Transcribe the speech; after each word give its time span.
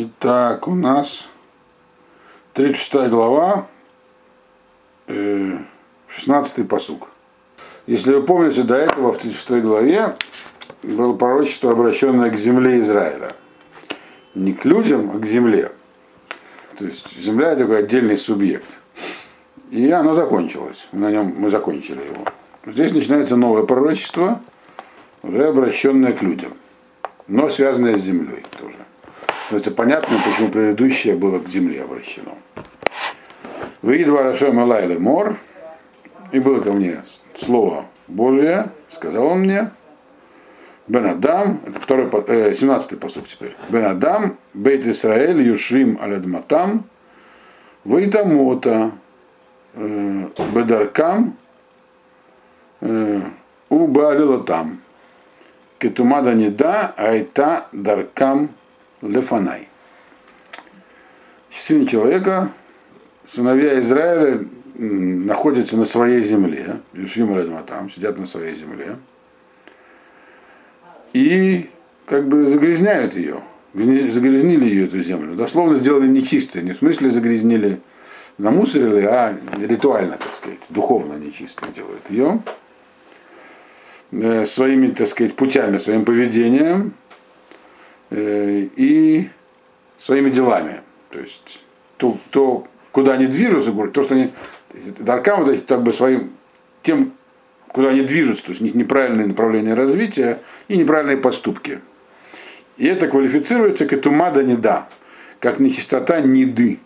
Итак, 0.00 0.68
у 0.68 0.76
нас 0.76 1.26
36 2.52 3.08
глава, 3.08 3.66
э, 5.08 5.58
16 6.06 6.68
посук. 6.68 7.08
Если 7.88 8.14
вы 8.14 8.22
помните, 8.22 8.62
до 8.62 8.76
этого 8.76 9.10
в 9.10 9.18
36 9.18 9.60
главе 9.60 10.14
было 10.84 11.14
пророчество, 11.14 11.72
обращенное 11.72 12.30
к 12.30 12.36
земле 12.36 12.78
Израиля. 12.78 13.34
Не 14.36 14.52
к 14.52 14.64
людям, 14.64 15.10
а 15.16 15.18
к 15.18 15.26
земле. 15.26 15.72
То 16.78 16.84
есть 16.84 17.18
земля 17.18 17.48
это 17.48 17.62
такой 17.62 17.80
отдельный 17.80 18.18
субъект. 18.18 18.78
И 19.72 19.90
оно 19.90 20.14
закончилось. 20.14 20.86
На 20.92 21.10
нем 21.10 21.34
мы 21.36 21.50
закончили 21.50 22.04
его. 22.04 22.24
Здесь 22.66 22.92
начинается 22.92 23.34
новое 23.34 23.64
пророчество, 23.64 24.40
уже 25.24 25.48
обращенное 25.48 26.12
к 26.12 26.22
людям, 26.22 26.52
но 27.26 27.48
связанное 27.48 27.96
с 27.96 28.00
землей 28.00 28.44
тоже. 28.56 28.87
То 29.48 29.56
есть 29.56 29.74
понятно, 29.74 30.16
почему 30.24 30.48
предыдущее 30.50 31.14
было 31.14 31.38
к 31.38 31.48
земле 31.48 31.82
обращено. 31.82 32.36
Выйдет 33.80 34.08
Варашем 34.08 34.60
Элайле 34.60 34.98
Мор, 34.98 35.36
и 36.32 36.38
было 36.38 36.60
ко 36.60 36.72
мне 36.72 37.02
слово 37.34 37.86
Божие, 38.08 38.70
сказал 38.90 39.26
он 39.26 39.40
мне, 39.40 39.70
Бен 40.86 41.06
Адам, 41.06 41.60
второй, 41.80 42.10
э, 42.26 42.52
17 42.54 42.98
посуд 42.98 43.26
теперь. 43.26 43.56
Бен 43.68 43.84
Адам, 43.86 44.36
Бейт 44.52 44.86
Исраэль, 44.86 45.40
Юшим 45.42 45.98
Алядматам, 46.00 46.84
Вейтамота, 47.84 48.92
э, 49.74 50.26
Бедаркам, 50.54 51.36
э, 52.80 53.20
У 53.70 53.86
Баалилотам. 53.86 54.80
Кетумада 55.78 56.34
не 56.34 56.48
да, 56.48 56.94
айта 56.96 57.66
даркам 57.72 58.50
лефанай. 59.02 59.68
Сын 61.50 61.86
человека, 61.86 62.50
сыновья 63.26 63.78
Израиля 63.80 64.44
находятся 64.76 65.76
на 65.76 65.84
своей 65.84 66.22
земле, 66.22 66.80
Юшим 66.92 67.36
там, 67.64 67.90
сидят 67.90 68.18
на 68.18 68.26
своей 68.26 68.54
земле, 68.54 68.96
и 71.12 71.68
как 72.06 72.28
бы 72.28 72.46
загрязняют 72.46 73.14
ее, 73.14 73.42
загрязнили 73.74 74.64
ее, 74.66 74.84
эту 74.84 75.00
землю. 75.00 75.34
Дословно 75.34 75.76
сделали 75.76 76.06
нечистой, 76.06 76.62
не 76.62 76.72
в 76.72 76.78
смысле 76.78 77.10
загрязнили, 77.10 77.80
замусорили, 78.38 79.04
а 79.04 79.36
ритуально, 79.60 80.16
так 80.16 80.32
сказать, 80.32 80.60
духовно 80.70 81.14
нечистой 81.14 81.68
делают 81.74 82.08
ее 82.08 82.40
своими, 84.46 84.88
так 84.88 85.06
сказать, 85.08 85.34
путями, 85.34 85.78
своим 85.78 86.04
поведением. 86.04 86.94
э, 87.07 87.07
и 88.10 89.28
своими 89.98 90.30
делами. 90.30 90.80
То 91.10 91.20
есть 91.20 91.62
то, 91.96 92.18
то 92.30 92.66
куда 92.92 93.14
они 93.14 93.26
движутся, 93.26 93.72
то, 93.72 94.02
что 94.02 94.14
они 94.14 94.32
Даркам, 94.98 95.44
то 95.44 95.52
есть 95.52 95.66
как 95.66 95.82
бы 95.82 95.92
своим 95.92 96.32
тем, 96.82 97.12
куда 97.68 97.88
они 97.88 98.02
движутся, 98.02 98.46
то 98.46 98.50
есть 98.50 98.60
у 98.60 98.64
них 98.64 98.74
неправильное 98.74 99.26
направление 99.26 99.74
развития 99.74 100.40
и 100.68 100.76
неправильные 100.76 101.16
поступки. 101.16 101.80
И 102.76 102.86
это 102.86 103.08
квалифицируется 103.08 103.86
как 103.86 104.00
тумада 104.00 104.42
не 104.42 104.56
да, 104.56 104.88
как 105.40 105.58
нечистота 105.58 106.20
неды. 106.20 106.78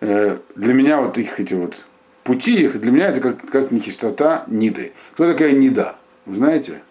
Э, 0.00 0.38
для 0.54 0.74
меня 0.74 1.00
вот 1.00 1.16
их 1.16 1.40
эти 1.40 1.54
вот 1.54 1.84
пути 2.22 2.64
их, 2.64 2.78
для 2.80 2.92
меня 2.92 3.08
это 3.08 3.20
как, 3.20 3.50
как 3.50 3.70
нечистота 3.70 4.44
ниды. 4.46 4.92
Кто 5.14 5.26
такая 5.26 5.52
нида? 5.52 5.96
Вы 6.26 6.36
знаете? 6.36 6.82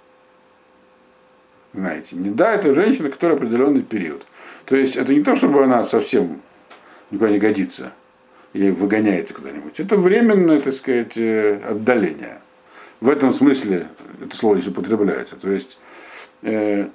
Знаете, 1.77 2.15
нида 2.15 2.53
это 2.53 2.73
женщина, 2.73 3.09
которая 3.09 3.37
определенный 3.37 3.83
период. 3.83 4.25
То 4.65 4.75
есть 4.75 4.95
это 4.95 5.13
не 5.13 5.21
то, 5.21 5.35
чтобы 5.35 5.63
она 5.63 5.83
совсем 5.83 6.41
никуда 7.11 7.29
не 7.29 7.37
годится 7.37 7.91
или 8.53 8.71
выгоняется 8.71 9.35
куда-нибудь. 9.35 9.79
Это 9.79 9.95
временное, 9.95 10.59
так 10.59 10.73
сказать, 10.73 11.15
э, 11.17 11.61
отдаление. 11.69 12.39
В 12.99 13.09
этом 13.09 13.31
смысле 13.31 13.89
это 14.25 14.35
слово 14.35 14.55
здесь 14.55 14.69
употребляется. 14.69 15.35
То 15.35 15.51
есть 15.51 15.77
э, 16.41 16.87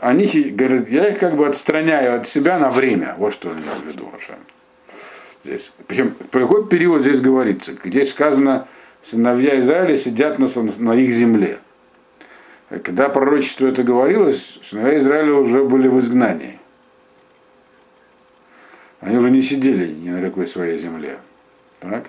они 0.00 0.26
говорят, 0.26 0.88
я 0.88 1.08
их 1.08 1.18
как 1.18 1.36
бы 1.36 1.46
отстраняю 1.46 2.18
от 2.18 2.26
себя 2.26 2.58
на 2.58 2.70
время. 2.70 3.14
Вот 3.18 3.34
что 3.34 3.50
он 3.50 3.56
имел 3.56 3.74
в 3.84 3.86
виду 3.86 4.08
Рошем. 4.10 4.36
Здесь. 5.44 5.72
Причем, 5.86 6.14
про 6.30 6.40
какой 6.40 6.66
период 6.66 7.02
здесь 7.02 7.20
говорится? 7.20 7.72
Здесь 7.84 8.10
сказано, 8.10 8.66
сыновья 9.02 9.60
Израиля 9.60 9.98
сидят 9.98 10.38
на, 10.38 10.48
на 10.78 10.94
их 10.94 11.12
земле. 11.12 11.58
Когда 12.80 13.10
пророчество 13.10 13.66
это 13.66 13.82
говорилось, 13.82 14.58
сыновья 14.62 14.98
Израиля 14.98 15.34
уже 15.34 15.62
были 15.64 15.88
в 15.88 16.00
изгнании. 16.00 16.58
Они 19.00 19.16
уже 19.16 19.30
не 19.30 19.42
сидели 19.42 19.92
ни 19.92 20.08
на 20.08 20.22
какой 20.22 20.46
своей 20.46 20.78
земле. 20.78 21.18
Так? 21.80 22.06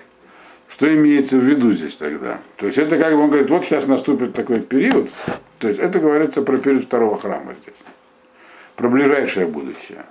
Что 0.68 0.92
имеется 0.94 1.38
в 1.38 1.42
виду 1.42 1.72
здесь 1.72 1.96
тогда? 1.96 2.38
То 2.56 2.66
есть 2.66 2.78
это 2.78 2.96
как 2.96 3.12
бы 3.12 3.20
он 3.20 3.30
говорит, 3.30 3.50
вот 3.50 3.64
сейчас 3.64 3.86
наступит 3.86 4.32
такой 4.32 4.60
период, 4.60 5.10
то 5.58 5.68
есть 5.68 5.78
это 5.78 5.98
говорится 5.98 6.40
про 6.40 6.56
период 6.56 6.84
второго 6.84 7.18
храма 7.18 7.54
здесь, 7.60 7.76
про 8.74 8.88
ближайшее 8.88 9.46
будущее. 9.46 10.04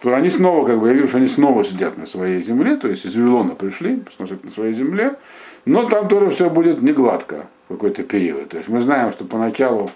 Что 0.00 0.14
они 0.14 0.30
снова, 0.30 0.66
как 0.66 0.78
бы, 0.78 0.88
я 0.88 0.94
вижу, 0.94 1.08
что 1.08 1.16
они 1.16 1.28
снова 1.28 1.64
сидят 1.64 1.96
на 1.98 2.06
своей 2.06 2.40
земле, 2.42 2.76
то 2.76 2.88
есть 2.88 3.06
из 3.06 3.16
Вавилона 3.16 3.54
пришли, 3.54 3.96
посмотрят 3.96 4.44
на 4.44 4.50
своей 4.50 4.74
земле, 4.74 5.16
но 5.64 5.88
там 5.88 6.08
тоже 6.08 6.30
все 6.30 6.48
будет 6.48 6.80
не 6.82 6.92
гладко 6.92 7.46
какой-то 7.68 8.02
период. 8.02 8.50
То 8.50 8.58
есть 8.58 8.68
мы 8.68 8.80
знаем, 8.80 9.12
что 9.12 9.24
поначалу 9.24 9.90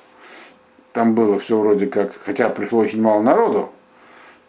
там 0.92 1.14
было 1.14 1.38
все 1.38 1.58
вроде 1.58 1.86
как, 1.86 2.12
хотя 2.24 2.48
пришло 2.48 2.80
очень 2.80 3.00
мало 3.00 3.22
народу, 3.22 3.70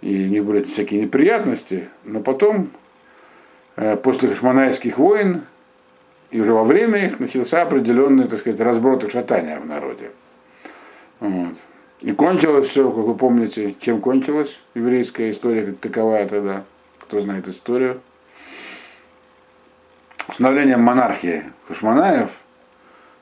и 0.01 0.25
у 0.25 0.27
них 0.27 0.45
были 0.45 0.63
всякие 0.63 1.01
неприятности, 1.01 1.89
но 2.05 2.21
потом, 2.21 2.71
э, 3.75 3.97
после 3.97 4.29
хашманайских 4.29 4.97
войн, 4.97 5.43
и 6.31 6.39
уже 6.39 6.53
во 6.53 6.63
время 6.63 7.05
их 7.05 7.19
начался 7.19 7.61
определенный, 7.61 8.27
так 8.27 8.39
сказать, 8.39 8.59
разброд 8.59 9.03
и 9.03 9.09
шатания 9.09 9.59
в 9.59 9.65
народе. 9.65 10.11
Вот. 11.19 11.55
И 12.01 12.13
кончилось 12.13 12.69
все, 12.69 12.89
как 12.89 13.03
вы 13.03 13.15
помните, 13.15 13.75
чем 13.79 13.99
кончилась 13.99 14.59
еврейская 14.73 15.31
история, 15.31 15.65
как 15.65 15.79
таковая 15.79 16.27
тогда, 16.27 16.63
кто 16.99 17.19
знает 17.19 17.47
историю. 17.47 18.01
Установлением 20.29 20.81
монархии 20.81 21.43
Хашманаев, 21.67 22.29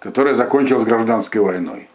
которая 0.07 0.35
закончилась 0.35 0.85
гражданской 0.85 1.41
войной. 1.41 1.89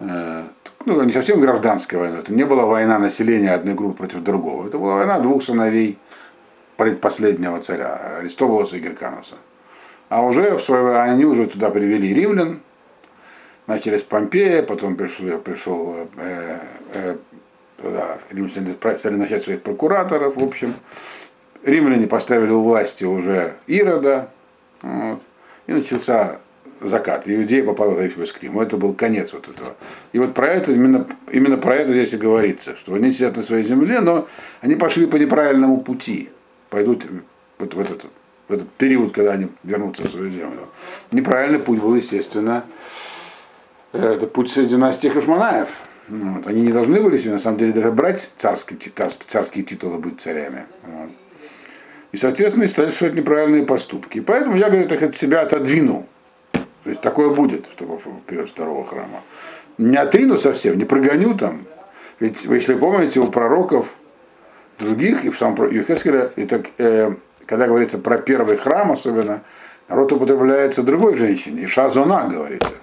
Э, 0.00 0.44
ну, 0.86 1.02
не 1.02 1.12
совсем 1.12 1.42
гражданская 1.42 2.00
война, 2.00 2.20
это 2.20 2.32
не 2.32 2.44
была 2.44 2.64
война 2.64 2.98
населения 2.98 3.50
одной 3.52 3.74
группы 3.74 3.98
против 3.98 4.22
другого. 4.22 4.66
Это 4.66 4.78
была 4.78 4.94
война 4.94 5.18
двух 5.18 5.42
сыновей 5.42 5.98
предпоследнего 6.78 7.60
царя, 7.60 8.16
Аристобулоса 8.20 8.78
и 8.78 8.80
Геркануса. 8.80 9.34
А 10.08 10.22
уже 10.22 10.56
в 10.56 10.62
свое 10.62 11.02
они 11.02 11.26
уже 11.26 11.48
туда 11.48 11.68
привели 11.68 12.14
римлян, 12.14 12.60
с 13.66 14.02
Помпея, 14.02 14.62
потом 14.62 14.96
пришел, 14.96 15.38
пришел 15.38 16.08
э, 16.16 16.60
э, 16.94 17.16
туда, 17.76 18.18
стали 18.98 19.16
начать 19.16 19.42
своих 19.42 19.60
прокураторов, 19.60 20.36
в 20.36 20.42
общем. 20.42 20.76
Римляне 21.62 22.06
поставили 22.06 22.52
у 22.52 22.62
власти 22.62 23.04
уже 23.04 23.56
Ирода, 23.66 24.30
вот, 24.80 25.22
и 25.66 25.72
начался 25.72 26.40
закат. 26.80 27.28
Иудея 27.28 27.64
попала 27.64 27.90
в 27.90 28.32
Крим. 28.38 28.60
Это 28.60 28.76
был 28.76 28.94
конец 28.94 29.32
вот 29.32 29.48
этого. 29.48 29.74
И 30.12 30.18
вот 30.18 30.34
про 30.34 30.48
это, 30.48 30.72
именно, 30.72 31.06
именно 31.30 31.56
про 31.56 31.76
это 31.76 31.92
здесь 31.92 32.12
и 32.12 32.16
говорится, 32.16 32.76
что 32.76 32.94
они 32.94 33.10
сидят 33.10 33.36
на 33.36 33.42
своей 33.42 33.64
земле, 33.64 34.00
но 34.00 34.28
они 34.60 34.74
пошли 34.74 35.06
по 35.06 35.16
неправильному 35.16 35.80
пути. 35.80 36.30
Пойдут 36.70 37.06
вот 37.58 37.74
в 37.74 37.80
этот, 37.80 38.06
в 38.48 38.52
этот 38.52 38.68
период, 38.70 39.12
когда 39.12 39.32
они 39.32 39.48
вернутся 39.62 40.02
в 40.06 40.10
свою 40.10 40.30
землю. 40.30 40.68
Неправильный 41.10 41.58
путь 41.58 41.80
был, 41.80 41.94
естественно, 41.94 42.64
это 43.92 44.26
путь 44.26 44.52
династии 44.54 45.08
Хашманаев. 45.08 45.80
Вот. 46.08 46.46
Они 46.46 46.62
не 46.62 46.72
должны 46.72 47.00
были 47.00 47.16
себе, 47.16 47.32
на 47.32 47.38
самом 47.38 47.58
деле, 47.58 47.72
даже 47.72 47.92
брать 47.92 48.32
царские, 48.36 48.78
царские, 48.78 49.26
царские 49.28 49.64
титулы 49.64 49.98
быть 49.98 50.20
царями. 50.20 50.66
Вот. 50.82 51.10
И, 52.12 52.18
соответственно, 52.18 52.68
стали 52.68 52.90
совершать 52.90 53.14
неправильные 53.14 53.64
поступки. 53.64 54.18
И 54.18 54.20
поэтому 54.20 54.56
я, 54.56 54.68
говорю, 54.68 54.86
так 54.86 55.02
от 55.02 55.16
себя 55.16 55.40
отодвинул. 55.40 56.06
То 56.52 56.90
есть 56.90 57.00
такое 57.00 57.30
будет 57.30 57.66
в 57.78 58.20
период 58.26 58.50
второго 58.50 58.84
храма. 58.84 59.22
Не 59.78 59.96
отрину 59.96 60.38
совсем, 60.38 60.76
не 60.76 60.84
прогоню 60.84 61.34
там. 61.34 61.64
Ведь, 62.20 62.44
вы, 62.46 62.56
если 62.56 62.74
помните, 62.74 63.20
у 63.20 63.28
пророков 63.28 63.94
других, 64.78 65.24
и 65.24 65.30
в 65.30 65.38
самом 65.38 65.70
Юхескеля, 65.70 66.30
и 66.36 66.44
так, 66.44 66.66
э, 66.78 67.14
когда 67.46 67.66
говорится 67.66 67.98
про 67.98 68.18
первый 68.18 68.56
храм 68.56 68.92
особенно, 68.92 69.42
народ 69.88 70.12
употребляется 70.12 70.82
другой 70.82 71.16
женщине, 71.16 71.62
и 71.62 71.66
шазона 71.66 72.28
говорится. 72.28 72.74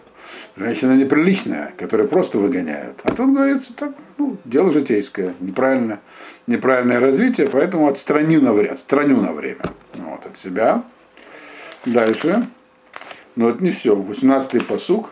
Женщина 0.59 0.91
неприличная, 0.91 1.73
которая 1.77 2.05
просто 2.05 2.37
выгоняют. 2.37 2.99
А 3.03 3.13
тут 3.13 3.33
говорится 3.33 3.73
так, 3.73 3.93
ну, 4.17 4.35
дело 4.43 4.73
житейское, 4.73 5.33
неправильное, 5.39 6.01
неправильное 6.47 6.99
развитие, 6.99 7.47
поэтому 7.47 7.87
отстраню 7.87 8.41
на 8.41 8.51
время, 8.51 8.73
отстраню 8.73 9.21
на 9.21 9.31
время 9.31 9.61
вот, 9.93 10.25
от 10.25 10.37
себя. 10.37 10.83
Дальше. 11.85 12.45
Но 13.37 13.51
это 13.51 13.63
не 13.63 13.71
все. 13.71 13.95
18-й 13.95 14.59
посук. 14.59 15.11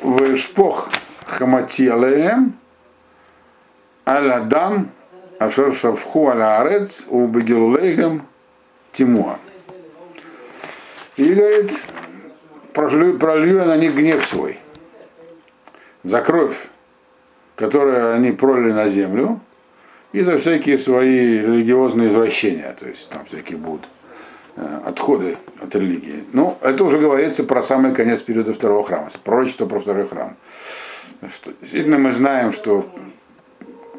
В 0.00 0.34
шпох 0.38 0.88
хаматилаем 1.26 2.54
Аль-Адам, 4.06 4.88
Ашер 5.38 5.74
Шавху 5.74 6.30
Аля-Арец, 6.30 7.06
у 7.10 7.26
Бегилулейгам 7.26 8.22
Тимуа. 8.92 9.38
И 11.18 11.34
говорит, 11.34 11.78
пролью, 12.72 13.18
пролью 13.18 13.56
я 13.56 13.64
на 13.64 13.76
них 13.76 13.94
гнев 13.94 14.24
свой. 14.26 14.58
За 16.04 16.20
кровь, 16.20 16.68
которую 17.56 18.14
они 18.14 18.32
пролили 18.32 18.72
на 18.72 18.88
землю, 18.88 19.40
и 20.12 20.22
за 20.22 20.38
всякие 20.38 20.78
свои 20.78 21.38
религиозные 21.38 22.08
извращения, 22.08 22.74
то 22.78 22.88
есть 22.88 23.08
там 23.10 23.24
всякие 23.26 23.58
будут 23.58 23.82
э, 24.56 24.80
отходы 24.84 25.36
от 25.62 25.74
религии. 25.76 26.24
Ну, 26.32 26.58
это 26.62 26.82
уже 26.84 26.98
говорится 26.98 27.44
про 27.44 27.62
самый 27.62 27.94
конец 27.94 28.22
периода 28.22 28.52
второго 28.52 28.82
храма, 28.82 29.10
пророчество 29.22 29.66
про 29.66 29.78
второй 29.78 30.08
храм. 30.08 30.36
Что, 31.32 31.52
действительно, 31.60 31.98
мы 31.98 32.12
знаем, 32.12 32.52
что 32.52 32.86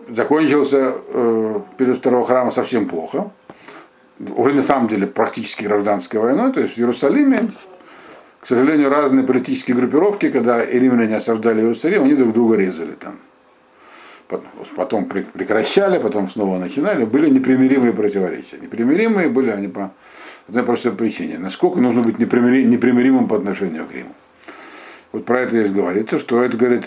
закончился 0.10 0.96
э, 1.08 1.60
период 1.78 2.00
второго 2.00 2.26
храма 2.26 2.52
совсем 2.52 2.88
плохо. 2.88 3.32
Уже 4.36 4.54
на 4.54 4.64
самом 4.64 4.88
деле 4.88 5.08
практически 5.08 5.64
гражданской 5.64 6.20
войной, 6.20 6.52
то 6.52 6.62
есть 6.62 6.76
в 6.76 6.80
Иерусалиме, 6.80 7.52
к 8.42 8.48
сожалению, 8.48 8.90
разные 8.90 9.26
политические 9.26 9.78
группировки, 9.78 10.30
когда 10.30 10.66
римляне 10.66 11.18
осаждали 11.18 11.62
Иерусалим, 11.62 12.04
они 12.04 12.16
друг 12.16 12.34
друга 12.34 12.56
резали 12.56 12.94
там 12.94 13.16
потом 14.76 15.06
прекращали, 15.06 16.00
потом 16.00 16.30
снова 16.30 16.58
начинали, 16.58 17.06
были 17.06 17.30
непримиримые 17.30 17.94
противоречия. 17.94 18.58
Непримиримые 18.62 19.30
были 19.30 19.52
они 19.52 19.68
по 19.68 19.92
одной 20.48 20.64
простой 20.64 20.94
причине. 20.94 21.38
Насколько 21.38 21.80
нужно 21.80 22.02
быть 22.02 22.20
непримиримым 22.20 23.28
по 23.28 23.38
отношению 23.38 23.86
к 23.86 23.94
Риму. 23.94 24.14
Вот 25.12 25.26
про 25.26 25.42
это 25.42 25.52
здесь 25.52 25.72
говорится, 25.72 26.20
что 26.20 26.42
это 26.42 26.56
говорит, 26.56 26.86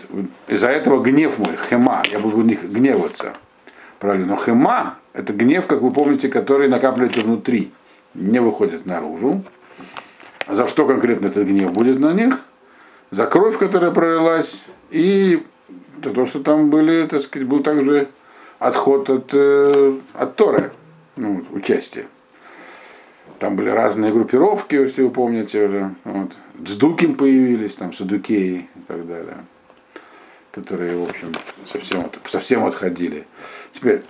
из-за 0.49 0.69
этого 0.69 1.03
гнев 1.03 1.39
мой, 1.39 1.57
хема, 1.69 2.03
я 2.11 2.19
буду 2.19 2.39
в 2.39 2.47
них 2.47 2.65
гневаться. 2.65 3.35
Правильно, 3.99 4.27
но 4.27 4.37
хема 4.37 4.97
это 5.13 5.33
гнев, 5.35 5.67
как 5.67 5.83
вы 5.83 5.91
помните, 5.91 6.29
который 6.29 6.69
накапливается 6.69 7.21
внутри, 7.21 7.71
не 8.15 8.41
выходит 8.41 8.87
наружу. 8.87 9.45
За 10.49 10.67
что 10.67 10.87
конкретно 10.87 11.27
этот 11.29 11.47
гнев 11.47 11.73
будет 11.73 11.99
на 11.99 12.13
них? 12.13 12.41
За 13.11 13.27
кровь, 13.27 13.59
которая 13.59 13.91
пролилась, 13.91 14.65
и 14.91 15.43
то, 16.03 16.11
то 16.11 16.27
что 16.27 16.41
там 16.41 16.71
были, 16.71 17.07
так 17.07 17.23
сказать, 17.23 17.49
был 17.49 17.61
также 17.61 18.09
отход 18.59 19.09
от, 19.11 19.31
э, 19.33 19.95
от 20.15 20.37
Торы, 20.37 20.73
ну, 21.17 21.45
участие. 21.53 22.07
Там 23.39 23.57
были 23.57 23.69
разные 23.69 24.13
группировки, 24.13 24.75
если 24.75 25.03
вы 25.03 25.11
помните 25.11 25.65
уже. 25.65 25.95
Вот. 26.05 26.33
Дздуким 26.59 27.15
появились, 27.15 27.75
там 27.75 27.93
Садукеи 27.93 28.69
и 28.75 28.81
так 28.87 29.07
далее. 29.07 29.37
Которые, 30.53 30.97
в 30.97 31.09
общем, 31.09 31.33
совсем, 31.67 32.05
совсем 32.29 32.65
отходили. 32.65 33.27
Теперь, 33.73 34.03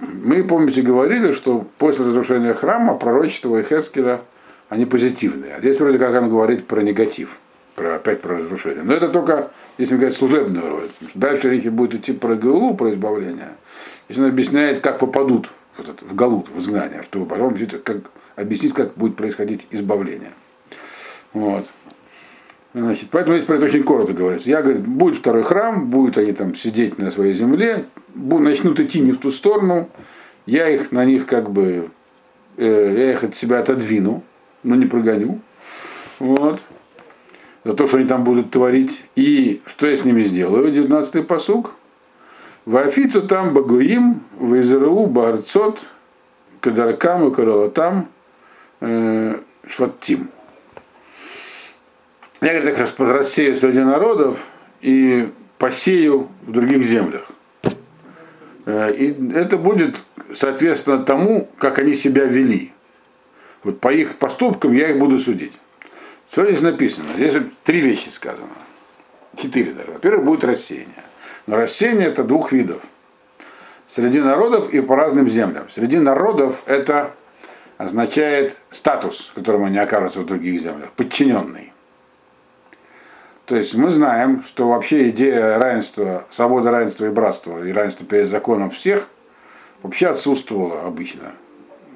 мы, 0.00 0.44
помните, 0.44 0.82
говорили, 0.82 1.32
что 1.32 1.66
после 1.78 2.06
разрушения 2.06 2.54
храма 2.54 2.94
пророчества 2.94 3.62
Хескеля, 3.62 4.20
они 4.68 4.86
позитивные. 4.86 5.54
А 5.54 5.60
здесь 5.60 5.78
вроде 5.80 5.98
как 5.98 6.14
он 6.20 6.28
говорит 6.28 6.66
про 6.66 6.82
негатив, 6.82 7.38
про, 7.74 7.96
опять 7.96 8.20
про 8.20 8.38
разрушение. 8.38 8.82
Но 8.82 8.94
это 8.94 9.08
только 9.08 9.50
если 9.78 9.94
говорить 9.94 10.16
служебную 10.16 10.68
роль. 10.68 10.88
Дальше 11.14 11.50
речь 11.50 11.64
будет 11.64 11.94
идти 11.94 12.12
про 12.12 12.34
Гаулу, 12.34 12.74
про 12.74 12.90
избавление. 12.90 13.52
Если 14.08 14.20
он 14.20 14.28
объясняет, 14.28 14.80
как 14.80 14.98
попадут 14.98 15.50
в, 15.76 15.80
этот, 15.80 16.02
в 16.02 16.14
Галут, 16.14 16.48
в 16.48 16.58
изгнание, 16.58 17.02
чтобы 17.02 17.26
потом 17.26 17.56
как, 17.84 17.98
объяснить, 18.36 18.74
как 18.74 18.94
будет 18.94 19.16
происходить 19.16 19.66
избавление. 19.70 20.32
Вот. 21.32 21.66
Значит, 22.74 23.08
поэтому 23.10 23.36
здесь 23.36 23.46
про 23.46 23.56
это 23.56 23.66
очень 23.66 23.82
коротко 23.82 24.12
говорится. 24.12 24.50
Я 24.50 24.62
говорю, 24.62 24.80
будет 24.80 25.16
второй 25.16 25.42
храм, 25.42 25.88
будут 25.88 26.18
они 26.18 26.32
там 26.32 26.54
сидеть 26.54 26.98
на 26.98 27.10
своей 27.10 27.34
земле, 27.34 27.84
начнут 28.14 28.78
идти 28.80 29.00
не 29.00 29.12
в 29.12 29.18
ту 29.18 29.30
сторону, 29.30 29.88
я 30.44 30.68
их 30.68 30.92
на 30.92 31.04
них 31.04 31.26
как 31.26 31.50
бы, 31.50 31.90
э, 32.56 32.94
я 32.96 33.12
их 33.12 33.24
от 33.24 33.36
себя 33.36 33.60
отодвину, 33.60 34.22
но 34.62 34.74
не 34.74 34.86
прогоню. 34.86 35.40
Вот 36.18 36.60
за 37.64 37.74
то, 37.74 37.86
что 37.86 37.98
они 37.98 38.06
там 38.06 38.24
будут 38.24 38.50
творить. 38.50 39.04
И 39.14 39.60
что 39.66 39.86
я 39.86 39.96
с 39.96 40.04
ними 40.04 40.22
сделаю? 40.22 40.72
19-й 40.72 41.22
посуг. 41.22 41.74
Вафицу 42.64 43.22
там 43.22 43.54
багуим, 43.54 44.22
в 44.38 44.58
Израу 44.60 45.06
барцот, 45.06 45.80
кадаркам 46.60 47.28
и 47.28 47.34
каралатам, 47.34 48.08
э, 48.80 49.38
шваттим. 49.66 50.30
Я, 52.40 52.54
говорю, 52.54 52.70
как 52.70 52.78
раз 52.78 52.94
рассею 52.98 53.56
среди 53.56 53.80
народов 53.80 54.46
и 54.80 55.30
посею 55.58 56.28
в 56.46 56.52
других 56.52 56.84
землях. 56.84 57.30
Э, 58.66 58.94
и 58.94 59.32
это 59.32 59.56
будет, 59.56 59.96
соответственно, 60.34 61.02
тому, 61.04 61.48
как 61.58 61.78
они 61.78 61.94
себя 61.94 62.24
вели. 62.24 62.72
Вот 63.64 63.80
по 63.80 63.92
их 63.92 64.16
поступкам 64.16 64.72
я 64.72 64.90
их 64.90 64.98
буду 64.98 65.18
судить. 65.18 65.52
Что 66.30 66.44
здесь 66.46 66.60
написано? 66.60 67.06
Здесь 67.14 67.34
три 67.64 67.80
вещи 67.80 68.08
сказано. 68.10 68.48
Четыре 69.36 69.72
даже. 69.72 69.92
Во-первых, 69.92 70.24
будет 70.24 70.44
рассеяние. 70.44 71.04
Но 71.46 71.56
рассеяние 71.56 72.08
это 72.08 72.24
двух 72.24 72.52
видов. 72.52 72.82
Среди 73.86 74.20
народов 74.20 74.70
и 74.70 74.80
по 74.80 74.96
разным 74.96 75.28
землям. 75.28 75.68
Среди 75.70 75.98
народов 75.98 76.62
это 76.66 77.14
означает 77.78 78.58
статус, 78.70 79.32
которым 79.34 79.64
они 79.64 79.78
окажутся 79.78 80.20
в 80.20 80.26
других 80.26 80.60
землях, 80.60 80.90
подчиненный. 80.92 81.72
То 83.46 83.56
есть 83.56 83.74
мы 83.74 83.90
знаем, 83.92 84.44
что 84.44 84.68
вообще 84.68 85.08
идея 85.08 85.58
равенства, 85.58 86.26
свободы, 86.30 86.70
равенства 86.70 87.06
и 87.06 87.10
братства, 87.10 87.64
и 87.64 87.72
равенства 87.72 88.04
перед 88.04 88.28
законом 88.28 88.68
всех 88.68 89.08
вообще 89.82 90.08
отсутствовала 90.08 90.82
обычно 90.82 91.32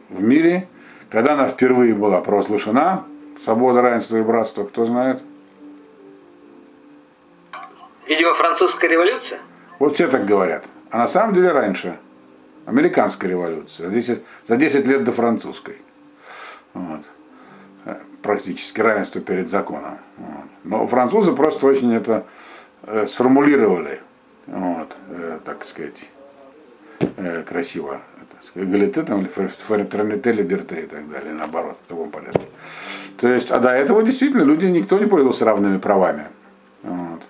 в 0.08 0.22
мире. 0.22 0.68
Когда 1.12 1.34
она 1.34 1.46
впервые 1.46 1.94
была 1.94 2.22
провозглашена, 2.22 3.04
Свобода, 3.44 3.82
равенство 3.82 4.16
и 4.16 4.22
братство, 4.22 4.64
кто 4.64 4.86
знает? 4.86 5.20
Видимо, 8.08 8.32
французская 8.34 8.88
революция? 8.88 9.40
Вот 9.78 9.94
все 9.94 10.08
так 10.08 10.24
говорят. 10.24 10.64
А 10.90 10.98
на 10.98 11.06
самом 11.06 11.34
деле 11.34 11.52
раньше. 11.52 11.98
Американская 12.64 13.28
революция. 13.28 13.88
За 13.88 13.92
10, 13.92 14.22
за 14.46 14.56
10 14.56 14.86
лет 14.86 15.04
до 15.04 15.12
французской. 15.12 15.82
Вот. 16.72 17.02
Практически 18.22 18.80
равенство 18.80 19.20
перед 19.20 19.50
законом. 19.50 19.98
Вот. 20.16 20.46
Но 20.64 20.86
французы 20.86 21.32
просто 21.32 21.66
очень 21.66 21.94
это 21.94 22.24
э, 22.84 23.06
сформулировали. 23.06 24.00
Вот, 24.46 24.96
э, 25.10 25.40
так 25.44 25.64
сказать, 25.64 26.08
э, 27.16 27.42
красиво. 27.42 28.00
Эгалите, 28.54 29.02
там, 29.02 29.26
фратерните, 29.26 30.32
либерте 30.32 30.82
и 30.82 30.86
так 30.86 31.08
далее, 31.10 31.32
наоборот, 31.32 31.78
в 31.86 31.88
таком 31.88 32.10
порядке. 32.10 32.46
То 33.16 33.28
есть, 33.28 33.50
а 33.50 33.58
до 33.58 33.70
этого 33.70 34.02
действительно 34.02 34.42
люди, 34.42 34.66
никто 34.66 34.98
не 34.98 35.06
пользовался 35.06 35.44
равными 35.44 35.78
правами. 35.78 36.26
Вот. 36.82 37.22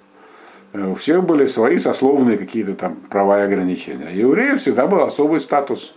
У 0.75 0.95
всех 0.95 1.25
были 1.25 1.47
свои 1.47 1.79
сословные 1.79 2.39
какие-то 2.39 2.75
там 2.75 2.97
права 2.97 3.41
и 3.41 3.45
ограничения. 3.45 4.07
А 4.09 4.27
у 4.27 4.31
евреев 4.31 4.61
всегда 4.61 4.87
был 4.87 5.03
особый 5.03 5.41
статус. 5.41 5.95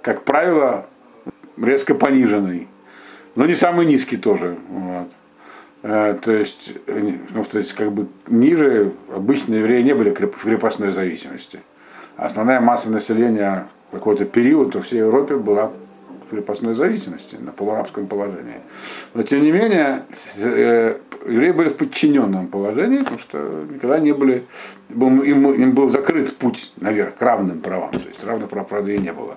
Как 0.00 0.24
правило, 0.24 0.86
резко 1.56 1.94
пониженный. 1.94 2.68
Но 3.34 3.46
не 3.46 3.54
самый 3.54 3.86
низкий 3.86 4.16
тоже. 4.16 4.56
Вот. 4.70 5.08
Э, 5.82 6.16
то 6.20 6.32
есть, 6.32 6.72
ну, 6.86 7.44
то 7.44 7.58
есть, 7.58 7.74
как 7.74 7.92
бы 7.92 8.08
ниже 8.26 8.92
обычно 9.14 9.56
евреи 9.56 9.82
не 9.82 9.94
были 9.94 10.10
в 10.10 10.42
крепостной 10.42 10.92
зависимости. 10.92 11.60
Основная 12.16 12.60
масса 12.60 12.90
населения 12.90 13.68
какой-то 13.90 14.24
период 14.24 14.74
во 14.74 14.80
всей 14.80 14.98
Европе 14.98 15.36
была 15.36 15.72
крепостной 16.30 16.74
зависимости, 16.74 17.36
на 17.36 17.52
полуарабском 17.52 18.06
положении. 18.06 18.60
Но 19.14 19.22
тем 19.22 19.42
не 19.42 19.52
менее, 19.52 20.04
э, 20.36 20.98
евреи 21.26 21.52
были 21.52 21.68
в 21.68 21.76
подчиненном 21.76 22.48
положении, 22.48 22.98
потому 22.98 23.18
что 23.18 23.66
никогда 23.70 23.98
не 23.98 24.12
были, 24.12 24.44
им, 24.90 25.52
им 25.52 25.72
был 25.72 25.88
закрыт 25.88 26.36
путь 26.36 26.72
наверх 26.80 27.16
к 27.16 27.22
равным 27.22 27.60
правам, 27.60 27.92
то 27.92 28.08
есть 28.08 28.24
равных 28.24 28.48
прав, 28.48 28.68
правда, 28.68 28.90
и 28.90 28.98
не 28.98 29.12
было. 29.12 29.36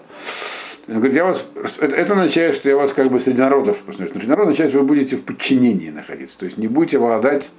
Он 0.88 0.96
говорит, 0.96 1.16
я 1.16 1.26
вас, 1.26 1.46
это, 1.80 1.96
это 1.96 2.14
означает, 2.14 2.56
что 2.56 2.70
я 2.70 2.78
вас 2.78 2.94
как 2.94 3.10
бы 3.10 3.20
среди 3.20 3.42
народов 3.42 3.82
посмотрю. 3.82 4.14
Среди 4.14 4.28
народов 4.28 4.52
означает, 4.52 4.72
что 4.72 4.80
вы 4.80 4.88
будете 4.88 5.18
в 5.18 5.24
подчинении 5.24 5.90
находиться, 5.90 6.40
то 6.40 6.46
есть 6.46 6.58
не 6.58 6.68
будете 6.68 6.98
обладать 6.98 7.52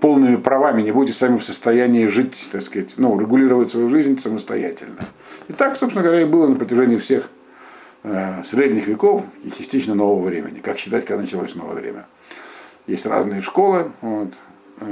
полными 0.00 0.36
правами, 0.36 0.82
не 0.82 0.92
будете 0.92 1.18
сами 1.18 1.38
в 1.38 1.44
состоянии 1.44 2.06
жить, 2.06 2.46
так 2.52 2.62
сказать, 2.62 2.94
ну, 2.96 3.18
регулировать 3.18 3.70
свою 3.70 3.88
жизнь 3.88 4.18
самостоятельно. 4.20 5.00
И 5.48 5.52
так, 5.52 5.76
собственно 5.76 6.04
говоря, 6.04 6.22
и 6.22 6.26
было 6.26 6.46
на 6.46 6.56
протяжении 6.56 6.96
всех 6.96 7.30
Э, 8.08 8.44
средних 8.44 8.86
веков 8.86 9.24
и 9.42 9.50
частично 9.50 9.96
нового 9.96 10.28
времени. 10.28 10.60
Как 10.60 10.78
считать, 10.78 11.04
когда 11.04 11.22
началось 11.22 11.56
новое 11.56 11.74
время? 11.74 12.06
Есть 12.86 13.04
разные 13.04 13.42
школы, 13.42 13.90
вот, 14.00 14.28
э, 14.78 14.84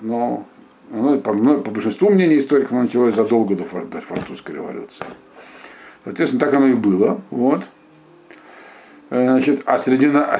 но 0.00 0.44
оно, 0.92 1.20
по, 1.20 1.32
по 1.32 1.70
большинству 1.70 2.10
мнений 2.10 2.38
историков 2.38 2.72
оно 2.72 2.82
началось 2.82 3.14
задолго 3.14 3.54
до, 3.54 3.62
до 3.62 4.00
французской 4.00 4.56
революции. 4.56 5.06
Соответственно, 6.02 6.44
так 6.44 6.54
оно 6.54 6.66
и 6.66 6.74
было. 6.74 7.20
Вот. 7.30 7.68
Э, 9.10 9.24
значит, 9.24 9.62
а 9.64 9.78
среди 9.78 10.06
а 10.08 10.38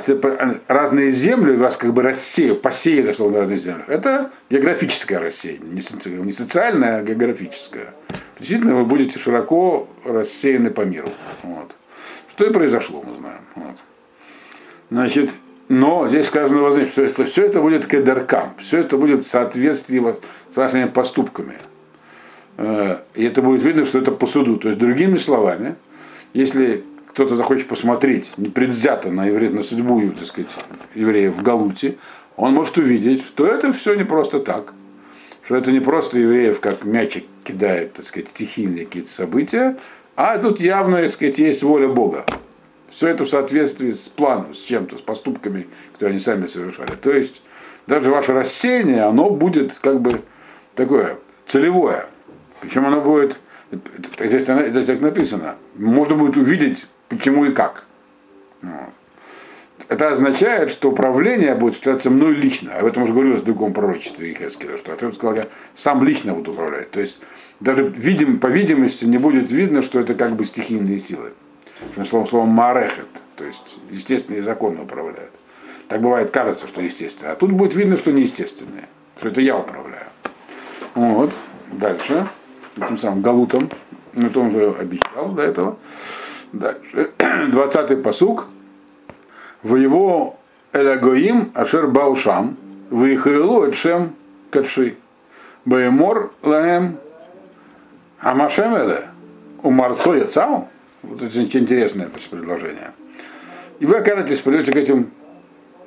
разные 0.68 1.10
земли 1.10 1.56
вас 1.56 1.76
как 1.76 1.92
бы 1.92 2.02
рассеяли, 2.02 2.54
посеяли, 2.54 3.12
что 3.12 3.30
на 3.30 3.40
разных 3.40 3.58
землях. 3.58 3.88
Это 3.88 4.30
географическое 4.50 5.18
рассеяние, 5.18 5.82
не 6.22 6.32
социальное, 6.32 6.98
а 6.98 7.02
географическое. 7.02 7.94
Действительно, 8.38 8.76
вы 8.76 8.84
будете 8.84 9.18
широко 9.18 9.88
рассеяны 10.04 10.70
по 10.70 10.82
миру. 10.82 11.08
Вот. 11.42 11.74
Что 12.30 12.46
и 12.46 12.52
произошло, 12.52 13.02
мы 13.06 13.16
знаем. 13.16 13.40
Вот. 13.54 13.76
Значит, 14.90 15.30
но 15.68 16.08
здесь 16.08 16.26
сказано 16.26 16.62
возможно, 16.62 16.88
что 16.88 17.02
это, 17.02 17.24
все 17.24 17.46
это 17.46 17.60
будет 17.60 17.86
кедеркам, 17.86 18.54
все 18.58 18.80
это 18.80 18.96
будет 18.96 19.24
в 19.24 19.28
соответствии 19.28 20.14
с 20.52 20.56
вашими 20.56 20.86
поступками. 20.86 21.54
Э, 22.58 22.98
и 23.14 23.24
это 23.24 23.40
будет 23.40 23.62
видно, 23.62 23.86
что 23.86 23.98
это 23.98 24.12
по 24.12 24.26
суду. 24.26 24.56
То 24.56 24.68
есть, 24.68 24.78
другими 24.78 25.16
словами, 25.16 25.76
если 26.34 26.84
кто-то 27.08 27.36
захочет 27.36 27.68
посмотреть 27.68 28.34
непредвзято 28.36 29.10
на, 29.10 29.26
евре... 29.26 29.50
на 29.50 29.62
судьбу 29.62 30.00
так 30.16 30.26
сказать, 30.26 30.50
евреев 30.94 31.34
в 31.34 31.42
Галуте, 31.42 31.96
он 32.36 32.52
может 32.52 32.78
увидеть, 32.78 33.24
что 33.24 33.46
это 33.46 33.72
все 33.72 33.94
не 33.94 34.04
просто 34.04 34.40
так. 34.40 34.74
Что 35.42 35.56
это 35.56 35.72
не 35.72 35.80
просто 35.80 36.18
евреев, 36.18 36.60
как 36.60 36.84
мячик 36.84 37.24
кидает, 37.42 37.94
так 37.94 38.04
сказать, 38.04 38.28
стихийные 38.28 38.84
какие-то 38.84 39.10
события, 39.10 39.76
а 40.14 40.36
тут 40.38 40.60
явно, 40.60 41.00
так 41.00 41.10
сказать, 41.10 41.38
есть 41.38 41.62
воля 41.62 41.88
Бога. 41.88 42.24
Все 42.90 43.08
это 43.08 43.24
в 43.24 43.30
соответствии 43.30 43.90
с 43.90 44.08
планом, 44.08 44.54
с 44.54 44.62
чем-то, 44.62 44.98
с 44.98 45.00
поступками, 45.00 45.66
которые 45.92 46.14
они 46.14 46.20
сами 46.20 46.46
совершали. 46.46 46.90
То 47.00 47.12
есть 47.12 47.40
даже 47.86 48.10
ваше 48.10 48.34
рассеяние, 48.34 49.02
оно 49.02 49.30
будет 49.30 49.74
как 49.74 50.00
бы 50.00 50.20
такое 50.74 51.18
целевое. 51.46 52.06
Причем 52.60 52.86
оно 52.86 53.00
будет, 53.00 53.38
здесь, 54.18 54.42
здесь 54.42 54.86
так 54.86 55.00
написано, 55.00 55.56
можно 55.76 56.14
будет 56.14 56.36
увидеть 56.36 56.86
почему 57.08 57.44
и 57.44 57.52
как. 57.52 57.84
Это 59.88 60.10
означает, 60.10 60.70
что 60.70 60.90
управление 60.90 61.54
будет 61.54 61.70
осуществляться 61.70 62.10
мной 62.10 62.34
лично. 62.34 62.74
Об 62.74 62.86
этом 62.86 63.04
уже 63.04 63.12
говорилось 63.12 63.42
в 63.42 63.46
другом 63.46 63.72
пророчестве 63.72 64.32
Ихескеля, 64.32 64.76
что 64.76 64.92
Атем 64.92 65.12
сказал, 65.12 65.36
я 65.36 65.46
сам 65.74 66.04
лично 66.04 66.34
буду 66.34 66.52
управлять. 66.52 66.90
То 66.90 67.00
есть 67.00 67.18
даже 67.60 67.88
видим, 67.88 68.38
по 68.38 68.48
видимости 68.48 69.04
не 69.04 69.18
будет 69.18 69.50
видно, 69.50 69.80
что 69.82 69.98
это 69.98 70.14
как 70.14 70.32
бы 70.32 70.44
стихийные 70.44 70.98
силы. 70.98 71.32
Что 71.92 72.04
словом, 72.04 72.28
словом 72.28 72.48
марехет, 72.48 73.06
то 73.36 73.44
есть 73.44 73.78
естественные 73.90 74.42
законы 74.42 74.82
управляют. 74.82 75.30
Так 75.88 76.02
бывает, 76.02 76.30
кажется, 76.30 76.66
что 76.66 76.82
естественно. 76.82 77.32
А 77.32 77.36
тут 77.36 77.52
будет 77.52 77.74
видно, 77.74 77.96
что 77.96 78.12
неестественные, 78.12 78.88
что 79.18 79.28
это 79.28 79.40
я 79.40 79.56
управляю. 79.56 80.06
Вот, 80.94 81.32
дальше, 81.72 82.26
этим 82.76 82.98
самым 82.98 83.22
галутом, 83.22 83.70
ну, 84.12 84.26
это 84.26 84.40
он 84.40 84.48
уже 84.48 84.70
обещал 84.72 85.30
до 85.30 85.42
этого. 85.42 85.78
Дальше. 86.52 87.10
20-й 87.18 87.96
посук. 87.96 88.46
В 89.62 89.76
его 89.76 90.36
Элагоим 90.72 91.50
Ашер 91.54 91.88
Баушам, 91.88 92.56
Вихаилу 92.90 93.64
Эдшем 93.64 94.14
Кадши. 94.50 94.96
Баемор 95.64 96.32
Лаем 96.42 96.98
Амашем 98.20 98.74
Эле. 98.74 99.08
Умарцо 99.62 100.14
Яцау. 100.14 100.68
Вот 101.02 101.22
это 101.22 101.42
интересное 101.42 102.08
предложение. 102.30 102.92
И 103.80 103.86
вы 103.86 103.96
окажетесь, 103.96 104.40
придете 104.40 104.72
к 104.72 104.76
этим 104.76 105.10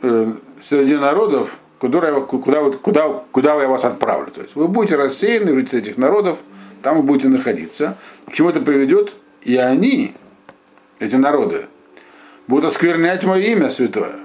э, 0.01 0.33
среди 0.63 0.95
народов, 0.95 1.57
куда, 1.79 2.21
куда, 2.21 2.71
куда, 2.71 3.23
куда 3.31 3.61
я 3.61 3.67
вас 3.67 3.83
отправлю. 3.83 4.31
То 4.31 4.41
есть 4.41 4.55
вы 4.55 4.67
будете 4.67 4.95
рассеяны, 4.95 5.53
среди 5.53 5.77
этих 5.77 5.97
народов, 5.97 6.39
там 6.81 6.97
вы 6.97 7.03
будете 7.03 7.27
находиться. 7.27 7.97
К 8.27 8.33
чему 8.33 8.49
это 8.49 8.61
приведет? 8.61 9.13
И 9.41 9.57
они, 9.57 10.13
эти 11.01 11.15
народы, 11.15 11.65
будут 12.47 12.65
осквернять 12.65 13.23
мое 13.23 13.41
имя 13.47 13.69
святое. 13.69 14.15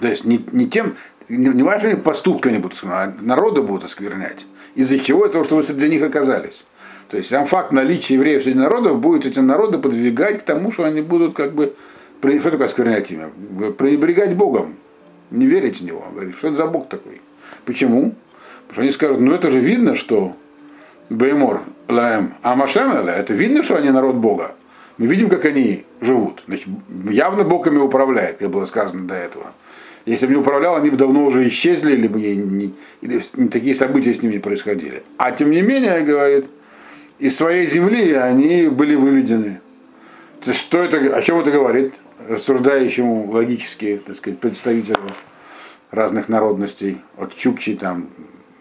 То 0.00 0.08
есть 0.08 0.24
не, 0.24 0.44
не 0.52 0.68
тем, 0.68 0.96
не, 1.28 1.48
не 1.48 1.62
вашими 1.62 1.94
поступками 1.94 2.58
будут 2.58 2.78
а 2.84 3.14
народы 3.20 3.62
будут 3.62 3.84
осквернять. 3.84 4.46
Из-за 4.74 4.98
чего? 4.98 5.28
Того, 5.28 5.44
что 5.44 5.56
вы 5.56 5.62
среди 5.62 5.88
них 5.88 6.02
оказались. 6.02 6.66
То 7.08 7.16
есть 7.16 7.28
сам 7.28 7.46
факт 7.46 7.72
наличия 7.72 8.14
евреев 8.14 8.42
среди 8.42 8.58
народов 8.58 8.98
будет 8.98 9.26
эти 9.26 9.40
народы 9.40 9.78
подвигать 9.78 10.40
к 10.40 10.42
тому, 10.42 10.72
что 10.72 10.84
они 10.84 11.00
будут 11.00 11.34
как 11.34 11.52
бы, 11.52 11.74
что 12.20 12.50
такое 12.50 12.66
осквернять 12.66 13.10
имя? 13.10 13.30
Пренебрегать 13.72 14.34
Богом, 14.34 14.76
не 15.30 15.46
верить 15.46 15.80
в 15.80 15.84
Него. 15.84 16.04
Говорит, 16.12 16.36
что 16.36 16.48
это 16.48 16.58
за 16.58 16.66
Бог 16.66 16.88
такой? 16.88 17.20
Почему? 17.64 18.14
Потому 18.62 18.72
что 18.72 18.82
они 18.82 18.90
скажут, 18.90 19.20
ну 19.20 19.32
это 19.32 19.50
же 19.50 19.60
видно, 19.60 19.94
что 19.94 20.34
Беймор, 21.10 21.62
Лаэм, 21.88 22.34
Амашем, 22.42 22.92
это 22.92 23.34
видно, 23.34 23.62
что 23.62 23.76
они 23.76 23.90
народ 23.90 24.16
Бога. 24.16 24.54
Мы 24.96 25.06
видим, 25.06 25.28
как 25.28 25.44
они 25.44 25.84
живут. 26.00 26.42
Значит, 26.46 26.68
явно 27.10 27.44
Бог 27.44 27.66
ими 27.66 27.78
управляет, 27.78 28.38
как 28.38 28.50
было 28.50 28.64
сказано 28.64 29.06
до 29.06 29.14
этого. 29.14 29.52
Если 30.06 30.26
бы 30.26 30.32
не 30.34 30.38
управлял, 30.38 30.76
они 30.76 30.90
бы 30.90 30.96
давно 30.96 31.24
уже 31.24 31.48
исчезли, 31.48 31.96
либо 31.96 32.18
не, 32.18 32.36
не, 32.36 32.74
или 33.00 33.20
такие 33.48 33.74
события 33.74 34.14
с 34.14 34.22
ними 34.22 34.34
не 34.34 34.38
происходили. 34.38 35.02
А 35.16 35.32
тем 35.32 35.50
не 35.50 35.62
менее, 35.62 36.02
говорит, 36.02 36.46
из 37.18 37.36
своей 37.36 37.66
земли 37.66 38.12
они 38.12 38.68
были 38.68 38.94
выведены. 38.94 39.60
То 40.42 40.50
есть, 40.50 40.60
что 40.60 40.82
это, 40.82 40.98
о 41.16 41.22
чем 41.22 41.40
это 41.40 41.50
говорит? 41.50 41.94
Рассуждающему 42.28 43.30
логически, 43.30 44.00
так 44.06 44.14
сказать, 44.16 44.38
представителю 44.38 45.10
разных 45.90 46.28
народностей, 46.28 47.00
от 47.16 47.34
Чукчи 47.34 47.74
там 47.74 48.08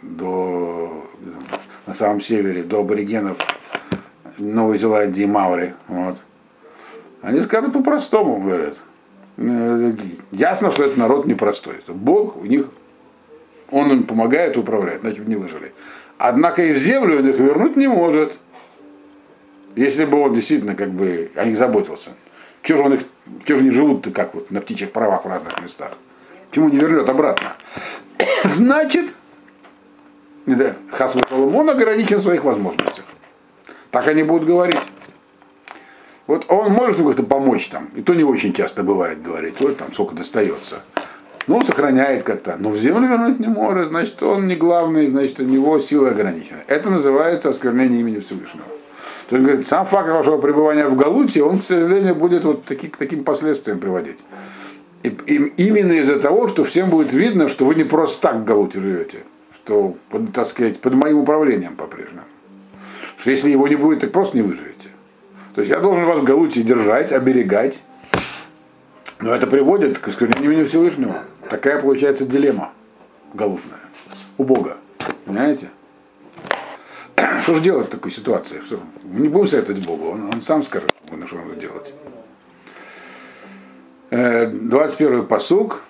до 0.01 1.05
на 1.86 1.94
самом 1.94 2.22
севере, 2.22 2.63
до 2.63 2.80
аборигенов 2.80 3.38
Новой 4.38 4.78
Зеландии 4.78 5.25
Маури. 5.25 5.74
Вот. 5.88 6.18
Они 7.22 7.42
скажут 7.42 7.74
по-простому, 7.74 8.40
говорят. 8.40 8.78
Э, 9.38 9.94
ясно, 10.32 10.72
что 10.72 10.86
это 10.86 11.00
народ 11.00 11.25
непростой. 11.25 11.75
Это 11.75 11.94
Бог 11.94 12.38
у 12.38 12.46
них, 12.46 12.70
он 13.72 13.92
им 13.92 14.04
помогает 14.04 14.58
управлять, 14.58 15.02
значит 15.02 15.28
не 15.28 15.36
выжили. 15.36 15.74
Однако 16.18 16.63
и 16.63 16.74
в 16.74 16.78
землю 16.78 17.20
он 17.20 17.30
их 17.30 17.40
вернуть 17.40 17.75
не 17.75 17.88
может. 17.88 18.38
Если 19.75 20.06
бы 20.06 20.20
он 20.20 20.34
действительно 20.34 20.75
как 20.75 20.92
бы 20.92 21.32
о 21.36 21.46
них 21.46 21.58
заботился. 21.58 22.12
Чего 22.62 22.78
же, 22.78 22.84
он 22.84 22.94
их, 22.94 23.02
чего 23.46 23.58
же 23.58 23.66
они 23.66 23.72
живут-то 23.72 24.12
как 24.12 24.36
вот 24.36 24.52
на 24.52 24.62
птичьих 24.62 24.92
правах 24.92 25.25
в 25.25 25.28
разных 25.28 25.62
местах? 25.62 25.98
Чему 26.52 26.70
не 26.70 26.78
вернет 26.78 27.10
обратно? 27.10 27.54
Значит, 28.44 29.08
Хас 30.91 31.17
он 31.31 31.69
ограничен 31.69 32.17
в 32.17 32.23
своих 32.23 32.43
возможностях. 32.43 33.05
Так 33.91 34.07
они 34.07 34.23
будут 34.23 34.47
говорить. 34.47 34.81
Вот 36.27 36.45
он 36.50 36.71
может 36.71 36.97
как-то 36.97 37.23
помочь 37.23 37.67
там, 37.67 37.89
и 37.95 38.01
то 38.01 38.13
не 38.13 38.23
очень 38.23 38.53
часто 38.53 38.83
бывает 38.83 39.21
говорить, 39.21 39.59
вот 39.59 39.77
там 39.77 39.91
сколько 39.93 40.15
достается. 40.15 40.81
Ну, 41.47 41.62
сохраняет 41.62 42.23
как-то, 42.23 42.55
но 42.57 42.69
в 42.69 42.77
землю 42.77 43.09
вернуть 43.09 43.39
не 43.39 43.47
может, 43.47 43.89
значит, 43.89 44.23
он 44.23 44.47
не 44.47 44.55
главный, 44.55 45.07
значит, 45.07 45.41
у 45.41 45.43
него 45.43 45.77
сила 45.79 46.12
ограничена. 46.12 46.59
Это 46.67 46.89
называется 46.89 47.50
осквернение 47.50 48.00
имени 48.00 48.19
Всевышнего. 48.19 48.65
То 49.27 49.35
есть, 49.35 49.45
говорит, 49.45 49.67
сам 49.67 49.85
факт 49.85 50.09
вашего 50.09 50.38
пребывания 50.38 50.88
в 50.88 50.95
Галуте, 50.95 51.43
он, 51.43 51.59
к 51.59 51.65
сожалению, 51.65 52.15
будет 52.15 52.45
вот 52.45 52.63
таки, 52.63 52.88
к 52.88 52.95
таким 52.95 53.25
последствиям 53.25 53.79
приводить. 53.79 54.19
И, 55.03 55.09
и 55.09 55.67
именно 55.67 55.91
из-за 55.93 56.17
того, 56.17 56.47
что 56.47 56.63
всем 56.63 56.89
будет 56.89 57.12
видно, 57.12 57.50
что 57.50 57.65
вы 57.65 57.75
не 57.75 57.83
просто 57.83 58.21
так 58.21 58.35
в 58.38 58.45
Галуте 58.45 58.79
живете 58.79 59.23
что, 59.65 59.96
так 60.34 60.46
сказать, 60.46 60.79
под 60.79 60.93
моим 60.93 61.20
управлением 61.20 61.75
по-прежнему. 61.75 62.25
Что 63.17 63.32
если 63.32 63.50
его 63.50 63.67
не 63.67 63.75
будет, 63.75 64.01
так 64.01 64.12
просто 64.12 64.38
не 64.38 64.43
выживете. 64.43 64.89
То 65.55 65.62
есть 65.62 65.72
я 65.72 65.79
должен 65.79 66.05
вас 66.05 66.20
в 66.20 66.24
Галуте 66.24 66.62
держать, 66.63 67.12
оберегать. 67.12 67.84
Но 69.20 69.34
это 69.34 69.48
приводит 69.48 70.00
к 70.00 70.08
имени 70.10 70.65
Всевышнего. 70.65 71.24
Такая 71.50 71.79
получается 71.79 72.25
дилемма 72.25 72.72
галутная. 73.34 73.79
У 74.38 74.43
Бога. 74.43 74.77
Понимаете? 75.25 75.70
Что 77.41 77.55
же 77.55 77.62
делать 77.62 77.88
в 77.88 77.91
такой 77.91 78.12
ситуации? 78.12 78.60
Что? 78.65 78.79
Мы 79.03 79.22
не 79.22 79.29
будем 79.29 79.48
советовать 79.48 79.86
Богу, 79.86 80.10
он, 80.10 80.34
он 80.34 80.41
сам 80.41 80.63
скажет, 80.63 80.91
что 81.05 81.38
надо 81.38 81.55
делать. 81.55 81.93
21 84.10 85.20
э, 85.20 85.24
посук. 85.24 85.84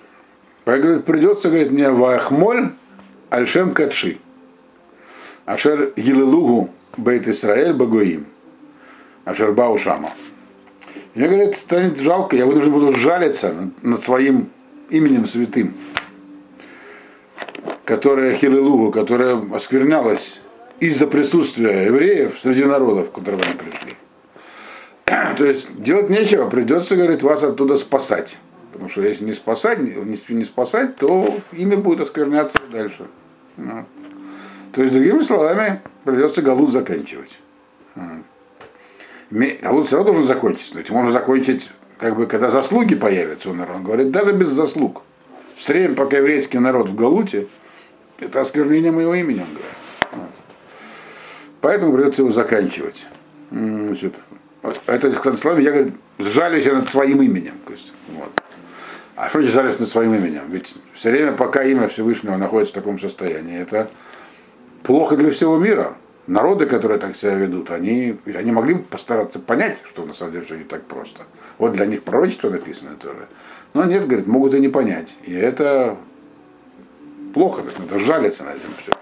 Придется, 0.66 1.50
говорит, 1.50 1.72
мне 1.72 1.90
Вахмоль 1.90 2.72
Альшем 3.34 3.74
Кадши. 3.74 4.20
Ашер 5.46 5.94
Гилелугу 5.96 6.70
Бейт 6.98 7.28
Исраэль 7.28 7.74
Багоим. 7.74 8.28
Ашер 9.26 9.54
Баушама. 9.54 10.12
Мне 11.16 11.28
говорит, 11.28 11.56
станет 11.56 12.00
жалко, 12.00 12.36
я 12.36 12.46
вынужден 12.46 12.72
буду 12.72 12.92
жалиться 12.92 13.72
над 13.82 14.04
своим 14.04 14.50
именем 14.92 15.26
святым, 15.26 15.74
которое 17.86 18.36
Хилелугу, 18.36 18.92
которое 18.92 19.44
осквернялось 19.52 20.40
из-за 20.80 21.08
присутствия 21.08 21.86
евреев 21.86 22.38
среди 22.40 22.64
народов, 22.64 23.10
к 23.10 23.16
которым 23.16 23.42
они 23.42 23.56
пришли. 23.56 23.96
То 25.40 25.46
есть 25.46 25.82
делать 25.82 26.12
нечего, 26.12 26.48
придется, 26.48 26.96
говорит, 26.96 27.24
вас 27.24 27.44
оттуда 27.44 27.78
спасать. 27.78 28.38
Потому 28.74 28.92
что 28.92 29.02
если 29.02 29.26
не 29.26 29.34
спасать, 29.34 29.80
не 29.80 30.44
спасать, 30.44 30.98
то 30.98 31.36
имя 31.52 31.78
будет 31.78 32.02
оскверняться 32.02 32.60
дальше. 32.72 33.08
Вот. 33.58 33.86
То 34.74 34.82
есть, 34.82 34.94
другими 34.94 35.22
словами, 35.22 35.82
придется 36.04 36.42
Галут 36.42 36.72
заканчивать. 36.72 37.40
Галут 39.30 39.88
все 39.88 39.98
равно 39.98 40.14
должен 40.14 40.28
закончиться. 40.28 40.78
Ведь 40.78 40.90
можно 40.90 41.12
закончить, 41.12 41.70
как 41.98 42.16
бы, 42.16 42.28
когда 42.28 42.50
заслуги 42.50 42.96
появятся 42.96 43.50
у 43.50 43.54
народа. 43.54 43.78
Он 43.78 43.84
говорит, 43.84 44.12
даже 44.12 44.34
без 44.34 44.50
заслуг. 44.50 45.04
Все 45.56 45.74
время, 45.74 45.96
пока 45.96 46.18
еврейский 46.18 46.60
народ 46.60 46.90
в 46.90 46.96
Галуте, 46.96 47.48
это 48.20 48.42
осквернение 48.42 48.92
моего 48.92 49.14
имени, 49.14 49.40
он 49.40 49.48
говорит. 49.48 50.32
Поэтому 51.62 51.94
придется 51.94 52.24
его 52.24 52.32
заканчивать. 52.32 53.06
Значит, 53.50 54.20
это 54.88 55.38
словами 55.38 55.64
я 55.64 55.72
говорю, 55.72 55.92
сжалюсь 56.20 56.66
я 56.66 56.74
над 56.74 56.90
своим 56.90 57.22
именем. 57.22 57.54
То 57.66 57.74
есть, 57.74 57.94
вот. 58.10 58.32
А 59.16 59.30
что 59.30 59.42
сжалюсь 59.42 59.80
над 59.80 59.90
своим 59.90 60.16
именем? 60.16 60.44
Ведь 60.50 60.76
все 60.94 61.12
время, 61.12 61.34
пока 61.34 61.64
имя 61.64 61.88
Всевышнего 61.88 62.36
находится 62.38 62.74
в 62.74 62.76
таком 62.76 63.00
состоянии, 63.00 63.60
это 63.60 63.90
плохо 64.84 65.16
для 65.16 65.30
всего 65.30 65.58
мира. 65.58 65.96
Народы, 66.26 66.66
которые 66.66 67.00
так 67.00 67.16
себя 67.16 67.34
ведут, 67.36 67.70
они, 67.70 68.18
они 68.26 68.52
могли 68.52 68.76
бы 68.76 68.84
постараться 68.84 69.40
понять, 69.40 69.80
что 69.92 70.06
на 70.06 70.14
самом 70.14 70.32
деле 70.32 70.46
все 70.46 70.56
не 70.56 70.64
так 70.64 70.84
просто. 70.86 71.24
Вот 71.58 71.74
для 71.74 71.86
них 71.86 72.04
пророчество 72.04 72.50
написано 72.50 72.96
тоже. 72.96 73.28
Но 73.74 73.84
нет, 73.84 74.08
говорит, 74.08 74.26
могут 74.26 74.54
и 74.54 74.60
не 74.60 74.70
понять. 74.70 75.18
И 75.24 75.34
это 75.34 75.98
плохо, 77.34 77.64
надо 77.78 78.00
жалиться 78.00 78.44
на 78.44 78.50
этом 78.50 78.72
все. 78.82 78.94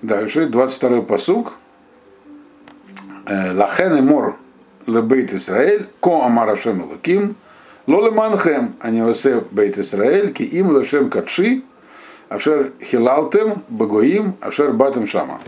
Дальше, 0.00 0.46
22-й 0.46 1.02
посуг. 1.02 1.58
Лахен 3.26 3.96
и 3.96 4.00
мор 4.00 4.38
лебейт 4.86 5.32
Исраэль, 5.34 5.88
ко 6.00 6.24
амар 6.24 6.48
Ашем 6.48 6.82
Луким, 6.90 7.36
ло 7.88 8.06
леманхем, 8.06 8.76
а 8.80 8.90
не 8.90 9.00
осе 9.00 9.42
бейт 9.50 9.78
Исраэль, 9.78 10.32
ки 10.32 10.42
им 10.42 10.70
лашем 10.70 11.08
кадши, 11.10 11.62
ашер 12.28 12.72
хилалтем, 12.84 13.64
багоим, 13.68 14.36
ашер 14.40 14.72
батем 14.72 15.06
шама. 15.06 15.40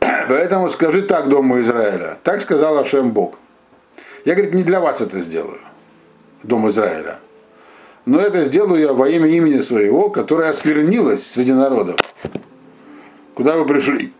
Поэтому 0.00 0.68
скажи 0.70 1.02
так 1.02 1.28
Дому 1.28 1.60
Израиля. 1.60 2.18
Так 2.22 2.40
сказал 2.40 2.78
Ашем 2.78 3.10
Бог. 3.10 3.38
Я, 4.24 4.34
говорит, 4.34 4.54
не 4.54 4.62
для 4.62 4.80
вас 4.80 5.00
это 5.00 5.20
сделаю, 5.20 5.60
Дом 6.42 6.68
Израиля. 6.68 7.18
Но 8.04 8.20
это 8.20 8.44
сделаю 8.44 8.80
я 8.80 8.92
во 8.92 9.08
имя 9.08 9.28
имени 9.28 9.60
своего, 9.60 10.08
которое 10.08 10.50
осквернилось 10.50 11.26
среди 11.26 11.52
народов. 11.52 11.96
Куда 13.34 13.56
вы 13.56 13.66
пришли? 13.66 14.12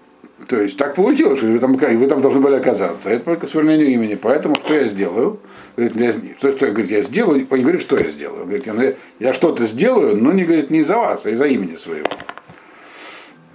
То 0.49 0.63
есть 0.63 0.79
так 0.79 0.95
получилось, 0.95 1.39
что 1.39 1.49
вы 1.49 1.59
там, 1.59 1.75
вы 1.75 2.07
там 2.07 2.23
должны 2.23 2.41
были 2.41 2.55
оказаться. 2.55 3.11
Это 3.11 3.27
только 3.27 3.47
свернение 3.47 3.93
имени. 3.93 4.15
Поэтому 4.15 4.55
что 4.55 4.75
я 4.75 4.87
сделаю? 4.87 5.41
Говорит, 5.77 5.97
я, 5.97 6.13
что, 6.39 6.53
что, 6.53 6.67
говорит, 6.69 6.91
я 6.91 7.03
сделаю, 7.03 7.47
он 7.51 7.59
не 7.59 7.65
говорит, 7.65 7.83
что 7.83 7.99
я 7.99 8.09
сделаю. 8.09 8.47
Говорит, 8.47 8.67
я, 8.67 8.95
я 9.19 9.33
что-то 9.35 9.67
сделаю, 9.67 10.17
но 10.17 10.33
не 10.33 10.45
говорит 10.45 10.71
не 10.71 10.79
из-за 10.79 10.97
вас, 10.97 11.27
а 11.27 11.31
из-за 11.31 11.47
имени 11.47 11.77
своего. 11.77 12.09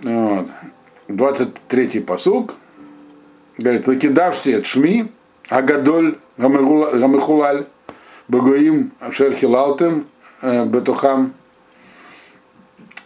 Вот. 0.04 0.48
23-й 1.08 2.02
посуг. 2.02 2.54
Говорит, 3.58 3.88
выкидавшие 3.88 4.58
от 4.58 4.68
шми, 4.68 5.12
агадоль 5.50 6.20
гамехулаль, 6.38 7.66
багоим 8.28 8.92
шерхилалтем, 9.10 10.06
э, 10.42 10.66
бетухам, 10.66 11.34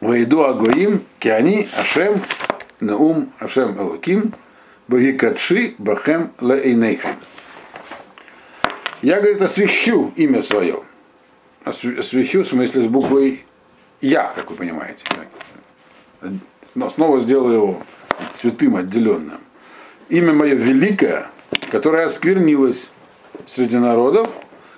вейду 0.02 0.44
агоим, 0.44 1.04
киани 1.20 1.68
ашем 1.80 2.16
Наум 2.80 3.32
Ашем 3.40 3.78
Элоким, 3.78 4.34
Багикадши 4.88 5.76
Бахем 5.78 6.32
Лейнейхем. 6.40 7.10
Я, 9.02 9.20
говорит, 9.20 9.42
освящу 9.42 10.12
имя 10.16 10.42
свое. 10.42 10.84
Освящу 11.64 12.44
в 12.44 12.48
смысле 12.48 12.84
с 12.84 12.88
буквой 12.88 13.46
Я, 14.02 14.34
как 14.36 14.50
вы 14.50 14.58
понимаете. 14.58 15.04
Но 16.76 16.90
снова 16.90 17.20
сделаю 17.22 17.54
его 17.54 17.84
святым, 18.36 18.76
отделенным. 18.76 19.40
Имя 20.10 20.34
мое 20.34 20.56
великое, 20.56 21.28
которое 21.72 22.06
осквернилось 22.06 22.90
среди 23.48 23.78
народов, 23.78 24.30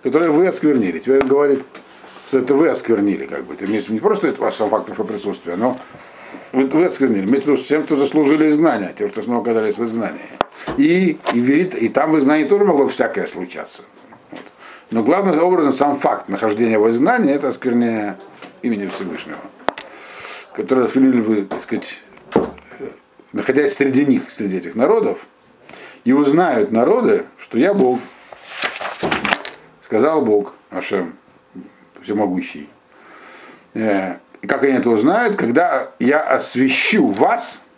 которое 0.04 0.30
вы 0.30 0.48
осквернили. 0.48 1.00
Теперь 1.00 1.22
он 1.22 1.28
говорит, 1.28 1.64
что 2.28 2.40
это 2.40 2.54
вы 2.54 2.70
осквернили, 2.70 3.26
как 3.26 3.46
бы. 3.46 3.54
Это 3.54 3.68
не 3.68 4.00
просто 4.00 4.28
это 4.28 4.42
ваш 4.42 4.56
факт 4.56 4.90
вашего 4.90 5.06
присутствия, 5.06 5.56
но 5.56 5.78
вы, 6.52 6.66
вы 6.66 6.86
осквернили. 6.86 7.26
Виду 7.26 7.58
тем, 7.58 7.84
кто 7.84 7.96
заслужили 7.96 8.50
изгнания, 8.50 8.94
те, 8.98 9.08
кто 9.08 9.22
снова 9.22 9.42
оказались 9.42 9.78
в 9.78 9.84
изгнании. 9.84 10.22
И, 10.78 11.18
и, 11.34 11.40
верит, 11.40 11.76
и 11.76 11.90
там 11.90 12.12
в 12.12 12.20
изгнании 12.20 12.46
тоже 12.46 12.66
могло 12.66 12.88
всякое 12.88 13.28
случаться. 13.28 13.84
Вот. 14.32 14.42
Но 14.92 15.04
главным 15.04 15.40
образом 15.40 15.74
сам 15.74 15.96
факт 15.96 16.30
нахождения 16.30 16.80
в 16.80 16.90
изгнании 16.90 17.34
это 17.34 17.50
осквернение 17.50 18.18
имени 18.62 18.88
Всевышнего, 18.88 19.38
которое 20.54 20.86
осквернили 20.86 21.22
вы, 21.22 21.44
так 21.44 21.62
сказать, 21.62 22.00
находясь 23.32 23.74
среди 23.74 24.06
них, 24.06 24.30
среди 24.32 24.58
этих 24.58 24.76
народов, 24.76 25.28
и 26.04 26.14
узнают 26.14 26.72
народы, 26.72 27.26
что 27.38 27.60
я 27.60 27.74
Бог. 27.74 28.00
Сказал 29.84 30.22
Бог, 30.22 30.54
Ашем, 30.70 31.16
всемогущий. 32.02 32.70
И 34.42 34.48
как 34.48 34.64
они 34.64 34.74
это 34.74 34.90
узнают? 34.90 35.36
Когда 35.36 35.92
я 36.00 36.22
освещу 36.22 37.08
вас 37.08 37.70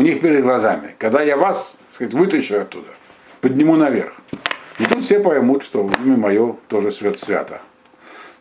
у 0.00 0.02
них 0.02 0.22
перед 0.22 0.42
глазами. 0.42 0.94
Когда 0.98 1.22
я 1.22 1.36
вас, 1.36 1.78
так 1.88 1.94
сказать, 1.94 2.14
вытащу 2.14 2.58
оттуда, 2.58 2.88
подниму 3.42 3.76
наверх. 3.76 4.14
И 4.78 4.84
тут 4.84 5.04
все 5.04 5.20
поймут, 5.20 5.62
что 5.62 5.90
имя 6.02 6.16
мое 6.16 6.56
тоже 6.68 6.90
свят 6.90 7.20
свято. 7.20 7.60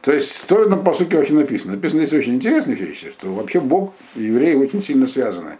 То 0.02 0.14
есть, 0.14 0.48
то 0.48 0.64
на 0.70 0.78
по 0.78 0.94
сути 0.94 1.16
вообще 1.16 1.34
написано. 1.34 1.74
Написано 1.74 2.06
здесь 2.06 2.18
очень 2.18 2.36
интересные 2.36 2.78
вещи, 2.78 3.12
что 3.12 3.34
вообще 3.34 3.60
Бог 3.60 3.94
и 4.16 4.24
евреи 4.24 4.56
очень 4.56 4.82
сильно 4.82 5.06
связаны. 5.06 5.58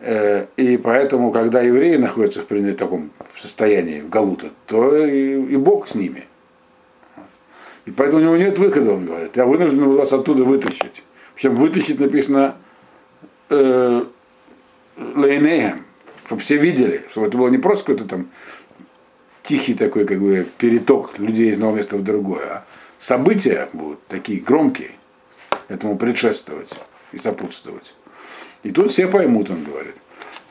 Э, 0.00 0.44
и 0.58 0.76
поэтому, 0.76 1.32
когда 1.32 1.62
евреи 1.62 1.96
находятся 1.96 2.42
в 2.46 2.74
таком 2.74 3.10
состоянии 3.34 4.02
в 4.02 4.10
Галута, 4.10 4.50
то 4.66 4.94
и 4.94 5.56
Бог 5.56 5.88
с 5.88 5.94
ними. 5.94 6.26
И 7.86 7.90
поэтому 7.90 8.22
у 8.22 8.24
него 8.24 8.36
нет 8.36 8.58
выхода, 8.58 8.92
он 8.92 9.06
говорит. 9.06 9.36
Я 9.36 9.44
вынужден 9.44 9.94
вас 9.94 10.12
оттуда 10.12 10.44
вытащить. 10.44 11.02
Причем 11.34 11.56
вытащить 11.56 12.00
написано 12.00 12.56
э, 13.50 14.04
Лейнеем, 14.96 15.84
чтобы 16.26 16.40
все 16.40 16.56
видели, 16.56 17.04
чтобы 17.10 17.26
это 17.26 17.36
было 17.36 17.48
не 17.48 17.58
просто 17.58 17.86
какой-то 17.86 18.08
там 18.08 18.28
тихий 19.42 19.74
такой 19.74 20.06
как 20.06 20.20
бы 20.20 20.46
переток 20.58 21.18
людей 21.18 21.50
из 21.50 21.54
одного 21.54 21.76
места 21.76 21.96
в 21.96 22.02
другое, 22.02 22.46
а 22.46 22.64
события 22.98 23.68
будут 23.72 24.04
такие 24.06 24.40
громкие, 24.40 24.92
этому 25.68 25.96
предшествовать 25.98 26.70
и 27.12 27.18
сопутствовать. 27.18 27.94
И 28.62 28.70
тут 28.70 28.90
все 28.90 29.06
поймут, 29.06 29.50
он 29.50 29.64
говорит. 29.64 29.94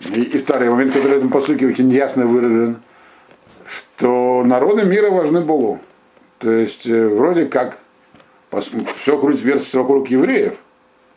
И, 0.01 0.21
и 0.21 0.37
второй 0.37 0.69
момент, 0.69 0.93
который 0.93 1.15
в 1.15 1.17
этом 1.17 1.29
посылке 1.29 1.65
очень 1.65 1.89
ясно 1.89 2.25
выражен, 2.25 2.81
что 3.65 4.43
народы 4.45 4.83
мира 4.83 5.09
важны 5.09 5.41
Богу. 5.41 5.81
То 6.43 6.51
есть 6.51 6.86
э, 6.88 7.08
вроде 7.08 7.45
как 7.45 7.79
все 8.97 9.17
крутится 9.17 9.47
вертится 9.47 9.79
вокруг 9.79 10.10
евреев, 10.10 10.56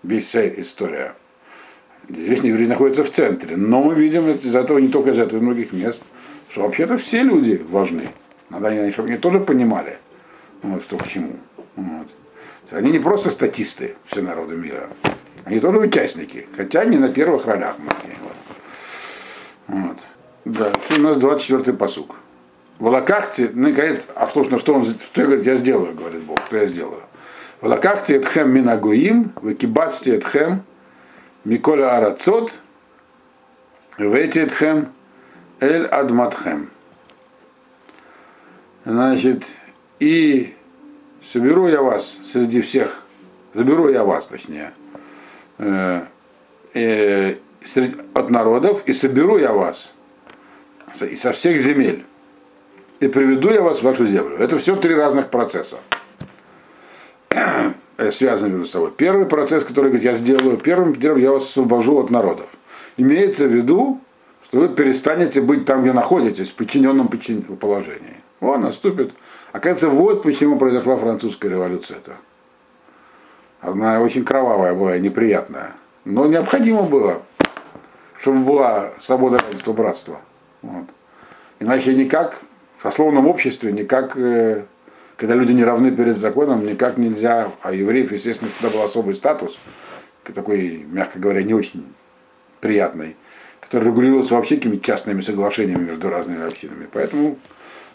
весь 0.04 0.28
вся 0.28 0.48
история. 0.48 1.14
Здесь 2.08 2.44
евреи 2.44 2.66
находятся 2.66 3.02
в 3.02 3.10
центре. 3.10 3.56
Но 3.56 3.82
мы 3.82 3.96
видим 3.96 4.30
из 4.30 4.54
этого, 4.54 4.78
не 4.78 4.86
только 4.86 5.10
из 5.10 5.18
этого, 5.18 5.40
из 5.40 5.42
многих 5.42 5.72
мест, 5.72 6.00
что 6.48 6.62
вообще-то 6.62 6.96
все 6.96 7.24
люди 7.24 7.60
важны. 7.68 8.08
Надо 8.50 8.68
они, 8.68 8.92
чтобы 8.92 9.08
они 9.08 9.18
тоже 9.18 9.40
понимали, 9.40 9.98
вот, 10.62 10.84
что 10.84 10.96
к 10.96 11.08
чему. 11.08 11.32
Вот. 11.74 12.06
Они 12.70 12.92
не 12.92 13.00
просто 13.00 13.30
статисты, 13.30 13.96
все 14.06 14.22
народы 14.22 14.54
мира. 14.54 14.88
Они 15.44 15.58
тоже 15.58 15.80
участники, 15.80 16.46
хотя 16.56 16.84
не 16.84 16.98
на 16.98 17.08
первых 17.08 17.46
ролях. 17.46 17.74
Вот. 17.80 18.36
Вот. 19.66 19.96
Да, 20.44 20.72
у 20.90 21.00
нас 21.00 21.18
24-й 21.18 21.72
посук. 21.72 22.14
Волокахте, 22.78 23.50
ну, 23.54 23.72
говорит, 23.72 24.02
а 24.14 24.26
собственно, 24.26 24.58
что 24.58 24.74
он, 24.74 24.84
что 24.84 25.22
я, 25.22 25.24
говорит, 25.24 25.46
я 25.46 25.56
сделаю, 25.56 25.94
говорит 25.94 26.22
Бог, 26.22 26.38
что 26.46 26.58
я 26.58 26.66
сделаю. 26.66 27.02
Волокахте 27.62 28.16
этхем 28.16 28.50
минагуим, 28.50 29.32
выкибацте 29.36 30.16
этхем, 30.16 30.62
миколя 31.44 31.96
арацот, 31.96 32.52
вейте 33.96 34.42
этхем, 34.42 34.88
эль 35.60 35.86
адматхем. 35.86 36.68
Значит, 38.84 39.44
и 39.98 40.54
соберу 41.32 41.68
я 41.68 41.80
вас 41.80 42.18
среди 42.30 42.60
всех, 42.60 43.02
заберу 43.54 43.88
я 43.88 44.04
вас, 44.04 44.26
точнее, 44.26 44.74
э, 45.56 46.02
э, 46.74 47.36
среди, 47.64 47.96
от 48.12 48.28
народов, 48.28 48.82
и 48.86 48.92
соберу 48.92 49.38
я 49.38 49.52
вас 49.54 49.94
и 51.00 51.16
со 51.16 51.32
всех 51.32 51.60
земель 51.60 52.04
и 53.00 53.08
приведу 53.08 53.50
я 53.50 53.62
вас 53.62 53.80
в 53.80 53.82
вашу 53.82 54.06
землю. 54.06 54.36
Это 54.36 54.58
все 54.58 54.76
три 54.76 54.94
разных 54.94 55.28
процесса. 55.28 55.76
Связаны 58.10 58.52
между 58.52 58.66
собой. 58.66 58.92
Первый 58.96 59.26
процесс, 59.26 59.64
который 59.64 59.90
говорит, 59.90 60.04
я 60.04 60.14
сделаю 60.14 60.58
первым 60.58 60.94
делом, 60.94 61.18
я 61.18 61.32
вас 61.32 61.44
освобожу 61.44 61.98
от 61.98 62.10
народов. 62.10 62.48
Имеется 62.96 63.46
в 63.46 63.50
виду, 63.50 64.00
что 64.44 64.60
вы 64.60 64.68
перестанете 64.68 65.40
быть 65.40 65.64
там, 65.64 65.82
где 65.82 65.92
находитесь, 65.92 66.50
в 66.50 66.54
подчиненном 66.54 67.08
положении. 67.08 68.22
Он 68.40 68.60
наступит. 68.62 69.12
Оказывается, 69.52 69.88
вот 69.88 70.22
почему 70.22 70.58
произошла 70.58 70.96
французская 70.96 71.48
революция. 71.48 71.98
-то. 71.98 72.12
Она 73.60 74.00
очень 74.00 74.24
кровавая 74.24 74.74
была 74.74 74.96
и 74.96 75.00
неприятная. 75.00 75.72
Но 76.04 76.26
необходимо 76.26 76.82
было, 76.82 77.22
чтобы 78.18 78.38
была 78.40 78.92
свобода, 79.00 79.38
равенство, 79.38 79.72
братство. 79.72 80.20
Вот. 80.62 80.84
Иначе 81.58 81.94
никак 81.94 82.40
в 82.78 82.82
сословном 82.82 83.26
обществе 83.26 83.72
никак, 83.72 84.16
э, 84.16 84.64
когда 85.16 85.34
люди 85.34 85.52
не 85.52 85.64
равны 85.64 85.90
перед 85.90 86.18
законом, 86.18 86.66
никак 86.66 86.98
нельзя, 86.98 87.50
а 87.62 87.72
евреев, 87.72 88.12
естественно, 88.12 88.50
всегда 88.50 88.76
был 88.76 88.82
особый 88.82 89.14
статус, 89.14 89.58
такой, 90.34 90.84
мягко 90.90 91.18
говоря, 91.18 91.42
не 91.42 91.54
очень 91.54 91.84
приятный, 92.60 93.16
которое 93.60 93.86
регулировалось 93.86 94.30
вообще 94.30 94.56
какими-то 94.56 94.84
частными 94.84 95.20
соглашениями 95.20 95.84
между 95.84 96.08
разными 96.08 96.44
общинами. 96.44 96.88
Поэтому, 96.92 97.38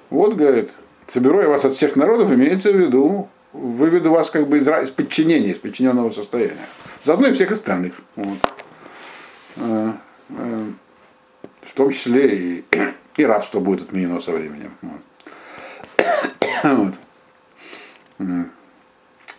вот, 0.10 0.36
говорит, 0.36 0.72
соберу 1.08 1.42
я 1.42 1.50
вас 1.50 1.66
от 1.66 1.74
всех 1.74 1.96
народов, 1.96 2.32
имеется 2.32 2.72
в 2.72 2.78
виду, 2.78 3.30
выведу 3.54 4.12
вас 4.12 4.30
как 4.30 4.48
бы 4.48 4.58
из, 4.58 4.68
из 4.68 4.90
подчинения, 4.90 5.52
из 5.52 5.58
подчиненного 5.58 6.12
состояния. 6.12 6.68
Заодно 7.04 7.28
и 7.28 7.34
всех 7.34 7.52
остальных. 7.52 7.96
Вот. 8.16 8.38
Э, 9.58 9.92
э, 10.30 10.66
в 11.64 11.74
том 11.74 11.92
числе 11.92 12.38
и, 12.38 12.66
и 13.18 13.26
рабство 13.26 13.60
будет 13.60 13.84
отменено 13.84 14.20
со 14.20 14.32
временем. 14.32 14.72
Вот. 14.82 15.02
вот. 18.20 18.46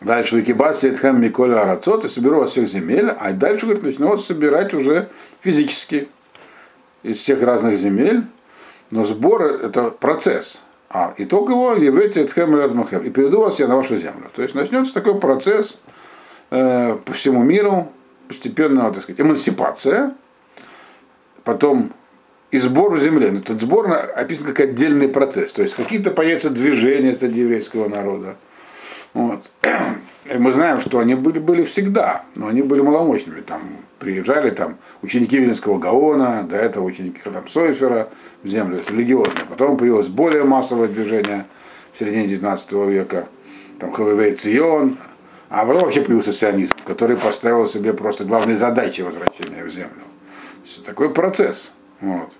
Дальше 0.00 0.36
Викибаси 0.36 0.88
Эдхэм 0.88 1.20
Миколя 1.20 1.62
Арацот 1.62 2.04
и 2.04 2.08
соберу 2.08 2.40
вас 2.40 2.50
всех 2.50 2.68
земель, 2.68 3.08
а 3.08 3.32
дальше, 3.32 3.66
говорит, 3.66 3.84
начну 3.84 4.16
собирать 4.16 4.74
уже 4.74 5.08
физически 5.40 6.08
из 7.04 7.18
всех 7.18 7.42
разных 7.42 7.78
земель. 7.78 8.24
Но 8.90 9.04
сбор 9.04 9.42
это 9.42 9.90
процесс. 9.90 10.60
А 10.90 11.14
итог 11.16 11.48
его 11.48 11.72
Еврети 11.72 12.18
Эдхэм 12.18 12.54
и 13.04 13.10
приведу 13.10 13.40
вас 13.40 13.58
я 13.60 13.68
на 13.68 13.76
вашу 13.76 13.96
землю. 13.96 14.28
То 14.34 14.42
есть 14.42 14.54
начнется 14.54 14.92
такой 14.92 15.18
процесс 15.18 15.80
э, 16.50 16.98
по 17.02 17.12
всему 17.12 17.42
миру, 17.42 17.90
постепенная, 18.28 18.90
так 18.90 19.02
сказать, 19.02 19.20
эмансипация, 19.20 20.14
потом 21.44 21.92
и 22.52 22.58
сбор 22.58 22.94
в 22.94 23.00
земле. 23.00 23.32
Но 23.32 23.38
этот 23.40 23.60
сбор 23.60 23.90
описан 24.14 24.46
как 24.46 24.60
отдельный 24.60 25.08
процесс. 25.08 25.52
То 25.52 25.62
есть 25.62 25.74
какие-то 25.74 26.12
появятся 26.12 26.50
движения 26.50 27.14
среди 27.14 27.40
еврейского 27.40 27.88
народа 27.88 28.36
вот. 29.14 29.42
И 30.24 30.34
мы 30.38 30.52
знаем, 30.52 30.80
что 30.80 30.98
они 31.00 31.14
были, 31.14 31.38
были 31.38 31.64
всегда, 31.64 32.24
но 32.34 32.48
они 32.48 32.62
были 32.62 32.80
маломощными. 32.80 33.40
Там 33.40 33.62
приезжали 33.98 34.50
там, 34.50 34.78
ученики 35.02 35.38
Виленского 35.38 35.78
Гаона, 35.78 36.44
до 36.44 36.56
этого 36.56 36.84
ученики 36.84 37.20
там, 37.24 37.46
Сойфера 37.48 38.08
в 38.42 38.48
землю, 38.48 38.80
религиозные. 38.88 39.44
Потом 39.48 39.76
появилось 39.76 40.08
более 40.08 40.44
массовое 40.44 40.88
движение 40.88 41.46
в 41.92 41.98
середине 41.98 42.28
19 42.28 42.72
века, 42.72 43.28
там 43.78 43.92
ХВВ 43.92 44.38
Цион, 44.38 44.96
а 45.50 45.66
потом 45.66 45.82
вообще 45.82 46.00
появился 46.00 46.32
сионизм, 46.32 46.74
который 46.86 47.16
поставил 47.16 47.68
себе 47.68 47.92
просто 47.92 48.24
главной 48.24 48.54
задачей 48.54 49.02
возвращения 49.02 49.62
в 49.62 49.68
землю. 49.68 50.04
Такой 50.86 51.10
процесс 51.10 51.72
вот, 52.00 52.32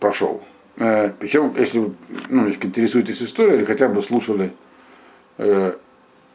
пошел. 0.00 0.42
Э, 0.78 1.10
Причем, 1.18 1.54
если 1.58 1.92
ну, 2.28 2.48
интересуетесь 2.48 3.22
историей 3.22 3.56
или 3.56 3.64
хотя 3.64 3.88
бы 3.88 4.02
слушали 4.02 4.52
э, 5.38 5.74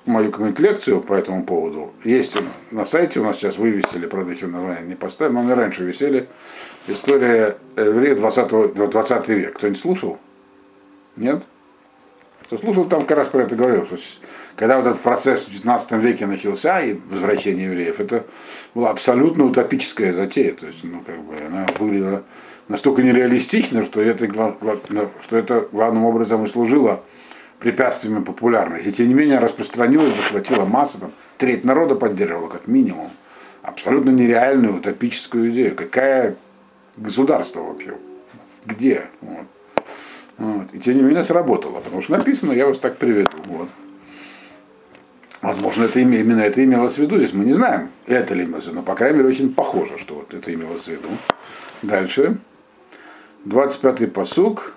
мою 0.06 0.32
какую-нибудь 0.32 0.60
лекцию 0.60 1.02
по 1.02 1.13
этому 1.13 1.43
поводу. 1.43 1.93
Есть 2.04 2.38
на 2.71 2.86
сайте 2.86 3.19
у 3.19 3.23
нас 3.23 3.38
сейчас 3.38 3.58
вывесили, 3.58 4.06
правда, 4.06 4.34
еще 4.34 4.47
название 4.47 4.86
не 4.86 4.95
поставили, 4.95 5.34
но 5.34 5.41
они 5.41 5.54
раньше 5.54 5.84
висели. 5.84 6.28
История 6.88 7.58
евреев 7.78 8.19
20, 8.19 8.73
20 8.73 9.30
век. 9.30 9.54
Кто-нибудь 9.56 9.80
слушал? 9.80 10.19
Нет? 11.15 11.43
Кто 12.43 12.58
слушал, 12.58 12.86
там 12.86 13.06
как 13.06 13.17
раз 13.17 13.30
про 13.30 13.43
это 13.43 13.56
говорил, 13.56 13.86
что 13.86 13.97
когда 14.58 14.78
вот 14.78 14.86
этот 14.86 14.99
процесс 14.99 15.45
в 15.45 15.52
19 15.52 15.91
веке 15.93 16.26
начался 16.26 16.82
и 16.82 16.97
возвращение 17.10 17.65
евреев, 17.65 17.99
это 17.99 18.26
была 18.76 18.89
абсолютно 18.89 19.45
утопическая 19.45 20.13
затея. 20.13 20.54
То 20.54 20.67
есть, 20.67 20.84
ну, 20.84 21.02
как 21.06 21.19
бы 21.19 21.36
она 21.38 21.65
выглядела 21.80 22.23
настолько 22.67 23.02
нереалистично, 23.02 23.84
что 23.84 24.02
это, 24.02 24.28
что 25.21 25.38
это 25.38 25.67
главным 25.71 26.06
образом 26.06 26.45
и 26.45 26.47
служило 26.47 27.04
препятствиями 27.60 28.23
популярности. 28.23 28.89
И 28.89 28.91
тем 28.91 29.08
не 29.08 29.13
менее 29.13 29.39
распространилась, 29.39 30.15
захватила 30.15 30.65
массу, 30.65 30.99
там, 30.99 31.12
треть 31.38 31.63
народа 31.65 31.95
поддерживала 31.95 32.49
как 32.49 32.67
минимум. 32.67 33.10
Абсолютно 33.62 34.10
нереальную 34.10 34.78
утопическую 34.78 35.52
идею. 35.52 35.76
Какая 35.76 36.36
государство 36.97 37.62
вообще? 37.62 37.95
Где? 38.65 39.06
Вот. 39.21 39.45
Вот. 40.38 40.67
И 40.73 40.80
тем 40.80 40.97
не 40.97 41.02
менее 41.04 41.23
сработало, 41.23 41.80
потому 41.80 42.02
что 42.02 42.17
написано, 42.17 42.52
я 42.52 42.67
вас 42.67 42.80
так 42.80 42.97
приведу. 42.97 43.38
Вот. 43.45 43.69
Возможно, 45.41 45.84
это 45.84 45.99
именно 45.99 46.41
это 46.41 46.63
имелось 46.63 46.95
в 46.95 46.97
виду. 46.99 47.17
Здесь 47.17 47.34
мы 47.34 47.45
не 47.45 47.54
знаем, 47.54 47.89
это 48.08 48.34
ли 48.34 48.43
имелось 48.43 48.63
в 48.63 48.67
виду, 48.67 48.78
но, 48.78 48.84
по 48.84 48.95
крайней 48.95 49.17
мере, 49.17 49.30
очень 49.30 49.54
похоже, 49.54 49.97
что 49.97 50.15
вот 50.15 50.34
это 50.34 50.54
имелось 50.54 50.84
в 50.84 50.88
виду. 50.88 51.10
Дальше. 51.82 52.38
25-й 53.46 54.08
посук 54.08 54.74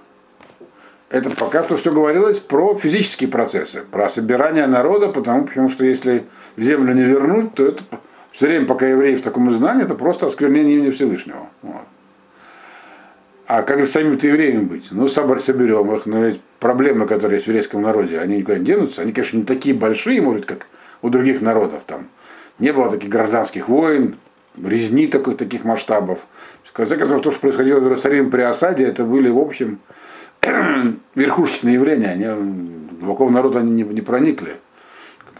это 1.08 1.30
пока 1.30 1.62
что 1.62 1.76
все 1.76 1.92
говорилось 1.92 2.40
про 2.40 2.76
физические 2.76 3.28
процессы, 3.30 3.82
про 3.90 4.08
собирание 4.08 4.66
народа, 4.66 5.08
потому, 5.08 5.46
потому 5.46 5.68
что 5.68 5.84
если 5.84 6.24
землю 6.56 6.94
не 6.94 7.04
вернуть, 7.04 7.54
то 7.54 7.64
это 7.64 7.82
все 8.32 8.48
время, 8.48 8.66
пока 8.66 8.86
евреи 8.86 9.14
в 9.14 9.22
таком 9.22 9.50
изгнании, 9.50 9.84
это 9.84 9.94
просто 9.94 10.26
осквернение 10.26 10.78
имени 10.78 10.90
Всевышнего. 10.90 11.48
Вот. 11.62 11.82
А 13.46 13.62
как 13.62 13.80
же 13.80 13.86
самим-то 13.86 14.26
евреями 14.26 14.64
быть? 14.64 14.88
Ну, 14.90 15.06
собор 15.06 15.40
соберем 15.40 15.94
их, 15.94 16.06
но 16.06 16.24
ведь 16.24 16.40
проблемы, 16.58 17.06
которые 17.06 17.36
есть 17.36 17.46
в 17.46 17.48
еврейском 17.48 17.82
народе, 17.82 18.18
они 18.18 18.38
никуда 18.38 18.58
не 18.58 18.64
денутся. 18.64 19.02
Они, 19.02 19.12
конечно, 19.12 19.38
не 19.38 19.44
такие 19.44 19.74
большие, 19.74 20.20
может, 20.20 20.44
как 20.46 20.66
у 21.00 21.08
других 21.08 21.40
народов. 21.40 21.82
Там 21.86 22.08
не 22.58 22.72
было 22.72 22.90
таких 22.90 23.08
гражданских 23.08 23.68
войн, 23.68 24.16
резни 24.60 25.06
такой, 25.06 25.36
таких 25.36 25.64
масштабов. 25.64 26.26
Конце 26.76 26.98
концов, 26.98 27.22
то, 27.22 27.30
что 27.30 27.40
происходило 27.40 27.80
в 27.80 27.84
Иерусалиме 27.84 28.30
при 28.30 28.42
осаде, 28.42 28.84
это 28.84 29.02
были, 29.02 29.30
в 29.30 29.38
общем, 29.38 29.78
верхушечные 31.14 31.76
явления, 31.76 32.10
они, 32.10 32.26
глубоко 33.00 33.24
в 33.24 33.32
народ 33.32 33.56
они 33.56 33.70
не, 33.70 33.82
не 33.82 34.02
проникли. 34.02 34.58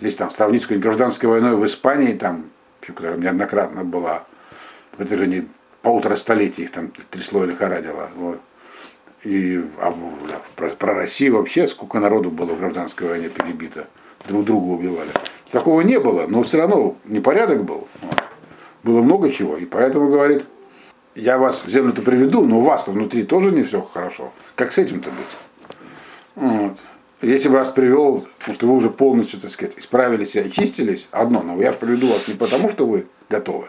Если 0.01 0.16
там 0.16 0.31
сравнить 0.31 0.62
с 0.62 0.66
гражданской 0.66 1.29
войной 1.29 1.55
в 1.57 1.66
Испании, 1.66 2.14
там, 2.14 2.46
которая 2.81 3.18
неоднократно 3.18 3.85
была 3.85 4.25
в 4.92 4.96
протяжении 4.96 5.46
полутора 5.83 6.16
столетий 6.16 6.62
их 6.62 6.70
там 6.70 6.90
трясло 7.11 7.44
или 7.44 7.51
лихорадило. 7.51 8.09
Вот. 8.16 8.40
И 9.22 9.62
а, 9.79 9.94
да, 10.31 10.40
про, 10.55 10.70
про 10.70 10.94
Россию 10.94 11.37
вообще 11.37 11.68
сколько 11.68 12.01
народу 12.01 12.31
было 12.31 12.55
в 12.55 12.59
гражданской 12.59 13.09
войне 13.09 13.29
перебито, 13.29 13.88
друг 14.27 14.42
друга 14.46 14.64
убивали. 14.68 15.11
Такого 15.53 15.83
не 15.83 16.01
было, 16.01 16.27
но 16.27 16.42
все 16.44 16.57
равно 16.57 16.96
непорядок 17.05 17.62
был. 17.62 17.88
Вот. 18.01 18.22
Было 18.83 19.03
много 19.03 19.31
чего. 19.31 19.59
И 19.59 19.66
поэтому 19.66 20.09
говорит, 20.09 20.46
я 21.16 21.38
вас 21.38 21.62
в 21.64 21.70
землю-то 21.70 22.02
приведу, 22.02 22.46
но 22.46 22.59
у 22.59 22.62
вас-то 22.62 22.92
внутри 22.92 23.24
тоже 23.24 23.50
не 23.50 23.62
все 23.62 23.81
хорошо. 23.81 24.33
Как 24.55 24.72
с 24.72 24.79
этим-то 24.79 25.11
быть? 25.11 26.37
Вот. 26.37 26.79
Если 27.22 27.48
бы 27.48 27.55
вас 27.55 27.70
привел, 27.70 28.26
потому 28.38 28.55
что 28.55 28.66
вы 28.66 28.74
уже 28.76 28.90
полностью, 28.90 29.40
так 29.40 29.50
сказать, 29.50 29.79
исправились 29.79 30.37
и 30.37 30.40
очистились, 30.40 31.09
одно, 31.11 31.42
но 31.42 31.61
я 31.61 31.72
же 31.72 31.79
приведу 31.79 32.09
вас 32.09 32.29
не 32.29 32.35
потому, 32.35 32.70
что 32.70 32.87
вы 32.87 33.07
готовы, 33.31 33.68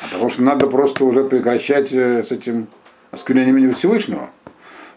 а 0.00 0.06
потому 0.10 0.30
что 0.30 0.42
надо 0.42 0.66
просто 0.66 1.04
уже 1.04 1.24
прекращать 1.24 1.92
э, 1.92 2.22
с 2.22 2.32
этим 2.32 2.68
осквернением 3.10 3.58
имени 3.58 3.72
Всевышнего. 3.72 4.30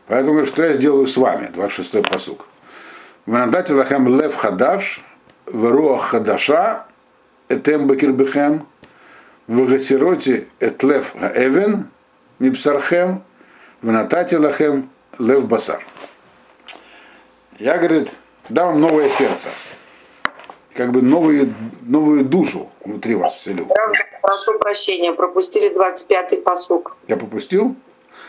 Поэтому 0.07 0.45
что 0.45 0.63
я 0.63 0.73
сделаю 0.73 1.05
с 1.05 1.17
вами, 1.17 1.51
26-й 1.53 2.01
посук. 2.03 2.47
В 3.25 3.33
надате 3.33 3.73
лахем 3.73 4.07
лев 4.07 4.35
хадаш, 4.35 5.03
в 5.45 5.97
хадаша, 5.97 6.85
этем 7.49 7.87
бакирбехем, 7.87 8.65
в 9.51 9.69
гасироте 9.69 10.47
этлев 10.61 11.13
гаэвен, 11.13 11.89
мипсархем, 12.39 13.21
в 13.81 13.91
натате 13.91 14.37
лахем 14.37 14.89
лев 15.19 15.45
басар. 15.45 15.85
Я, 17.59 17.77
говорит, 17.77 18.11
дам 18.47 18.67
вам 18.67 18.79
новое 18.79 19.09
сердце. 19.09 19.49
Как 20.73 20.93
бы 20.93 21.01
новую, 21.01 21.53
новую 21.81 22.23
душу 22.23 22.69
внутри 22.85 23.13
вас 23.15 23.35
вселю. 23.35 23.67
Прошу 24.21 24.57
прощения, 24.57 25.11
пропустили 25.11 25.69
25-й 25.77 26.41
посук. 26.41 26.95
Я 27.09 27.17
пропустил? 27.17 27.75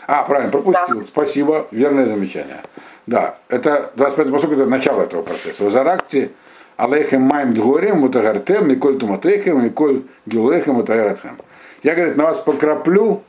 А, 0.07 0.23
правильно, 0.23 0.51
пропустил. 0.51 0.99
Да. 0.99 1.05
Спасибо, 1.05 1.67
верное 1.71 2.05
замечание. 2.05 2.63
Да, 3.07 3.37
это 3.47 3.93
25-й 3.95 4.31
посук, 4.31 4.51
это 4.51 4.65
начало 4.65 5.03
этого 5.03 5.21
процесса. 5.21 5.63
В 5.63 5.71
Заракте 5.71 6.31
Алейхем 6.75 7.21
майм 7.21 7.53
дгорем, 7.53 7.99
мутагартем, 7.99 8.67
Миколь 8.67 8.97
туматейхем, 8.97 9.63
Миколь 9.63 10.03
гилейхем, 10.25 10.75
мутагаратхем. 10.75 11.39
Я, 11.83 11.95
говорит, 11.95 12.17
на 12.17 12.25
вас 12.25 12.39
покраплю 12.39 13.23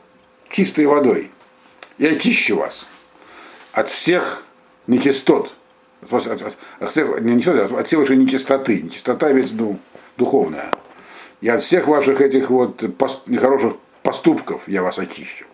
чистой 0.49 0.85
водой. 0.85 1.31
Я 1.97 2.11
очищу 2.11 2.57
вас 2.57 2.87
от 3.71 3.87
всех 3.87 4.43
нечистот. 4.87 5.53
От, 6.09 6.27
от, 6.27 6.41
от, 6.41 6.57
от, 6.79 6.91
всех, 6.91 7.21
не 7.21 7.35
нечистот, 7.35 7.71
от 7.71 7.87
всей 7.87 7.97
вашей 7.97 8.17
нечистоты. 8.17 8.81
Нечистота 8.81 9.31
ведь 9.31 9.53
ну, 9.53 9.77
духовная. 10.17 10.71
И 11.41 11.49
от 11.49 11.61
всех 11.61 11.87
ваших 11.87 12.21
этих 12.21 12.49
вот 12.49 12.83
пост, 12.97 13.27
нехороших 13.27 13.73
поступков 14.01 14.67
я 14.67 14.81
вас 14.81 14.97
очищу. 14.97 15.45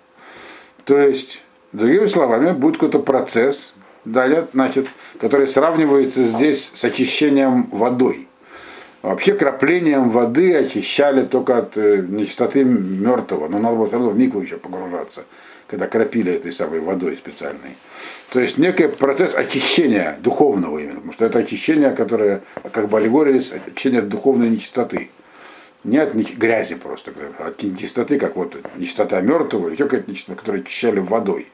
То 0.85 0.97
есть, 0.97 1.43
другими 1.73 2.05
словами, 2.05 2.51
будет 2.51 2.75
какой-то 2.75 2.99
процесс, 2.99 3.75
да, 4.05 4.47
значит, 4.53 4.87
который 5.19 5.47
сравнивается 5.47 6.23
здесь 6.23 6.71
с 6.73 6.83
очищением 6.83 7.63
водой. 7.71 8.27
Вообще 9.01 9.33
краплением 9.33 10.09
воды 10.09 10.55
очищали 10.55 11.25
только 11.25 11.57
от 11.57 11.75
э, 11.75 12.05
нечистоты 12.07 12.63
мертвого, 12.63 13.47
но 13.47 13.57
надо 13.57 13.75
было 13.75 13.87
все 13.87 13.95
равно 13.95 14.11
в 14.11 14.17
мику 14.17 14.39
еще 14.39 14.57
погружаться, 14.57 15.23
когда 15.65 15.87
крапили 15.87 16.31
этой 16.31 16.51
самой 16.53 16.81
водой 16.81 17.17
специальной. 17.17 17.77
То 18.31 18.39
есть 18.39 18.59
некий 18.59 18.87
процесс 18.87 19.33
очищения 19.33 20.19
духовного 20.21 20.77
именно, 20.77 20.95
потому 20.95 21.13
что 21.13 21.25
это 21.25 21.39
очищение, 21.39 21.91
которое, 21.91 22.41
как 22.71 22.89
бы 22.89 22.97
аллегория, 22.99 23.41
очищение 23.67 24.01
от 24.01 24.09
духовной 24.09 24.49
нечистоты. 24.49 25.09
Не 25.83 25.97
от 25.97 26.13
грязи 26.13 26.75
просто, 26.75 27.11
а 27.39 27.47
от 27.47 27.63
нечистоты, 27.63 28.19
как 28.19 28.35
вот 28.35 28.55
нечистота 28.77 29.19
мертвого, 29.21 29.65
или 29.67 29.73
еще 29.73 29.85
какая-то 29.85 30.11
нечистота, 30.11 30.39
которую 30.39 30.61
очищали 30.61 30.99
водой. 30.99 31.47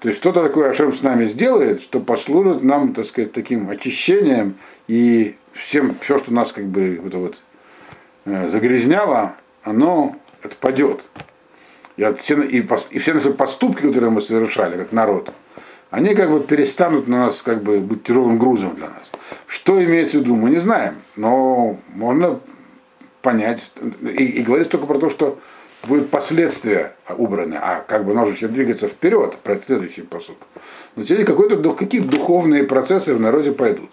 То 0.00 0.08
есть 0.08 0.18
что-то 0.18 0.42
такое 0.42 0.70
Ашем 0.70 0.94
с 0.94 1.02
нами 1.02 1.26
сделает, 1.26 1.82
что 1.82 2.00
послужит 2.00 2.62
нам, 2.62 2.94
так 2.94 3.04
сказать, 3.04 3.32
таким 3.32 3.68
очищением 3.68 4.56
и 4.88 5.36
всем, 5.52 5.94
все, 6.00 6.18
что 6.18 6.32
нас 6.32 6.52
как 6.52 6.64
бы 6.64 7.02
это 7.06 7.18
вот, 7.18 7.36
э, 8.24 8.48
загрязняло, 8.48 9.36
оно 9.62 10.16
отпадет. 10.42 11.02
И, 11.98 12.02
от, 12.02 12.18
все, 12.18 12.42
и, 12.42 12.66
и 12.90 12.98
все 12.98 13.12
наши 13.12 13.30
поступки, 13.30 13.82
которые 13.82 14.10
мы 14.10 14.22
совершали, 14.22 14.78
как 14.78 14.92
народ, 14.92 15.32
они 15.90 16.14
как 16.14 16.30
бы 16.30 16.40
перестанут 16.40 17.06
на 17.06 17.26
нас 17.26 17.42
как 17.42 17.62
бы 17.62 17.80
быть 17.80 18.04
тяжелым 18.04 18.38
грузом 18.38 18.76
для 18.76 18.88
нас. 18.88 19.12
Что 19.46 19.84
имеется 19.84 20.18
в 20.18 20.22
виду, 20.22 20.34
мы 20.34 20.48
не 20.48 20.60
знаем, 20.60 20.94
но 21.16 21.78
можно 21.88 22.40
понять. 23.20 23.70
И, 24.02 24.24
и 24.24 24.42
говорить 24.42 24.70
только 24.70 24.86
про 24.86 24.98
то, 24.98 25.10
что 25.10 25.38
будут 25.84 26.10
последствия 26.10 26.94
убраны, 27.08 27.56
а 27.60 27.84
как 27.86 28.04
бы 28.04 28.14
нужно 28.14 28.48
двигаться 28.48 28.88
вперед, 28.88 29.36
про 29.38 29.58
следующий 29.64 30.02
посуд. 30.02 30.36
Но 30.96 31.02
теперь 31.02 31.24
какой-то, 31.24 31.72
какие 31.72 32.00
духовные 32.00 32.64
процессы 32.64 33.14
в 33.14 33.20
народе 33.20 33.52
пойдут. 33.52 33.90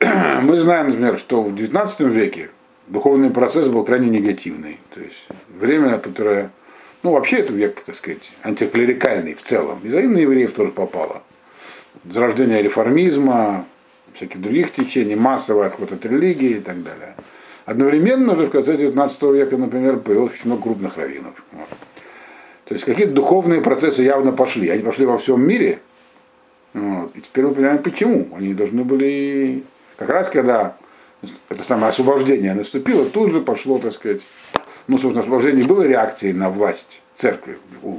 Мы 0.00 0.58
знаем, 0.58 0.88
например, 0.88 1.18
что 1.18 1.42
в 1.42 1.54
XIX 1.54 2.08
веке 2.08 2.50
духовный 2.86 3.30
процесс 3.30 3.68
был 3.68 3.84
крайне 3.84 4.08
негативный. 4.08 4.78
То 4.94 5.00
есть 5.00 5.26
время, 5.48 5.98
которое, 5.98 6.50
ну 7.02 7.12
вообще 7.12 7.38
это 7.38 7.52
век, 7.52 7.82
так 7.84 7.94
сказать, 7.94 8.32
антиклерикальный 8.42 9.34
в 9.34 9.42
целом. 9.42 9.80
И 9.82 9.88
за 9.88 10.00
на 10.00 10.18
евреев 10.18 10.52
тоже 10.52 10.70
попало. 10.70 11.22
Зарождение 12.04 12.62
реформизма, 12.62 13.64
всяких 14.14 14.40
других 14.40 14.72
течений, 14.72 15.14
массовый 15.14 15.66
отход 15.66 15.92
от 15.92 16.04
религии 16.04 16.50
и 16.50 16.60
так 16.60 16.82
далее. 16.82 17.14
Одновременно 17.64 18.32
уже 18.32 18.46
в 18.46 18.50
конце 18.50 18.76
19 18.76 19.22
века, 19.22 19.56
например, 19.56 19.98
появилось 19.98 20.32
очень 20.32 20.46
много 20.46 20.62
крупных 20.62 20.96
раввинов. 20.96 21.44
Вот. 21.52 21.68
То 22.64 22.74
есть 22.74 22.84
какие-то 22.84 23.12
духовные 23.12 23.60
процессы 23.60 24.02
явно 24.02 24.32
пошли. 24.32 24.68
Они 24.68 24.82
пошли 24.82 25.06
во 25.06 25.16
всем 25.18 25.46
мире. 25.46 25.80
Вот. 26.74 27.14
И 27.14 27.20
теперь 27.20 27.44
мы 27.46 27.54
понимаем, 27.54 27.82
почему. 27.82 28.28
Они 28.36 28.54
должны 28.54 28.84
были... 28.84 29.62
Как 29.96 30.08
раз 30.08 30.28
когда 30.28 30.76
это 31.48 31.62
самое 31.62 31.90
освобождение 31.90 32.54
наступило, 32.54 33.04
тут 33.04 33.30
же 33.30 33.40
пошло, 33.40 33.78
так 33.78 33.92
сказать, 33.92 34.22
ну, 34.88 34.98
собственно, 34.98 35.20
освобождение 35.20 35.64
было 35.64 35.82
реакцией 35.82 36.32
на 36.32 36.48
власть 36.48 37.02
церкви 37.14 37.58
у, 37.82 37.98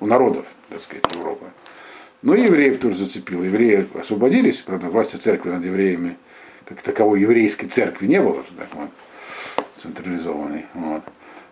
у 0.00 0.06
народов, 0.06 0.46
так 0.68 0.80
сказать, 0.80 1.04
Европы. 1.14 1.46
Но 2.20 2.34
и 2.34 2.42
евреев 2.42 2.78
тоже 2.78 2.96
зацепило. 2.96 3.42
Евреи 3.42 3.86
освободились, 3.98 4.60
правда, 4.60 4.88
власти 4.88 5.16
церкви 5.16 5.50
над 5.50 5.64
евреями 5.64 6.16
как 6.66 6.82
таковой 6.82 7.20
еврейской 7.20 7.66
церкви 7.66 8.06
не 8.06 8.20
было 8.20 8.42
так, 8.56 8.68
вот, 8.74 8.90
централизованной. 9.76 10.66
Вот. 10.74 11.02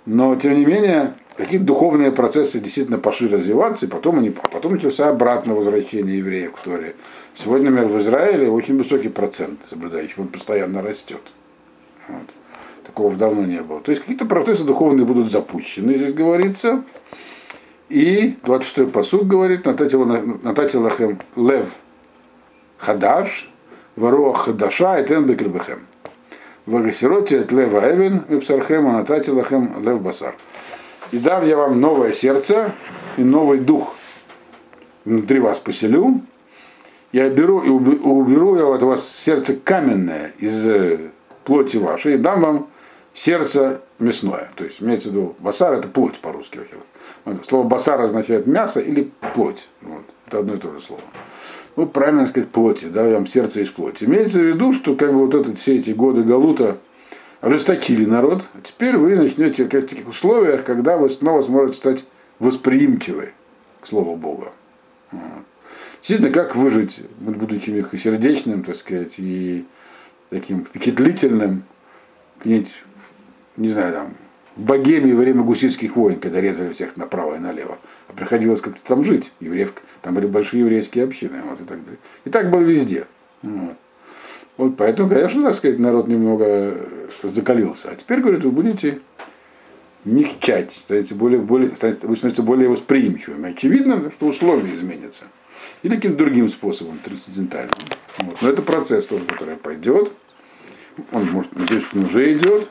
Но, 0.07 0.35
тем 0.35 0.59
не 0.59 0.65
менее, 0.65 1.15
какие 1.37 1.59
духовные 1.59 2.11
процессы 2.11 2.59
действительно 2.59 2.99
пошли 2.99 3.29
развиваться, 3.29 3.87
и 3.87 3.89
потом, 3.89 4.19
они, 4.19 4.35
а 4.43 4.49
потом 4.49 4.73
начался 4.73 5.09
обратное 5.09 5.55
возвращение 5.55 6.19
евреев 6.19 6.53
к 6.53 6.59
Торе. 6.61 6.97
Сегодня, 7.35 7.71
например, 7.71 7.93
в 7.93 8.01
Израиле 8.01 8.51
очень 8.51 8.77
высокий 8.77 9.09
процент 9.09 9.65
соблюдающих, 9.65 10.19
он 10.19 10.29
постоянно 10.29 10.83
растет. 10.83 11.21
Вот. 12.09 12.27
Такого 12.85 13.09
уже 13.09 13.19
давно 13.19 13.45
не 13.45 13.61
было. 13.63 13.81
То 13.81 13.93
есть 13.93 14.03
какие-то 14.03 14.27
процессы 14.27 14.65
духовные 14.65 15.05
будут 15.07 15.31
запущены, 15.31 15.97
здесь 15.97 16.13
говорится. 16.13 16.83
И 17.89 18.37
26-й 18.43 18.87
посуд 18.87 19.27
говорит, 19.27 19.67
Нататилахем 19.67 21.19
Лев 21.37 21.77
Хадаш, 22.79 23.51
Варуах 24.01 24.47
Хадаша 24.47 24.99
и 24.99 25.07
Тен 25.07 25.27
Бекребехем. 25.27 25.87
Вагасироте 26.65 27.41
от 27.41 27.53
Лева 27.53 27.81
Эвен, 27.93 28.25
Мипсархем, 28.29 28.89
Анататилахем 28.89 29.85
Лев 29.85 30.01
Басар. 30.01 30.35
И 31.13 31.19
дам 31.19 31.47
я 31.47 31.57
вам 31.57 31.81
новое 31.81 32.13
сердце 32.13 32.73
и 33.19 33.23
новый 33.23 33.59
дух 33.59 33.95
внутри 35.05 35.39
вас 35.39 35.59
поселю. 35.59 36.23
Я 37.13 37.29
беру 37.29 37.61
и 37.61 37.69
уберу 37.69 38.57
я 38.57 38.75
от 38.75 38.83
вас 38.83 39.07
сердце 39.07 39.57
каменное 39.57 40.33
из 40.39 40.67
плоти 41.45 41.77
вашей 41.77 42.15
и 42.15 42.19
дам 42.19 42.41
вам 42.41 42.69
сердце 43.13 43.83
мясное. 43.99 44.51
То 44.57 44.65
есть 44.65 44.81
имеется 44.81 45.09
в 45.09 45.13
виду 45.13 45.37
басар 45.41 45.75
это 45.75 45.89
плоть 45.89 46.19
по-русски. 46.21 46.61
Слово 47.47 47.65
басар 47.65 48.01
означает 48.01 48.47
мясо 48.47 48.81
или 48.81 49.11
плоть. 49.35 49.69
Вот. 49.83 50.05
Это 50.27 50.39
одно 50.39 50.55
и 50.55 50.59
то 50.59 50.73
же 50.73 50.81
слово 50.81 51.03
ну, 51.77 51.87
правильно 51.87 52.27
сказать, 52.27 52.49
плоти, 52.51 52.87
да, 52.87 53.09
вам 53.09 53.27
сердце 53.27 53.61
из 53.61 53.71
плоти. 53.71 54.05
Имеется 54.05 54.41
в 54.41 54.45
виду, 54.45 54.73
что 54.73 54.95
как 54.95 55.13
бы 55.13 55.27
вот 55.27 55.35
это, 55.35 55.55
все 55.55 55.77
эти 55.77 55.91
годы 55.91 56.23
Галута 56.23 56.79
ожесточили 57.41 58.05
народ, 58.05 58.45
а 58.55 58.59
теперь 58.63 58.97
вы 58.97 59.17
начнете 59.17 59.65
в 59.65 59.69
таких 59.69 60.09
условиях, 60.09 60.65
когда 60.65 60.97
вы 60.97 61.11
снова 61.11 61.43
сможете 61.43 61.79
стать 61.79 62.05
восприимчивы 62.39 63.33
к 63.81 63.87
Слову 63.87 64.17
Бога. 64.17 64.53
Действительно, 66.01 66.33
как 66.33 66.57
выжить, 66.57 67.03
будучи 67.19 67.71
мягкосердечным, 67.71 68.63
так 68.63 68.77
сказать, 68.77 69.15
и 69.19 69.67
таким 70.31 70.65
впечатлительным, 70.65 71.65
не 72.45 73.69
знаю, 73.69 73.93
там, 73.93 74.15
Богемии 74.61 75.13
во 75.13 75.21
время 75.21 75.43
гуситских 75.43 75.97
войн, 75.97 76.19
когда 76.19 76.41
резали 76.41 76.73
всех 76.73 76.97
направо 76.97 77.37
и 77.37 77.39
налево. 77.39 77.79
А 78.09 78.13
приходилось 78.13 78.61
как-то 78.61 78.83
там 78.83 79.05
жить. 79.05 79.33
Евреев, 79.41 79.73
там 80.03 80.15
были 80.15 80.27
большие 80.27 80.61
еврейские 80.61 81.05
общины. 81.05 81.41
Вот, 81.49 81.61
и, 81.61 81.65
так 81.65 81.83
далее. 81.83 81.99
и 82.25 82.31
так 82.31 82.51
было 82.51 82.61
везде. 82.61 83.07
Вот. 83.43 83.77
вот 84.57 84.77
поэтому, 84.77 85.09
конечно, 85.09 85.43
так 85.43 85.55
сказать, 85.55 85.79
народ 85.79 86.09
немного 86.09 86.89
закалился. 87.23 87.91
А 87.91 87.97
теперь, 87.97 88.21
говорит, 88.21 88.45
вы 88.45 88.51
будете 88.51 89.01
мягчать, 90.05 90.73
станете 90.73 91.15
более, 91.15 91.41
более, 91.41 91.75
станете, 91.77 92.07
вы 92.07 92.17
становитесь 92.17 92.45
более 92.45 92.69
восприимчивыми. 92.69 93.51
Очевидно, 93.51 94.11
что 94.11 94.27
условия 94.27 94.75
изменятся. 94.75 95.25
Или 95.83 95.97
каким-то 95.97 96.19
другим 96.19 96.49
способом, 96.49 96.99
трансцендентальным. 96.99 97.75
Вот. 98.19 98.37
Но 98.43 98.49
это 98.49 98.63
процесс 98.63 99.07
тоже, 99.07 99.25
который 99.25 99.57
пойдет. 99.57 100.13
Он, 101.13 101.25
может, 101.31 101.55
надеюсь, 101.57 101.85
он 101.95 102.05
уже 102.05 102.33
идет. 102.37 102.69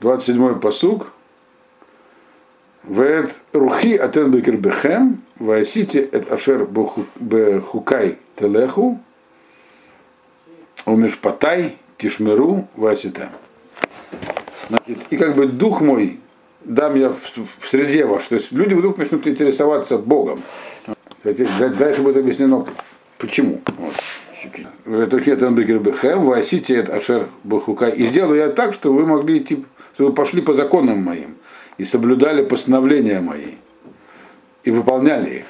27-й 0.00 0.60
посуг. 0.60 1.12
Вет 2.84 3.38
рухи 3.52 3.96
атен 3.96 4.30
бекер 4.30 4.56
бехем, 4.56 5.22
ваасите 5.38 6.00
эт 6.00 6.30
ашер 6.30 6.66
бехукай 7.16 8.18
телеху, 8.36 8.98
умешпатай 10.86 11.76
тишмеру 11.98 12.68
ваасите. 12.76 13.28
Значит, 14.68 14.98
и 15.10 15.16
как 15.16 15.34
бы 15.34 15.46
дух 15.46 15.80
мой 15.80 16.20
дам 16.64 16.94
я 16.94 17.10
в, 17.10 17.20
в 17.60 17.68
среде 17.68 18.04
ваш. 18.04 18.26
То 18.26 18.36
есть 18.36 18.52
люди 18.52 18.74
вдруг 18.74 18.98
начнут 18.98 19.26
интересоваться 19.26 19.98
Богом. 19.98 20.40
Дальше 21.24 22.02
будет 22.02 22.18
объяснено, 22.18 22.66
почему. 23.18 23.60
Вот. 23.76 23.94
И 27.96 28.06
сделаю 28.06 28.38
я 28.38 28.48
так, 28.50 28.72
что 28.72 28.92
вы 28.92 29.04
могли 29.06 29.38
идти 29.38 29.64
чтобы 29.94 30.10
вы 30.10 30.14
пошли 30.14 30.42
по 30.42 30.54
законам 30.54 31.02
моим 31.02 31.36
и 31.76 31.84
соблюдали 31.84 32.44
постановления 32.44 33.20
мои 33.20 33.54
и 34.64 34.70
выполняли 34.70 35.40
их. 35.40 35.44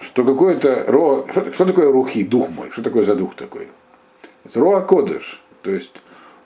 Что 0.00 0.24
какое-то 0.24 0.84
ро... 0.86 1.26
что, 1.30 1.52
что 1.52 1.64
такое 1.64 1.90
рухи, 1.90 2.24
дух 2.24 2.50
мой? 2.50 2.70
Что 2.70 2.82
такое 2.82 3.04
за 3.04 3.14
дух 3.14 3.34
такой? 3.34 3.68
Это 4.44 4.60
роа 4.60 4.80
кодыш. 4.80 5.42
То 5.62 5.70
есть 5.70 5.92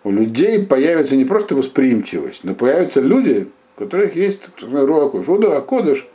у 0.04 0.10
людей 0.10 0.64
появится 0.64 1.16
не 1.16 1.24
просто 1.24 1.54
восприимчивость, 1.54 2.44
но 2.44 2.54
появятся 2.54 3.00
люди, 3.00 3.48
у 3.76 3.80
которых 3.80 4.16
есть 4.16 4.50
роа 4.62 5.08
кодыш. 5.08 5.26
Роа 5.28 5.60
кодыш 5.60 6.06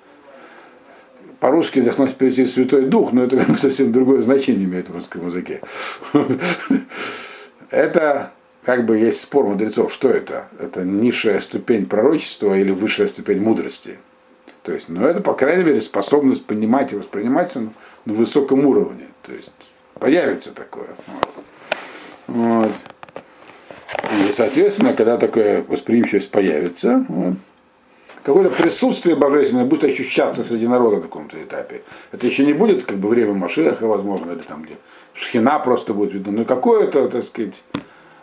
по-русски 1.39 1.81
должно 1.81 2.07
перейти 2.07 2.45
Святой 2.45 2.85
Дух, 2.85 3.13
но 3.13 3.23
это 3.23 3.39
совсем 3.59 3.91
другое 3.91 4.23
значение 4.23 4.65
имеет 4.65 4.89
в 4.89 4.93
русском 4.93 5.27
языке. 5.27 5.61
Это 7.69 8.31
как 8.65 8.85
бы 8.85 8.97
есть 8.97 9.21
спор 9.21 9.45
мудрецов, 9.45 9.93
что 9.93 10.09
это? 10.09 10.47
Это 10.57 10.83
низшая 10.83 11.39
ступень 11.39 11.85
пророчества 11.85 12.57
или 12.57 12.71
высшая 12.71 13.07
ступень 13.07 13.39
мудрости? 13.39 13.99
То 14.63 14.73
есть, 14.73 14.89
ну 14.89 15.05
это, 15.05 15.21
по 15.21 15.33
крайней 15.33 15.63
мере, 15.63 15.81
способность 15.81 16.45
понимать 16.45 16.91
и 16.91 16.95
воспринимать 16.95 17.53
на 17.53 17.71
высоком 18.05 18.65
уровне. 18.65 19.05
То 19.21 19.33
есть 19.33 19.51
появится 19.99 20.51
такое. 20.51 20.87
Вот. 22.25 22.71
И, 24.27 24.33
соответственно, 24.33 24.93
когда 24.93 25.17
такая 25.17 25.63
восприимчивость 25.67 26.31
появится, 26.31 27.05
вот, 27.07 27.35
какое-то 28.23 28.49
присутствие 28.49 29.15
божественное 29.15 29.65
будет 29.65 29.83
ощущаться 29.83 30.43
среди 30.43 30.67
народа 30.67 30.95
на 30.95 31.01
каком-то 31.03 31.37
этапе. 31.37 31.83
Это 32.11 32.25
еще 32.25 32.43
не 32.43 32.53
будет 32.53 32.83
как 32.83 32.97
бы 32.97 33.09
время 33.09 33.35
Машеха, 33.35 33.85
возможно, 33.85 34.31
или 34.31 34.41
там 34.41 34.63
где 34.63 34.77
шхина 35.13 35.59
просто 35.59 35.93
будет 35.93 36.13
видно, 36.13 36.31
но 36.31 36.45
какое-то, 36.45 37.07
так 37.09 37.23
сказать, 37.23 37.61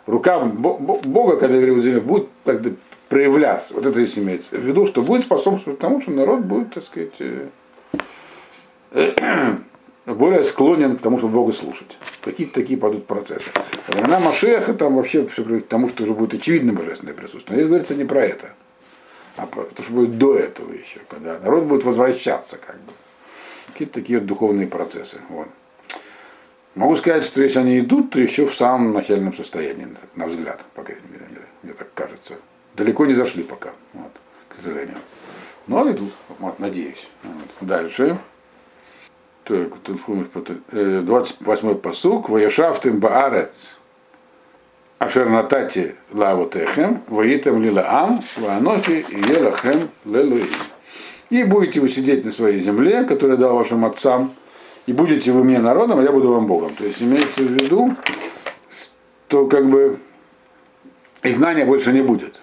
рука 0.05 0.39
Бога, 0.39 1.37
когда 1.37 1.55
евреи 1.55 1.79
земле, 1.81 2.01
будет 2.01 2.27
как-то 2.45 2.73
проявляться. 3.09 3.73
Вот 3.75 3.85
это 3.85 3.95
здесь 3.95 4.17
имеется 4.17 4.55
в 4.55 4.61
виду, 4.61 4.85
что 4.85 5.01
будет 5.01 5.23
способствовать 5.23 5.79
тому, 5.79 6.01
что 6.01 6.11
народ 6.11 6.41
будет, 6.41 6.73
так 6.73 6.83
сказать, 6.83 7.13
э, 7.19 7.49
более 10.05 10.43
склонен 10.43 10.97
к 10.97 11.01
тому, 11.01 11.17
чтобы 11.17 11.33
Бога 11.33 11.53
слушать. 11.53 11.97
Какие-то 12.21 12.53
такие 12.55 12.79
пойдут 12.79 13.05
процессы. 13.05 13.49
Во 13.87 13.95
времена 13.95 14.19
Машеха 14.19 14.73
там 14.73 14.95
вообще 14.95 15.27
все 15.27 15.43
к 15.43 15.67
тому, 15.67 15.89
что 15.89 16.03
уже 16.03 16.13
будет 16.13 16.33
очевидно 16.33 16.73
божественное 16.73 17.13
присутствие. 17.13 17.55
Но 17.55 17.61
здесь 17.61 17.67
говорится 17.67 17.95
не 17.95 18.05
про 18.05 18.25
это, 18.25 18.53
а 19.37 19.45
про 19.45 19.63
то, 19.63 19.83
что 19.83 19.93
будет 19.93 20.17
до 20.17 20.35
этого 20.35 20.71
еще, 20.73 20.99
когда 21.07 21.39
народ 21.39 21.65
будет 21.65 21.83
возвращаться 21.85 22.57
как 22.57 22.75
бы. 22.77 22.93
Какие-то 23.71 23.93
такие 23.93 24.19
вот 24.19 24.27
духовные 24.27 24.67
процессы. 24.67 25.17
Вот. 25.29 25.47
Могу 26.75 26.95
сказать, 26.95 27.23
что 27.23 27.43
если 27.43 27.59
они 27.59 27.79
идут, 27.79 28.11
то 28.11 28.19
еще 28.19 28.47
в 28.47 28.55
самом 28.55 28.93
начальном 28.93 29.33
состоянии, 29.35 29.87
на 30.15 30.25
взгляд, 30.25 30.61
по 30.73 30.83
крайней 30.83 31.07
мере, 31.11 31.25
мне 31.61 31.73
так 31.73 31.93
кажется. 31.93 32.35
Далеко 32.75 33.05
не 33.05 33.13
зашли 33.13 33.43
пока, 33.43 33.73
вот, 33.93 34.11
к 34.49 34.55
сожалению. 34.55 34.97
Но 35.67 35.89
идут, 35.89 36.11
вот, 36.39 36.59
надеюсь. 36.59 37.07
Вот. 37.23 37.67
Дальше. 37.67 38.17
Так, 39.43 39.67
28-й 39.85 41.75
посук. 41.75 42.29
Ваяшафтым 42.29 42.99
баарец. 42.99 43.77
Ашер 44.99 45.29
натати 45.29 45.95
лавотехем, 46.11 47.01
воитам 47.07 47.61
лилаам, 47.61 48.21
ваанохи 48.37 49.05
и 49.09 49.17
елахем 49.17 49.89
лелуим. 50.05 50.49
И 51.29 51.43
будете 51.43 51.81
вы 51.81 51.89
сидеть 51.89 52.23
на 52.25 52.31
своей 52.31 52.59
земле, 52.59 53.03
которую 53.03 53.37
дал 53.37 53.55
вашим 53.55 53.83
отцам, 53.85 54.31
и 54.85 54.93
будете 54.93 55.31
вы 55.31 55.43
мне 55.43 55.59
народом, 55.59 55.99
а 55.99 56.03
я 56.03 56.11
буду 56.11 56.31
вам 56.31 56.47
Богом. 56.47 56.73
То 56.75 56.83
есть 56.83 57.01
имеется 57.01 57.41
в 57.41 57.51
виду, 57.51 57.95
что 59.33 59.47
как 59.47 59.67
бы 59.67 59.97
их 61.23 61.37
знания 61.37 61.65
больше 61.65 61.91
не 61.91 62.03
будет. 62.03 62.39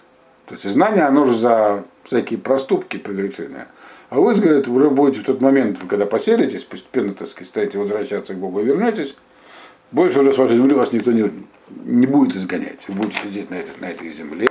То 0.47 0.55
есть 0.55 0.69
знание, 0.69 1.05
оно 1.05 1.25
же 1.25 1.39
за 1.39 1.85
всякие 2.03 2.41
проступки 2.41 2.97
прегрешения. 2.97 3.69
А 4.09 4.19
вы, 4.19 4.35
говорит, 4.35 4.67
уже 4.67 4.91
будете 4.91 5.21
в 5.21 5.25
тот 5.25 5.41
момент, 5.41 5.79
когда 5.89 6.05
поселитесь, 6.05 6.65
постепенно, 6.65 7.13
так 7.13 7.29
сказать, 7.29 7.49
станете 7.49 7.79
возвращаться 7.79 8.35
к 8.35 8.39
Богу 8.39 8.59
и 8.59 8.65
вернетесь, 8.65 9.15
больше 9.93 10.19
уже 10.19 10.33
с 10.33 10.39
вашей 10.39 10.57
земли 10.57 10.75
вас 10.75 10.91
никто 10.91 11.13
не, 11.13 11.31
не 11.85 12.09
будет 12.09 12.35
изгонять. 12.35 12.81
Вы 12.89 12.95
будете 12.95 13.23
сидеть 13.23 13.51
на 13.51 13.55
этой, 13.55 13.81
на 13.81 13.85
этой 13.85 14.11
земле. 14.11 14.51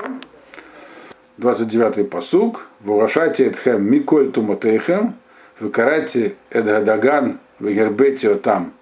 29-й 1.40 2.06
посук. 2.06 2.70
Вулашати 2.80 3.42
этхем 3.42 3.84
миколь 3.84 4.32
туматейхем, 4.32 5.16
выкарати 5.60 6.38
эдгадаган, 6.52 7.40
вегербете 7.60 8.36
там, 8.36 8.74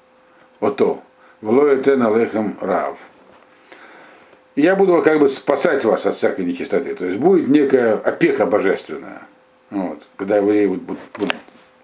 ото, 0.60 1.02
влоетен 1.42 2.02
алехем 2.02 2.58
рав. 2.62 2.98
Я 4.56 4.76
буду 4.76 5.02
как 5.04 5.20
бы 5.20 5.30
спасать 5.30 5.86
вас 5.86 6.06
от 6.06 6.16
всякой 6.16 6.46
нечистоты. 6.46 6.96
То 6.96 7.06
есть 7.06 7.20
будет 7.20 7.48
некая 7.48 7.94
опека 7.94 8.48
божественная. 8.48 9.22
Вот. 9.70 10.02
Когда 10.16 10.38
евреи 10.38 10.66
будут, 10.66 11.00
будут 11.18 11.36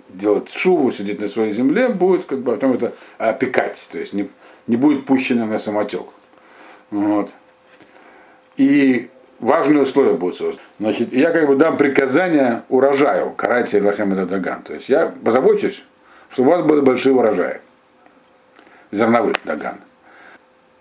делать 0.09 0.49
шуву, 0.51 0.91
сидеть 0.91 1.19
на 1.19 1.27
своей 1.27 1.51
земле, 1.51 1.89
будет 1.89 2.25
как 2.25 2.39
бы 2.39 2.53
потом 2.53 2.73
это 2.73 2.93
опекать, 3.17 3.89
то 3.91 3.99
есть 3.99 4.13
не, 4.13 4.29
не 4.67 4.77
будет 4.77 5.05
пущено 5.05 5.45
на 5.45 5.59
самотек. 5.59 6.07
Вот. 6.91 7.29
И 8.57 9.09
важные 9.39 9.83
условия 9.83 10.13
будут 10.13 10.37
созданы. 10.37 10.61
Значит, 10.79 11.11
я 11.13 11.31
как 11.31 11.47
бы 11.47 11.55
дам 11.55 11.77
приказание 11.77 12.63
урожаю, 12.69 13.31
карайте 13.31 13.81
Лахем 13.81 14.15
Даган. 14.27 14.63
То 14.63 14.73
есть 14.73 14.89
я 14.89 15.13
позабочусь, 15.23 15.83
чтобы 16.33 16.49
у 16.49 16.51
вас 16.51 16.65
были 16.65 16.81
большие 16.81 17.13
урожаи. 17.13 17.61
Зерновых 18.91 19.35
Даган. 19.43 19.77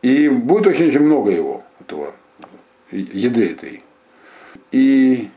И 0.00 0.28
будет 0.28 0.66
очень-очень 0.66 1.00
много 1.00 1.30
его, 1.30 1.62
этого, 1.80 2.12
еды 2.90 3.52
этой. 3.52 3.82
И 4.70 5.30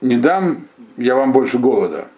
не 0.00 0.16
дам 0.16 0.66
я 0.96 1.14
вам 1.14 1.32
больше 1.32 1.58
голода. 1.58 2.08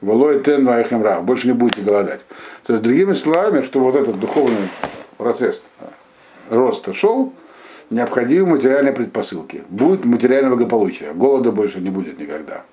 Волой 0.00 0.42
тен 0.42 0.64
вайхемра, 0.64 1.20
больше 1.20 1.46
не 1.46 1.52
будете 1.52 1.82
голодать. 1.82 2.24
То 2.66 2.72
есть, 2.72 2.82
другими 2.82 3.12
словами, 3.12 3.60
что 3.60 3.80
вот 3.80 3.94
этот 3.94 4.18
духовный 4.18 4.68
процесс 5.18 5.64
роста 6.50 6.92
шел, 6.94 7.32
необходимы 7.90 8.52
материальные 8.52 8.94
предпосылки. 8.94 9.62
Будет 9.68 10.04
материальное 10.04 10.50
благополучие. 10.50 11.12
Голода 11.12 11.52
больше 11.52 11.80
не 11.80 11.90
будет 11.90 12.18
никогда. 12.18 12.64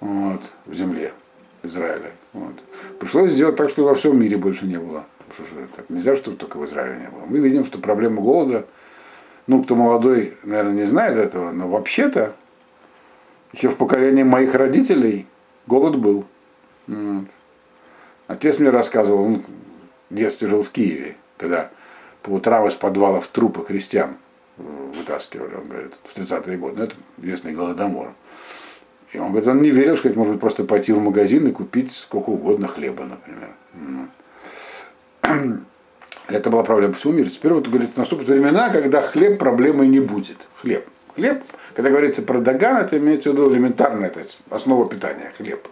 Вот, 0.00 0.40
в 0.66 0.74
земле 0.74 1.12
Израиля. 1.68 2.12
Вот. 2.32 2.54
Пришлось 2.98 3.32
сделать 3.32 3.56
так, 3.56 3.70
что 3.70 3.84
во 3.84 3.94
всем 3.94 4.18
мире 4.20 4.36
больше 4.36 4.66
не 4.66 4.78
было. 4.78 5.06
Так 5.76 5.88
нельзя, 5.88 6.16
чтобы 6.16 6.36
только 6.36 6.56
в 6.56 6.64
Израиле 6.66 7.00
не 7.00 7.08
было. 7.08 7.24
Мы 7.26 7.38
видим, 7.38 7.64
что 7.64 7.78
проблема 7.78 8.20
голода, 8.20 8.66
ну, 9.46 9.62
кто 9.62 9.74
молодой, 9.76 10.36
наверное, 10.42 10.72
не 10.72 10.84
знает 10.84 11.16
этого, 11.16 11.52
но 11.52 11.68
вообще-то 11.68 12.34
еще 13.52 13.68
в 13.68 13.76
поколении 13.76 14.22
моих 14.22 14.54
родителей 14.54 15.26
голод 15.66 15.96
был. 15.96 16.24
Вот. 16.86 17.28
Отец 18.26 18.58
мне 18.58 18.70
рассказывал, 18.70 19.24
он 19.24 19.42
в 20.10 20.14
детстве 20.14 20.48
жил 20.48 20.62
в 20.62 20.70
Киеве, 20.70 21.16
когда 21.36 21.70
по 22.22 22.30
утрам 22.30 22.66
из 22.66 22.74
подвалов 22.74 23.26
трупы 23.28 23.64
христиан 23.64 24.16
вытаскивали, 24.56 25.54
он 25.54 25.68
говорит, 25.68 25.92
в 26.04 26.16
30-е 26.16 26.56
годы. 26.56 26.76
Ну, 26.78 26.84
это 26.84 26.94
известный 27.18 27.52
голодомор. 27.52 28.12
И 29.12 29.18
он 29.18 29.30
говорит, 29.30 29.48
он 29.48 29.62
не 29.62 29.70
верил, 29.70 29.96
что 29.96 30.08
может 30.10 30.34
быть 30.34 30.40
просто 30.40 30.64
пойти 30.64 30.92
в 30.92 31.00
магазин 31.00 31.46
и 31.48 31.52
купить 31.52 31.92
сколько 31.92 32.30
угодно 32.30 32.68
хлеба, 32.68 33.04
например. 33.04 33.50
Это 36.28 36.50
была 36.50 36.62
проблема 36.62 36.92
по 36.92 36.98
всему 37.00 37.14
миру. 37.14 37.30
Теперь 37.30 37.52
вот, 37.54 37.68
говорит, 37.68 37.96
наступят 37.96 38.28
времена, 38.28 38.68
когда 38.68 39.00
хлеб 39.00 39.38
проблемы 39.38 39.86
не 39.86 40.00
будет. 40.00 40.36
Хлеб. 40.56 40.86
Хлеб 41.14 41.42
когда 41.78 41.90
говорится 41.90 42.22
про 42.22 42.40
даган, 42.40 42.78
это 42.78 42.98
имеется 42.98 43.30
в 43.30 43.34
виду 43.34 43.52
элементарная 43.52 44.08
это 44.08 44.22
основа 44.50 44.88
питания, 44.88 45.32
хлеб. 45.38 45.64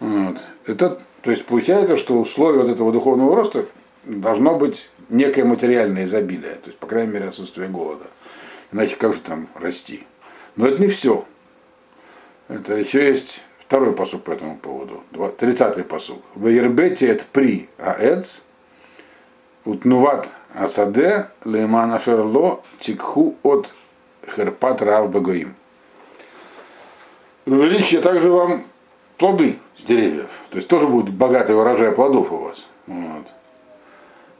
Вот. 0.00 0.38
Это, 0.64 0.98
то 1.20 1.30
есть 1.30 1.44
получается, 1.44 1.98
что 1.98 2.18
условие 2.18 2.62
вот 2.62 2.70
этого 2.70 2.90
духовного 2.90 3.36
роста 3.36 3.66
должно 4.04 4.56
быть 4.56 4.88
некое 5.10 5.44
материальное 5.44 6.06
изобилие, 6.06 6.54
то 6.54 6.68
есть, 6.68 6.78
по 6.78 6.86
крайней 6.86 7.12
мере, 7.12 7.26
отсутствие 7.26 7.68
голода. 7.68 8.06
Иначе 8.72 8.96
как 8.96 9.12
же 9.12 9.20
там 9.20 9.48
расти? 9.54 10.04
Но 10.56 10.66
это 10.66 10.80
не 10.80 10.88
все. 10.88 11.26
Это 12.48 12.74
еще 12.74 13.06
есть 13.06 13.42
второй 13.58 13.92
посук 13.92 14.24
по 14.24 14.32
этому 14.32 14.56
поводу. 14.56 15.02
Тридцатый 15.38 15.84
посук. 15.84 16.22
В 16.34 16.48
Ербете 16.48 17.08
это 17.08 17.24
при 17.32 17.68
аэц, 17.78 18.42
утнуват 19.64 20.30
асаде, 20.54 21.28
лейман 21.44 21.92
ашерло, 21.92 22.62
тикху 22.80 23.36
от 23.42 23.72
Херпат 24.34 24.82
Рав 24.82 25.10
Багоим. 25.10 25.54
Увеличьте 27.46 28.00
также 28.00 28.30
вам 28.30 28.64
плоды 29.18 29.58
с 29.78 29.82
деревьев. 29.84 30.30
То 30.50 30.56
есть 30.56 30.68
тоже 30.68 30.86
будет 30.86 31.12
богатый 31.12 31.56
урожай 31.56 31.92
плодов 31.92 32.32
у 32.32 32.36
вас. 32.36 32.66
Вот. 32.86 33.26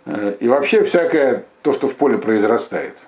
Э, 0.06 0.36
и 0.40 0.48
вообще 0.48 0.84
всякое 0.84 1.44
то, 1.62 1.72
что 1.72 1.88
в 1.88 1.94
поле 1.96 2.18
произрастает. 2.18 2.98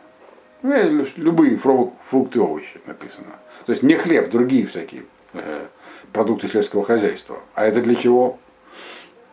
Ну, 0.67 1.07
любые 1.17 1.59
фрукты 1.59 2.41
овощи 2.41 2.81
написано. 2.87 3.37
То 3.67 3.71
есть 3.71 3.85
не 3.85 3.95
хлеб, 3.95 4.31
другие 4.31 4.67
всякие 4.67 5.05
э, 5.33 5.67
продукты 6.13 6.49
сельского 6.49 6.83
хозяйства. 6.83 7.39
А 7.55 7.65
это 7.67 7.81
для 7.81 7.95
чего? 7.95 8.37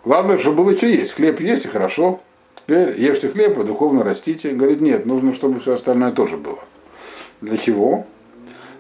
Главное, 0.05 0.37
чтобы 0.37 0.63
было 0.63 0.77
что 0.77 0.85
есть. 0.85 1.13
Хлеб 1.13 1.39
есть 1.39 1.65
и 1.65 1.69
хорошо. 1.69 2.21
Теперь 2.55 3.01
ешьте 3.01 3.29
хлеб 3.29 3.57
и 3.57 3.63
духовно 3.63 4.03
растите. 4.03 4.51
Говорит, 4.51 4.79
нет, 4.79 5.07
нужно, 5.07 5.33
чтобы 5.33 5.59
все 5.59 5.73
остальное 5.73 6.11
тоже 6.11 6.37
было. 6.37 6.59
Для 7.41 7.57
чего? 7.57 8.05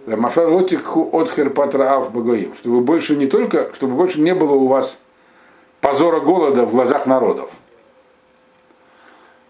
Мафар 0.05 0.47
лотикху 0.47 1.09
от 1.11 1.31
херпатраав 1.31 2.13
багоим. 2.13 2.53
Чтобы 2.55 2.81
больше 2.81 3.15
не 3.15 3.25
только, 3.25 3.73
чтобы 3.73 3.95
больше 3.95 4.21
не 4.21 4.35
было 4.35 4.53
у 4.53 4.67
вас 4.67 5.01
позора 5.81 6.19
голода 6.19 6.67
в 6.67 6.71
глазах 6.71 7.07
народов. 7.07 7.49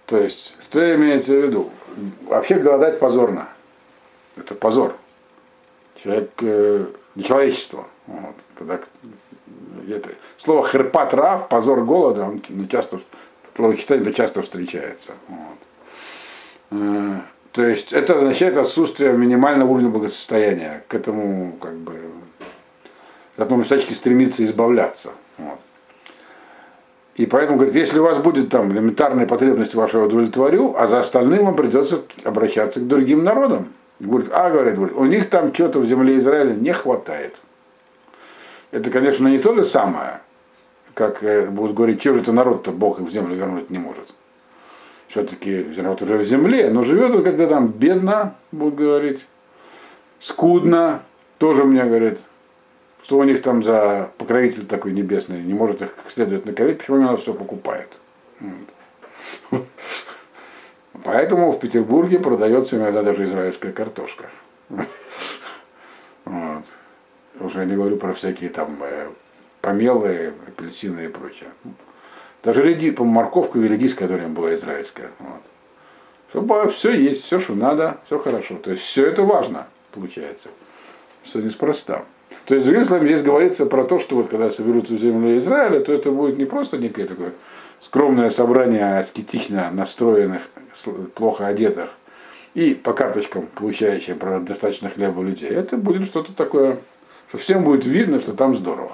То 0.05 0.19
есть, 0.19 0.55
что 0.69 0.95
имеется 0.95 1.33
в 1.33 1.43
виду? 1.43 1.69
Вообще 2.27 2.55
голодать 2.55 2.99
позорно. 2.99 3.47
Это 4.35 4.55
позор. 4.55 4.95
Человек, 5.95 6.31
э, 6.41 6.85
человечество. 7.23 7.85
Вот. 8.07 8.35
Когда, 8.57 8.79
это, 9.87 10.09
слово 10.37 10.67
херпатрав, 10.67 11.47
позор 11.49 11.83
голода, 11.83 12.23
он 12.23 12.41
ну, 12.49 12.65
часто, 12.65 12.99
это 13.55 14.13
часто 14.13 14.41
встречается. 14.41 15.13
Вот. 15.27 15.57
Э, 16.71 17.19
то 17.51 17.63
есть 17.63 17.93
это 17.93 18.17
означает 18.17 18.57
отсутствие 18.57 19.13
минимального 19.13 19.69
уровня 19.69 19.89
благосостояния. 19.89 20.83
К 20.87 20.95
этому 20.95 21.55
как 21.61 21.75
бы 21.75 21.99
от 23.37 23.45
этому 23.45 23.63
всячески 23.63 23.93
стремиться 23.93 24.43
избавляться. 24.43 25.11
Вот. 25.37 25.59
И 27.15 27.25
поэтому 27.25 27.57
говорит, 27.57 27.75
если 27.75 27.99
у 27.99 28.03
вас 28.03 28.17
будет 28.17 28.49
там 28.49 28.71
элементарные 28.71 29.27
потребности 29.27 29.75
ваши 29.75 29.97
удовлетворю, 29.97 30.75
а 30.77 30.87
за 30.87 30.99
остальным 30.99 31.45
вам 31.45 31.55
придется 31.55 32.01
обращаться 32.23 32.79
к 32.79 32.87
другим 32.87 33.23
народам. 33.23 33.67
Говорит, 33.99 34.29
а, 34.33 34.49
говорит, 34.49 34.75
говорит, 34.75 34.95
у 34.97 35.05
них 35.05 35.29
там 35.29 35.53
что-то 35.53 35.79
в 35.79 35.85
земле 35.85 36.17
Израиля 36.17 36.53
не 36.53 36.73
хватает. 36.73 37.39
Это, 38.71 38.89
конечно, 38.89 39.27
не 39.27 39.37
то 39.37 39.53
же 39.53 39.63
самое, 39.63 40.21
как 40.95 41.23
э, 41.23 41.45
будут 41.45 41.75
говорить, 41.75 42.01
что 42.01 42.15
же 42.15 42.21
это 42.21 42.31
народ-то 42.31 42.71
Бог 42.71 42.99
их 42.99 43.07
в 43.07 43.11
землю 43.11 43.35
вернуть 43.35 43.69
не 43.69 43.77
может 43.77 44.07
все-таки 45.13 45.71
живет 45.73 46.01
уже 46.01 46.17
в 46.17 46.25
земле, 46.25 46.71
но 46.71 46.81
живет 46.81 47.13
он 47.13 47.23
когда 47.23 47.45
там 47.45 47.67
бедно, 47.67 48.35
будут 48.51 48.73
говорить, 48.73 49.27
скудно, 50.19 51.03
тоже 51.37 51.65
мне 51.65 51.83
говорит, 51.83 52.23
что 53.03 53.17
у 53.17 53.23
них 53.23 53.41
там 53.41 53.61
за 53.63 54.11
покровитель 54.17 54.65
такой 54.65 54.93
небесный, 54.93 55.43
не 55.43 55.53
может 55.53 55.81
их 55.81 55.95
как 55.95 56.09
следует 56.09 56.45
накормить, 56.45 56.79
почему 56.79 56.97
именно 56.97 57.17
все 57.17 57.33
покупает. 57.33 57.89
Поэтому 61.03 61.51
в 61.51 61.59
Петербурге 61.59 62.19
продается 62.19 62.77
иногда 62.77 63.03
даже 63.03 63.25
израильская 63.25 63.73
картошка. 63.73 64.29
Вот. 66.25 66.63
Уже 67.41 67.59
я 67.59 67.65
не 67.65 67.75
говорю 67.75 67.97
про 67.97 68.13
всякие 68.13 68.49
там 68.49 68.81
э, 68.81 69.09
помелые, 69.59 70.33
апельсины 70.47 71.05
и 71.05 71.07
прочее. 71.09 71.49
Даже 72.41 72.63
реди, 72.63 72.91
по 72.91 73.03
морковка 73.03 73.59
или 73.59 73.67
редис, 73.67 73.95
которая 73.95 74.29
была 74.29 74.53
израильская. 74.53 75.11
Вот. 75.19 76.71
Все 76.71 76.91
есть, 76.91 77.25
все, 77.25 77.39
что 77.39 77.55
надо, 77.55 77.97
все 78.05 78.17
хорошо. 78.17 78.55
То 78.55 78.71
есть 78.71 78.83
все 78.83 79.05
это 79.05 79.23
важно, 79.23 79.67
получается. 79.91 80.49
Все 81.23 81.41
неспроста. 81.41 82.05
То 82.45 82.55
есть, 82.55 82.65
другими 82.65 82.83
словами, 82.83 83.07
здесь 83.07 83.23
говорится 83.23 83.65
про 83.65 83.83
то, 83.85 83.99
что 83.99 84.17
вот 84.17 84.27
когда 84.27 84.49
соберутся 84.49 84.97
землю 84.97 85.37
Израиля, 85.37 85.79
то 85.79 85.93
это 85.93 86.11
будет 86.11 86.37
не 86.37 86.45
просто 86.45 86.77
некое 86.77 87.05
такое 87.05 87.31
скромное 87.79 88.29
собрание 88.29 88.97
аскетично 88.97 89.71
настроенных, 89.71 90.41
плохо 91.15 91.47
одетых 91.47 91.89
и 92.53 92.73
по 92.73 92.93
карточкам 92.93 93.47
получающих 93.47 94.17
достаточно 94.43 94.89
хлеба 94.89 95.21
людей. 95.21 95.49
Это 95.49 95.77
будет 95.77 96.05
что-то 96.05 96.33
такое, 96.33 96.77
что 97.29 97.37
всем 97.37 97.63
будет 97.63 97.85
видно, 97.85 98.19
что 98.19 98.33
там 98.33 98.55
здорово. 98.55 98.93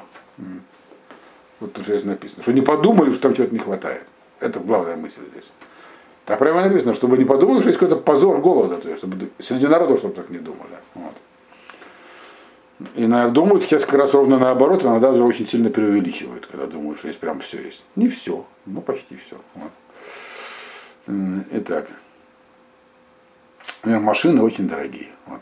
Вот 1.59 1.73
тут 1.73 1.85
здесь 1.85 2.05
написано. 2.05 2.43
Что 2.43 2.53
не 2.53 2.61
подумали, 2.61 3.11
что 3.11 3.23
там 3.23 3.33
чего-то 3.33 3.53
не 3.53 3.59
хватает. 3.59 4.03
Это 4.39 4.59
главная 4.59 4.95
мысль 4.95 5.21
здесь. 5.31 5.49
Так 6.25 6.39
прямо 6.39 6.61
написано, 6.61 6.93
чтобы 6.93 7.17
не 7.17 7.25
подумали, 7.25 7.59
что 7.59 7.69
есть 7.69 7.79
какой-то 7.79 8.01
позор 8.01 8.39
голода, 8.39 8.77
то 8.77 8.87
есть, 8.87 8.99
чтобы 8.99 9.29
среди 9.39 9.67
народа, 9.67 9.97
чтобы 9.97 10.13
так 10.13 10.29
не 10.29 10.37
думали. 10.37 10.77
Вот. 10.93 11.13
И 12.95 13.05
наверное, 13.05 13.33
думают 13.33 13.63
сейчас 13.63 13.83
как 13.83 13.95
раз 13.95 14.13
ровно 14.13 14.39
наоборот, 14.39 14.85
иногда 14.85 15.11
даже 15.11 15.23
очень 15.23 15.47
сильно 15.47 15.69
преувеличивают, 15.69 16.45
когда 16.45 16.65
думают, 16.65 16.99
что 16.99 17.09
есть 17.09 17.19
прям 17.19 17.39
все 17.41 17.61
есть. 17.61 17.83
Не 17.95 18.07
все, 18.07 18.45
но 18.65 18.79
почти 18.79 19.17
все. 19.17 19.35
Вот. 19.55 19.71
Итак. 21.51 21.87
Машины 23.83 24.41
очень 24.41 24.67
дорогие. 24.67 25.09
Вот. 25.25 25.41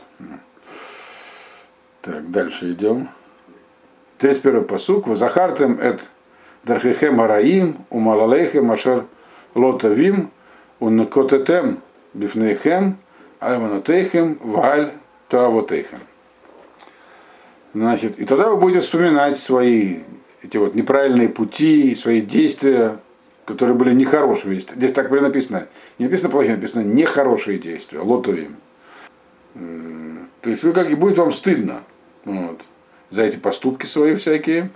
Так, 2.01 2.31
дальше 2.31 2.71
идем. 2.71 3.09
31 4.17 4.65
посук. 4.65 5.15
Захартем 5.15 5.79
эт 5.79 6.07
дархихем 6.63 7.21
араим, 7.21 7.77
умалалейхем 7.89 8.71
ашер 8.71 9.05
лотавим, 9.53 10.31
унакотетем 10.79 11.81
бифнейхем, 12.13 12.97
альманотейхем, 13.39 14.39
валь 14.41 14.93
тавотейхем. 15.29 15.99
Значит, 17.73 18.19
и 18.19 18.25
тогда 18.25 18.49
вы 18.49 18.57
будете 18.57 18.79
вспоминать 18.79 19.37
свои 19.37 19.99
эти 20.41 20.57
вот 20.57 20.75
неправильные 20.75 21.29
пути, 21.29 21.95
свои 21.95 22.21
действия, 22.21 22.99
которые 23.45 23.75
были 23.75 23.93
нехорошими. 23.93 24.59
Здесь 24.59 24.93
так 24.93 25.09
написано. 25.11 25.67
Не 25.99 26.05
написано 26.05 26.29
плохие, 26.29 26.55
написано 26.55 26.83
нехорошие 26.83 27.59
действия. 27.59 27.99
Лотовим. 27.99 28.55
То 29.53 30.49
есть 30.49 30.63
вы 30.63 30.73
как 30.73 30.89
и 30.89 30.95
будет 30.95 31.17
вам 31.17 31.31
стыдно. 31.33 31.81
Вот 32.25 32.61
за 33.09 33.23
эти 33.23 33.37
поступки 33.37 33.85
свои 33.85 34.15
всякие, 34.15 34.69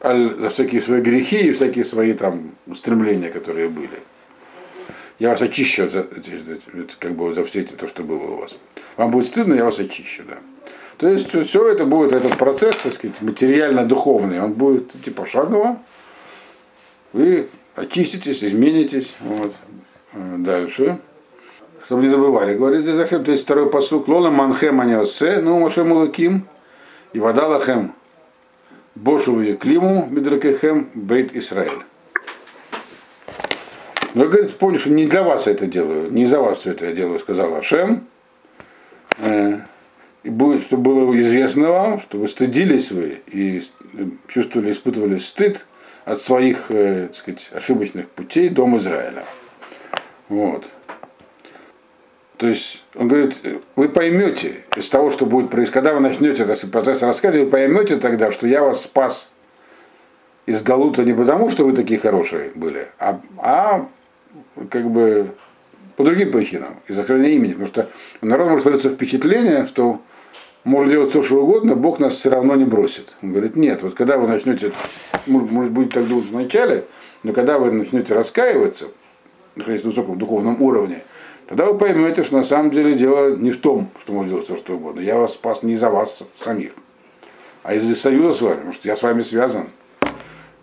за 0.00 0.50
всякие 0.50 0.82
свои 0.82 1.00
грехи 1.00 1.48
и 1.48 1.52
всякие 1.52 1.84
свои 1.84 2.12
там 2.12 2.52
устремления, 2.66 3.30
которые 3.30 3.68
были. 3.68 4.02
Я 5.18 5.30
вас 5.30 5.42
очищу 5.42 5.88
за, 5.88 6.08
как 6.98 7.12
бы, 7.12 7.32
за 7.34 7.44
все 7.44 7.60
эти, 7.60 7.74
то, 7.74 7.86
что 7.86 8.02
было 8.02 8.22
у 8.22 8.36
вас. 8.36 8.56
Вам 8.96 9.12
будет 9.12 9.26
стыдно, 9.26 9.54
я 9.54 9.64
вас 9.64 9.78
очищу, 9.78 10.24
да. 10.28 10.38
То 10.98 11.08
есть 11.08 11.30
все 11.30 11.68
это 11.68 11.84
будет, 11.84 12.14
этот 12.14 12.36
процесс, 12.38 12.76
так 12.76 12.92
сказать, 12.92 13.20
материально-духовный, 13.20 14.40
он 14.40 14.52
будет 14.52 14.94
идти 14.94 15.10
пошагово. 15.10 15.78
Вы 17.12 17.48
очиститесь, 17.74 18.44
изменитесь. 18.44 19.14
Вот. 19.20 19.52
Дальше. 20.12 20.98
Чтобы 21.86 22.02
не 22.02 22.10
забывали, 22.10 22.54
говорит, 22.56 22.84
то 22.84 23.32
есть 23.32 23.44
второй 23.44 23.68
посук, 23.68 24.06
лола 24.06 24.30
манхем 24.30 24.80
аниосе, 24.80 25.40
ну, 25.40 25.58
Моше 25.58 25.82
Мулаким, 25.82 26.46
и 27.12 27.18
вода 27.18 27.48
лахем 27.48 27.92
Бошеву 28.94 29.42
и 29.42 29.54
Климу 29.54 30.06
Медракехем 30.08 30.90
Бейт 30.94 31.34
Исраиль. 31.34 31.82
Но 34.14 34.24
я 34.24 34.28
говорит, 34.28 34.54
помню, 34.56 34.78
что 34.78 34.90
не 34.90 35.06
для 35.06 35.22
вас 35.22 35.46
это 35.46 35.66
делаю, 35.66 36.12
не 36.12 36.26
за 36.26 36.38
вас 36.40 36.60
все 36.60 36.70
это 36.72 36.86
я 36.86 36.92
делаю, 36.92 37.18
сказал 37.18 37.54
Ашем. 37.56 38.06
Э, 40.22 40.30
будет, 40.30 40.62
чтобы 40.64 40.94
было 40.94 41.20
известно 41.20 41.70
вам, 41.70 42.00
чтобы 42.00 42.28
стыдились 42.28 42.90
вы 42.90 43.22
и 43.26 43.62
чувствовали, 44.28 44.72
испытывали 44.72 45.18
стыд 45.18 45.66
от 46.04 46.20
своих, 46.20 46.66
э, 46.70 47.08
так 47.08 47.16
сказать, 47.16 47.50
ошибочных 47.52 48.08
путей 48.08 48.48
Дом 48.48 48.76
Израиля. 48.78 49.24
Вот. 50.28 50.64
То 52.38 52.48
есть 52.48 52.82
он 52.94 53.06
говорит, 53.06 53.36
вы 53.76 53.88
поймете 53.88 54.64
из 54.74 54.88
того, 54.88 55.10
что 55.10 55.26
будет 55.26 55.50
происходить, 55.50 55.74
когда 55.74 55.94
вы 55.94 56.00
начнете 56.00 56.42
этот 56.42 56.70
процесс 56.72 57.02
рассказывать, 57.02 57.44
вы 57.44 57.50
поймете 57.50 57.98
тогда, 57.98 58.32
что 58.32 58.48
я 58.48 58.62
вас 58.62 58.82
спас 58.82 59.30
из 60.46 60.60
Галута 60.62 61.04
не 61.04 61.12
потому, 61.12 61.50
что 61.50 61.64
вы 61.64 61.72
такие 61.72 62.00
хорошие 62.00 62.50
были, 62.56 62.88
а, 62.98 63.20
а 63.38 63.88
как 64.70 64.90
бы 64.90 65.30
по 65.96 66.04
другим 66.04 66.32
причинам, 66.32 66.80
из-за 66.88 67.02
сохранения 67.02 67.36
имени. 67.36 67.52
Потому 67.52 67.68
что 67.68 67.90
народ 68.22 68.50
может 68.50 68.64
вылиться 68.64 68.90
впечатление, 68.90 69.66
что 69.66 70.00
может 70.64 70.90
делать 70.90 71.10
все, 71.10 71.22
что 71.22 71.42
угодно, 71.42 71.74
Бог 71.74 71.98
нас 71.98 72.14
все 72.14 72.30
равно 72.30 72.54
не 72.54 72.64
бросит. 72.64 73.16
Он 73.22 73.32
говорит, 73.32 73.56
нет, 73.56 73.82
вот 73.82 73.94
когда 73.94 74.16
вы 74.16 74.28
начнете, 74.28 74.72
может 75.26 75.72
быть 75.72 75.92
так 75.92 76.06
думать 76.06 76.26
вначале, 76.26 76.86
но 77.22 77.32
когда 77.32 77.58
вы 77.58 77.70
начнете 77.72 78.14
раскаиваться, 78.14 78.86
находясь 79.56 79.84
на 79.84 79.90
высоком 79.90 80.18
духовном 80.18 80.60
уровне, 80.62 81.02
Тогда 81.52 81.66
вы 81.66 81.76
поймете, 81.76 82.24
что 82.24 82.38
на 82.38 82.44
самом 82.44 82.70
деле 82.70 82.94
дело 82.94 83.36
не 83.36 83.50
в 83.50 83.60
том, 83.60 83.90
что 84.00 84.14
можно 84.14 84.30
делать 84.30 84.46
все, 84.46 84.56
что 84.56 84.74
угодно. 84.74 85.00
Я 85.00 85.18
вас 85.18 85.34
спас 85.34 85.62
не 85.62 85.74
из-за 85.74 85.90
вас 85.90 86.26
самих, 86.34 86.72
а 87.62 87.74
из-за 87.74 87.94
союза 87.94 88.32
с 88.32 88.40
вами, 88.40 88.54
потому 88.54 88.72
что 88.72 88.88
я 88.88 88.96
с 88.96 89.02
вами 89.02 89.20
связан. 89.20 89.66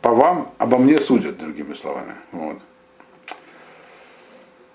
По 0.02 0.12
вам 0.12 0.52
обо 0.58 0.80
мне 0.80 1.00
судят, 1.00 1.38
другими 1.38 1.76
словами. 1.76 2.14
Вот. 2.32 2.58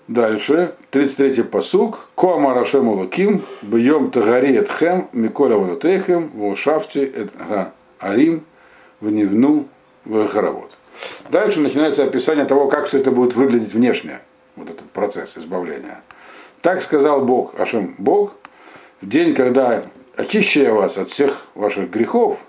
Дальше, 0.07 0.75
33-й 0.91 1.43
посук. 1.43 2.09
Коама 2.15 2.53
Рашем 2.53 2.89
Луким, 2.89 3.41
бьем 3.63 4.11
тагари 4.11 4.55
этхем, 4.55 5.07
миколя 5.13 5.55
ванутехем, 5.57 6.29
вошафти 6.35 6.99
эт 6.99 7.33
арим, 7.99 8.45
вневну 9.01 9.67
в 10.05 10.27
хоровод. 10.27 10.71
Дальше 11.29 11.59
начинается 11.59 12.03
описание 12.03 12.45
того, 12.45 12.67
как 12.67 12.85
все 12.85 12.99
это 12.99 13.09
будет 13.09 13.35
выглядеть 13.35 13.73
внешне 13.73 14.19
вот 14.55 14.69
этот 14.69 14.89
процесс 14.91 15.37
избавления. 15.37 16.01
Так 16.61 16.83
сказал 16.83 17.25
Бог, 17.25 17.59
Ашем 17.59 17.95
Бог, 17.97 18.33
в 19.01 19.09
день, 19.09 19.33
когда 19.33 19.83
очищу 20.15 20.61
я 20.61 20.73
вас 20.73 20.97
от 20.97 21.09
всех 21.09 21.45
ваших 21.55 21.89
грехов, 21.89 22.39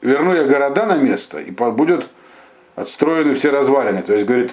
верну 0.00 0.32
я 0.32 0.44
города 0.44 0.86
на 0.86 0.96
место, 0.96 1.40
и 1.40 1.50
будут 1.50 2.08
отстроены 2.80 3.34
все 3.34 3.50
развалины. 3.50 4.02
То 4.02 4.14
есть, 4.14 4.26
говорит, 4.26 4.52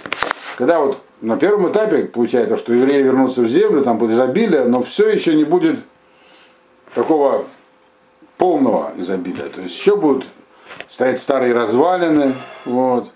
когда 0.57 0.79
вот 0.79 1.01
на 1.21 1.37
первом 1.37 1.69
этапе 1.69 2.05
получается, 2.05 2.57
что 2.57 2.73
евреи 2.73 3.01
вернутся 3.01 3.41
в 3.41 3.47
землю, 3.47 3.81
там 3.81 3.97
будет 3.97 4.11
изобилие, 4.11 4.65
но 4.65 4.81
все 4.81 5.09
еще 5.09 5.35
не 5.35 5.43
будет 5.43 5.79
такого 6.93 7.45
полного 8.37 8.93
изобилия. 8.97 9.47
То 9.47 9.61
есть 9.61 9.75
еще 9.75 9.95
будут 9.95 10.25
стоять 10.87 11.19
старые 11.19 11.53
развалины, 11.53 12.33
вот, 12.65 13.11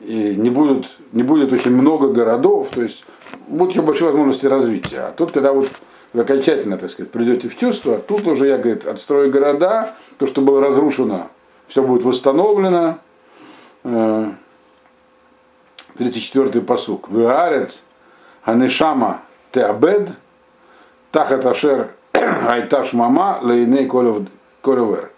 и 0.00 0.34
не, 0.36 0.50
будут, 0.50 0.96
не 1.12 1.22
будет 1.22 1.52
очень 1.52 1.72
много 1.72 2.08
городов, 2.08 2.68
то 2.74 2.82
есть 2.82 3.04
будут 3.46 3.72
еще 3.72 3.82
большие 3.82 4.06
возможности 4.06 4.46
развития. 4.46 5.00
А 5.00 5.12
тут, 5.12 5.32
когда 5.32 5.52
вот 5.52 5.68
вы 6.12 6.22
окончательно, 6.22 6.78
так 6.78 6.90
сказать, 6.90 7.10
придете 7.10 7.48
в 7.48 7.56
чувство, 7.56 7.98
тут 7.98 8.26
уже 8.26 8.46
я, 8.46 8.58
говорит, 8.58 8.86
отстрою 8.86 9.30
города, 9.30 9.94
то, 10.18 10.26
что 10.26 10.40
было 10.40 10.60
разрушено, 10.60 11.28
все 11.66 11.82
будет 11.82 12.02
восстановлено. 12.04 12.98
34-й 15.98 16.58
э, 16.58 16.62
посук. 16.62 17.08
Виарец, 17.08 17.82
Анешама 18.44 19.22
Теабед, 19.52 20.10
Тахат 21.10 21.46
Ашер 21.46 21.90
Айташ 22.12 22.92
Мама, 22.92 23.38
Лейней 23.42 23.86
Колевер. 23.86 25.10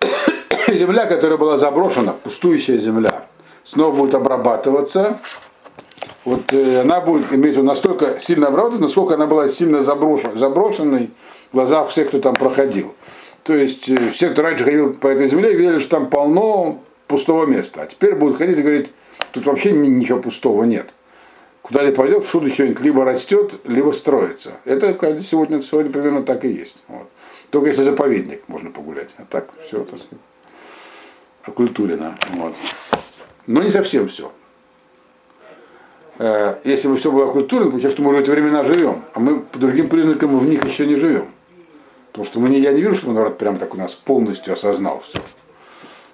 Земля, 0.68 1.06
которая 1.06 1.38
была 1.38 1.58
заброшена, 1.58 2.12
пустующая 2.12 2.78
земля, 2.78 3.26
снова 3.64 3.94
будет 3.94 4.14
обрабатываться. 4.14 5.18
Вот 6.24 6.52
э, 6.52 6.82
она 6.82 7.00
будет 7.00 7.32
иметь 7.32 7.56
настолько 7.62 8.20
сильно 8.20 8.48
обрабатываться, 8.48 8.82
насколько 8.82 9.14
она 9.14 9.26
была 9.26 9.48
сильно 9.48 9.82
заброшен, 9.82 10.36
заброшенной 10.36 11.10
в 11.50 11.54
глазах 11.54 11.88
всех, 11.88 12.08
кто 12.08 12.20
там 12.20 12.34
проходил. 12.34 12.94
То 13.44 13.54
есть 13.54 13.88
э, 13.88 14.10
все, 14.10 14.28
кто 14.28 14.42
раньше 14.42 14.64
ходил 14.64 14.92
по 14.92 15.06
этой 15.06 15.26
земле, 15.26 15.54
видели, 15.54 15.78
что 15.78 15.90
там 15.90 16.10
полно 16.10 16.82
пустого 17.06 17.46
места. 17.46 17.82
А 17.82 17.86
теперь 17.86 18.14
будут 18.14 18.36
ходить 18.36 18.58
и 18.58 18.62
говорить, 18.62 18.92
тут 19.32 19.46
вообще 19.46 19.72
ничего 19.72 20.20
пустого 20.20 20.64
нет. 20.64 20.94
Куда 21.62 21.84
ни 21.84 21.90
пойдет, 21.90 22.24
всюду 22.24 22.50
что-нибудь 22.50 22.80
либо 22.80 23.04
растет, 23.04 23.60
либо 23.64 23.92
строится. 23.92 24.52
Это 24.64 24.96
сегодня, 25.22 25.60
сегодня 25.62 25.92
примерно 25.92 26.22
так 26.22 26.44
и 26.44 26.48
есть. 26.48 26.82
Вот. 26.88 27.08
Только 27.50 27.68
если 27.68 27.82
заповедник 27.82 28.42
можно 28.48 28.70
погулять. 28.70 29.14
А 29.18 29.24
так 29.24 29.50
все, 29.66 29.84
так 29.84 29.98
сказать, 29.98 30.24
окультурено. 31.42 32.16
Вот. 32.34 32.54
Но 33.46 33.62
не 33.62 33.70
совсем 33.70 34.08
все. 34.08 34.32
Э, 36.18 36.56
Если 36.64 36.88
бы 36.88 36.96
все 36.96 37.10
было 37.10 37.28
окультурено, 37.28 37.70
получается, 37.70 37.96
что 37.96 38.02
мы 38.02 38.14
в 38.14 38.18
эти 38.18 38.30
времена 38.30 38.64
живем, 38.64 39.04
а 39.14 39.20
мы 39.20 39.40
по 39.40 39.58
другим 39.58 39.88
признакам 39.88 40.38
в 40.38 40.48
них 40.48 40.64
еще 40.64 40.86
не 40.86 40.96
живем. 40.96 41.28
Потому 42.12 42.24
что 42.24 42.40
мы 42.40 42.54
я 42.56 42.72
не 42.72 42.80
вижу, 42.80 42.94
что 42.94 43.12
народ 43.12 43.38
прям 43.38 43.58
так 43.58 43.74
у 43.74 43.76
нас 43.76 43.94
полностью 43.94 44.54
осознал 44.54 45.00
все. 45.00 45.20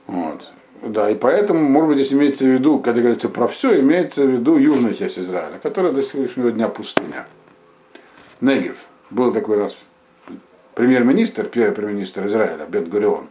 Вот. 0.07 0.51
Да, 0.83 1.11
и 1.11 1.15
поэтому, 1.15 1.61
может 1.61 1.89
быть, 1.89 1.99
здесь 1.99 2.13
имеется 2.13 2.45
в 2.45 2.49
виду, 2.49 2.79
когда 2.79 3.01
говорится 3.01 3.29
про 3.29 3.47
все, 3.47 3.81
имеется 3.81 4.25
в 4.25 4.31
виду 4.31 4.57
южная 4.57 4.95
часть 4.95 5.19
Израиля, 5.19 5.59
которая 5.63 5.93
до 5.93 6.03
сегодняшнего 6.03 6.53
дня 6.53 6.69
пустыня. 6.69 7.27
Негев. 8.41 8.85
Был 9.11 9.33
такой 9.33 9.59
раз 9.59 9.77
премьер-министр, 10.75 11.45
первый 11.45 11.73
премьер-министр 11.73 12.27
Израиля, 12.27 12.67
Бен 12.69 12.85
Гурион, 12.85 13.29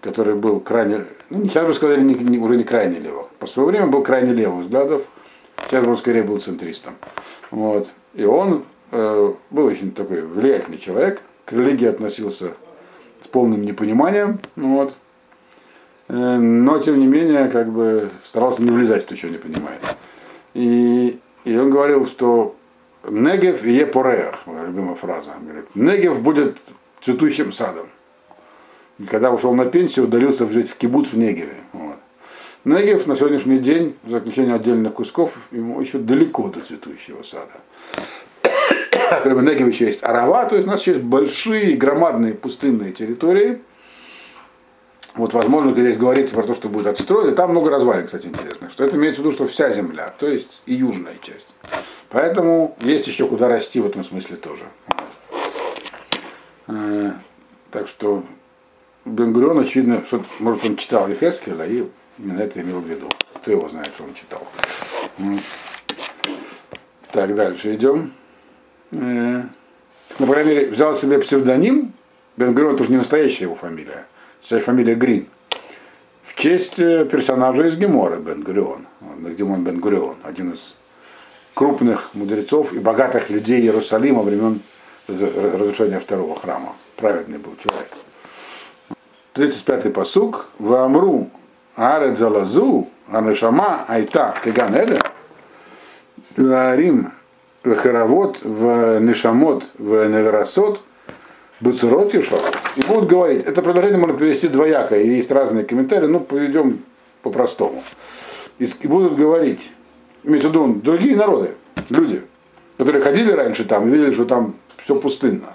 который 0.00 0.34
был 0.34 0.60
крайне, 0.60 1.04
ну, 1.30 1.44
сейчас 1.44 1.66
бы 1.66 1.74
сказали, 1.74 2.00
не, 2.00 2.14
не, 2.14 2.38
уже 2.38 2.56
не 2.56 2.64
крайне 2.64 2.98
лево. 2.98 3.28
По 3.38 3.46
своему 3.46 3.70
время 3.70 3.86
был 3.86 4.02
крайне 4.02 4.32
левых 4.32 4.64
взглядов, 4.64 5.06
сейчас 5.66 5.84
бы 5.84 5.92
он 5.92 5.98
скорее 5.98 6.22
был 6.22 6.38
центристом. 6.38 6.94
Вот. 7.50 7.90
И 8.14 8.24
он 8.24 8.64
э, 8.90 9.34
был 9.50 9.66
очень 9.66 9.92
такой 9.92 10.22
влиятельный 10.22 10.78
человек, 10.78 11.22
к 11.44 11.52
религии 11.52 11.86
относился 11.86 12.54
с 13.22 13.28
полным 13.28 13.62
непониманием, 13.62 14.40
вот. 14.56 14.94
Э, 16.08 16.36
но 16.36 16.78
тем 16.78 16.98
не 16.98 17.06
менее, 17.06 17.48
как 17.48 17.70
бы 17.70 18.10
старался 18.24 18.62
не 18.62 18.70
влезать 18.70 19.04
в 19.04 19.06
то, 19.06 19.16
что 19.16 19.28
не 19.28 19.38
понимает. 19.38 19.80
И, 20.54 21.18
и 21.44 21.56
он 21.56 21.70
говорил, 21.70 22.06
что 22.06 22.56
Негев 23.08 23.64
и 23.64 23.72
Епорех, 23.72 24.46
моя 24.46 24.64
любимая 24.66 24.94
фраза. 24.94 25.32
Он 25.38 25.44
говорит, 25.44 25.74
Негев 25.74 26.20
будет 26.20 26.58
цветущим 27.02 27.52
садом. 27.52 27.86
И 28.98 29.04
когда 29.04 29.32
ушел 29.32 29.54
на 29.54 29.66
пенсию, 29.66 30.06
удалился 30.06 30.48
жить 30.48 30.70
в 30.70 30.76
кибуц 30.76 31.08
в 31.08 31.18
Негеве. 31.18 31.56
Вот. 31.72 31.96
Негев 32.64 33.06
на 33.06 33.16
сегодняшний 33.16 33.58
день, 33.58 33.96
в 34.04 34.10
заключение 34.10 34.54
отдельных 34.54 34.94
кусков, 34.94 35.36
ему 35.50 35.80
еще 35.80 35.98
далеко 35.98 36.48
до 36.48 36.60
цветущего 36.60 37.22
сада. 37.22 37.60
Кроме 39.22 39.50
Негева 39.50 39.68
еще 39.68 39.86
есть 39.86 40.02
Арава, 40.02 40.46
то 40.46 40.54
есть 40.56 40.66
у 40.66 40.70
нас 40.70 40.86
есть 40.86 41.00
большие, 41.00 41.76
громадные 41.76 42.34
пустынные 42.34 42.92
территории. 42.92 43.60
Вот, 45.14 45.32
возможно, 45.32 45.72
здесь 45.72 45.96
говорится 45.96 46.34
про 46.34 46.42
то, 46.42 46.54
что 46.54 46.68
будет 46.68 46.86
отстроено. 46.88 47.32
Там 47.32 47.50
много 47.50 47.70
развалин, 47.70 48.06
кстати, 48.06 48.26
интересно. 48.26 48.68
Что 48.70 48.84
это 48.84 48.96
имеется 48.96 49.20
в 49.22 49.24
виду, 49.24 49.32
что 49.34 49.46
вся 49.46 49.70
земля, 49.70 50.12
то 50.18 50.26
есть 50.26 50.60
и 50.66 50.74
южная 50.74 51.16
часть. 51.22 51.46
Поэтому 52.10 52.76
есть 52.80 53.06
еще 53.06 53.26
куда 53.26 53.48
расти 53.48 53.80
в 53.80 53.86
этом 53.86 54.04
смысле 54.04 54.36
тоже. 54.36 54.64
Э, 56.66 57.12
Так 57.70 57.86
что 57.88 58.24
Бенгурион, 59.04 59.58
очевидно, 59.60 60.02
что, 60.06 60.22
может, 60.40 60.64
он 60.64 60.76
читал 60.76 61.08
Ефескеля 61.08 61.64
и 61.66 61.84
именно 62.18 62.40
это 62.40 62.60
имел 62.60 62.80
в 62.80 62.86
виду. 62.86 63.08
Кто 63.34 63.52
его 63.52 63.68
знает, 63.68 63.88
что 63.94 64.04
он 64.04 64.14
читал. 64.14 64.42
Так, 67.12 67.34
дальше 67.34 67.74
идем. 67.74 68.12
Э, 68.90 69.42
Ну, 70.18 70.26
по 70.26 70.32
крайней 70.32 70.50
мере, 70.50 70.70
взял 70.70 70.94
себе 70.94 71.18
псевдоним. 71.18 71.92
Бенгурион 72.36 72.76
тоже 72.76 72.90
не 72.90 72.96
настоящая 72.96 73.44
его 73.44 73.54
фамилия. 73.54 74.06
Вся 74.44 74.60
фамилия 74.60 74.94
Грин. 74.94 75.26
В 76.22 76.34
честь 76.34 76.76
персонажа 76.76 77.66
из 77.66 77.78
Гемора 77.78 78.16
Бен-Гурион. 78.16 78.86
Димон 79.38 79.64
Бен-Гурион, 79.64 80.16
один 80.22 80.52
из 80.52 80.74
крупных 81.54 82.10
мудрецов 82.12 82.74
и 82.74 82.78
богатых 82.78 83.30
людей 83.30 83.62
Иерусалима 83.62 84.20
времен 84.20 84.60
раз- 85.08 85.18
разрушения 85.18 85.98
второго 85.98 86.38
храма. 86.38 86.74
Праведный 86.96 87.38
был 87.38 87.56
человек. 87.56 87.88
35-й 89.32 89.88
посук. 89.88 90.48
Вамру 90.58 91.30
арет 91.74 92.18
залазу, 92.18 92.90
анешама 93.10 93.86
айта 93.88 94.34
кеган 94.44 94.74
эда. 94.74 94.98
Говорим 96.36 97.12
в 97.62 97.74
хоровод, 97.76 98.40
в 98.42 99.00
нешамот, 99.00 99.64
в 99.78 100.06
неверасот, 100.06 100.82
Буцерот 101.60 102.12
Юшла. 102.12 102.40
И 102.76 102.86
будут 102.86 103.08
говорить, 103.08 103.44
это 103.44 103.62
предложение 103.62 103.98
можно 103.98 104.16
перевести 104.16 104.48
двояко, 104.48 104.96
и 104.96 105.08
есть 105.08 105.30
разные 105.30 105.64
комментарии, 105.64 106.06
но 106.06 106.20
поведем 106.20 106.80
по-простому. 107.22 107.82
И 108.58 108.66
будут 108.84 109.16
говорить, 109.16 109.70
имеется 110.24 110.48
в 110.48 110.52
виду 110.52 110.74
другие 110.74 111.16
народы, 111.16 111.54
люди, 111.88 112.22
которые 112.76 113.02
ходили 113.02 113.30
раньше 113.30 113.64
там 113.64 113.88
видели, 113.88 114.10
что 114.10 114.24
там 114.24 114.54
все 114.78 114.96
пустынно. 114.96 115.54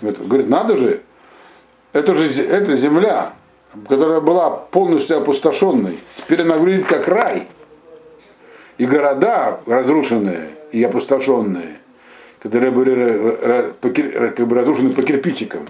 Говорит, 0.00 0.48
надо 0.48 0.76
же, 0.76 1.02
это 1.92 2.14
же 2.14 2.26
это 2.26 2.76
земля, 2.76 3.34
которая 3.88 4.20
была 4.20 4.50
полностью 4.50 5.18
опустошенной, 5.18 5.96
теперь 6.16 6.42
она 6.42 6.56
выглядит 6.56 6.86
как 6.86 7.06
рай. 7.08 7.46
И 8.78 8.86
города 8.86 9.60
разрушенные 9.66 10.50
и 10.72 10.82
опустошенные, 10.82 11.76
которые 12.40 12.70
были 12.70 13.74
как 13.80 14.46
бы 14.46 14.56
разрушены 14.56 14.90
по 14.90 15.02
кирпичикам, 15.02 15.66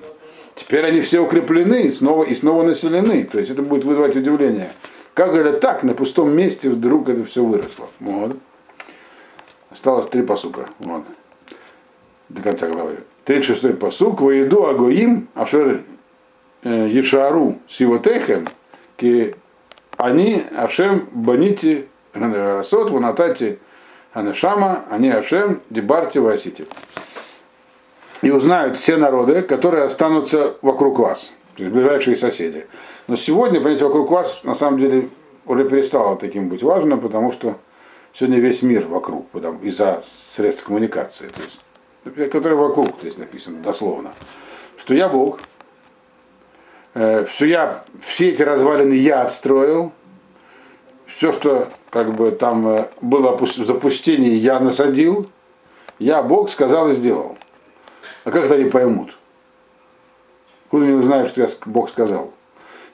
теперь 0.54 0.84
они 0.84 1.00
все 1.00 1.20
укреплены 1.20 1.90
снова 1.92 2.24
и 2.24 2.34
снова 2.34 2.62
населены. 2.62 3.24
То 3.24 3.38
есть 3.38 3.50
это 3.50 3.62
будет 3.62 3.84
вызывать 3.84 4.16
удивление. 4.16 4.70
Как 5.14 5.32
говорят, 5.32 5.60
так, 5.60 5.82
на 5.82 5.94
пустом 5.94 6.30
месте 6.30 6.70
вдруг 6.70 7.08
это 7.08 7.24
все 7.24 7.44
выросло. 7.44 7.88
Вот. 7.98 8.36
Осталось 9.70 10.06
три 10.06 10.22
посука. 10.22 10.66
Вот. 10.78 11.04
До 12.28 12.42
конца 12.42 12.68
главы. 12.68 12.98
36-й 13.26 13.74
посук. 13.74 14.20
Воеду 14.20 14.66
агоим 14.66 15.28
ашер 15.34 15.82
э, 16.62 16.88
ешару 16.88 17.58
сивотехем 17.68 18.46
ки 18.96 19.34
они 19.96 20.42
ашем 20.56 21.08
баните 21.12 21.86
расот 22.12 22.90
ванатати 22.90 23.58
анешама 24.12 24.84
они 24.90 25.10
ашем 25.10 25.60
дебарти 25.70 26.18
васити. 26.18 26.66
И 28.22 28.30
узнают 28.30 28.76
все 28.76 28.96
народы, 28.96 29.42
которые 29.42 29.84
останутся 29.84 30.56
вокруг 30.62 30.98
вас, 30.98 31.32
то 31.56 31.62
есть 31.62 31.74
ближайшие 31.74 32.16
соседи. 32.16 32.66
Но 33.08 33.16
сегодня, 33.16 33.60
понимаете, 33.60 33.84
вокруг 33.84 34.10
вас 34.10 34.40
на 34.44 34.54
самом 34.54 34.78
деле 34.78 35.08
уже 35.46 35.68
перестало 35.68 36.16
таким 36.16 36.48
быть 36.48 36.62
важно, 36.62 36.98
потому 36.98 37.32
что 37.32 37.56
сегодня 38.12 38.38
весь 38.38 38.62
мир 38.62 38.86
вокруг, 38.86 39.26
из-за 39.62 40.02
средств 40.04 40.64
коммуникации, 40.64 41.28
то 41.28 41.40
есть, 41.42 42.30
которые 42.30 42.56
вокруг, 42.56 43.00
здесь 43.00 43.16
написано 43.16 43.62
дословно, 43.62 44.12
что 44.76 44.94
я 44.94 45.08
Бог, 45.08 45.40
э, 46.94 47.24
все, 47.24 47.46
я, 47.46 47.84
все 48.00 48.30
эти 48.30 48.42
развалины 48.42 48.94
я 48.94 49.22
отстроил, 49.22 49.92
все, 51.06 51.32
что 51.32 51.68
как 51.90 52.14
бы 52.14 52.30
там 52.30 52.68
э, 52.68 52.88
было 53.00 53.36
в 53.36 53.46
запустении, 53.46 54.34
я 54.34 54.60
насадил, 54.60 55.28
я 55.98 56.22
Бог 56.22 56.50
сказал 56.50 56.88
и 56.88 56.92
сделал. 56.92 57.36
А 58.24 58.30
как 58.30 58.44
это 58.44 58.54
они 58.54 58.64
поймут? 58.64 59.16
Откуда 60.66 60.84
они 60.84 60.94
узнают, 60.94 61.28
что 61.28 61.42
я 61.42 61.48
Бог 61.66 61.88
сказал? 61.88 62.32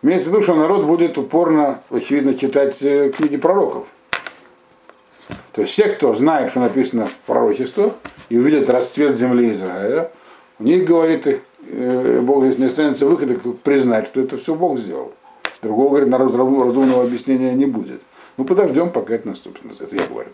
Имеется 0.03 0.31
в 0.31 0.33
виду, 0.33 0.43
что 0.43 0.55
народ 0.55 0.87
будет 0.87 1.19
упорно, 1.19 1.83
очевидно, 1.91 2.35
читать 2.35 2.81
э, 2.83 3.11
книги 3.11 3.37
пророков. 3.37 3.89
То 5.53 5.63
есть 5.63 5.73
все, 5.73 5.89
кто 5.89 6.15
знает, 6.15 6.51
что 6.51 6.61
написано 6.61 7.07
в 7.07 7.17
пророчествах, 7.19 7.95
и 8.29 8.39
увидят 8.39 8.71
расцвет 8.71 9.17
земли 9.17 9.53
Израиля, 9.53 10.11
у 10.59 10.65
них, 10.65 10.87
говорит, 10.87 11.27
их, 11.27 11.41
э, 11.69 12.21
Бог 12.23 12.45
здесь 12.45 12.59
не 12.59 12.67
останется 12.67 13.07
выхода, 13.07 13.35
как 13.35 13.59
признать, 13.59 14.07
что 14.07 14.21
это 14.21 14.37
все 14.39 14.55
Бог 14.55 14.79
сделал. 14.79 15.13
Другого, 15.63 15.91
говорит, 15.91 16.09
народ 16.09 16.35
разумного 16.35 17.03
объяснения 17.03 17.55
не 17.55 17.67
будет. 17.67 18.03
Ну, 18.37 18.45
подождем, 18.45 18.91
пока 18.91 19.15
это 19.15 19.29
наступит. 19.29 19.63
Это 19.81 19.97
я 19.97 20.07
говорю. 20.07 20.31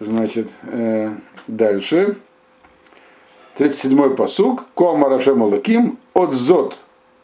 Значит, 0.00 0.48
э, 0.64 1.14
дальше. 1.46 2.16
37-й 3.60 4.16
посуг. 4.16 4.64
Кома 4.74 5.10
Рашем 5.10 5.42
Алаким 5.42 5.98
от 6.14 6.32
зот 6.32 6.78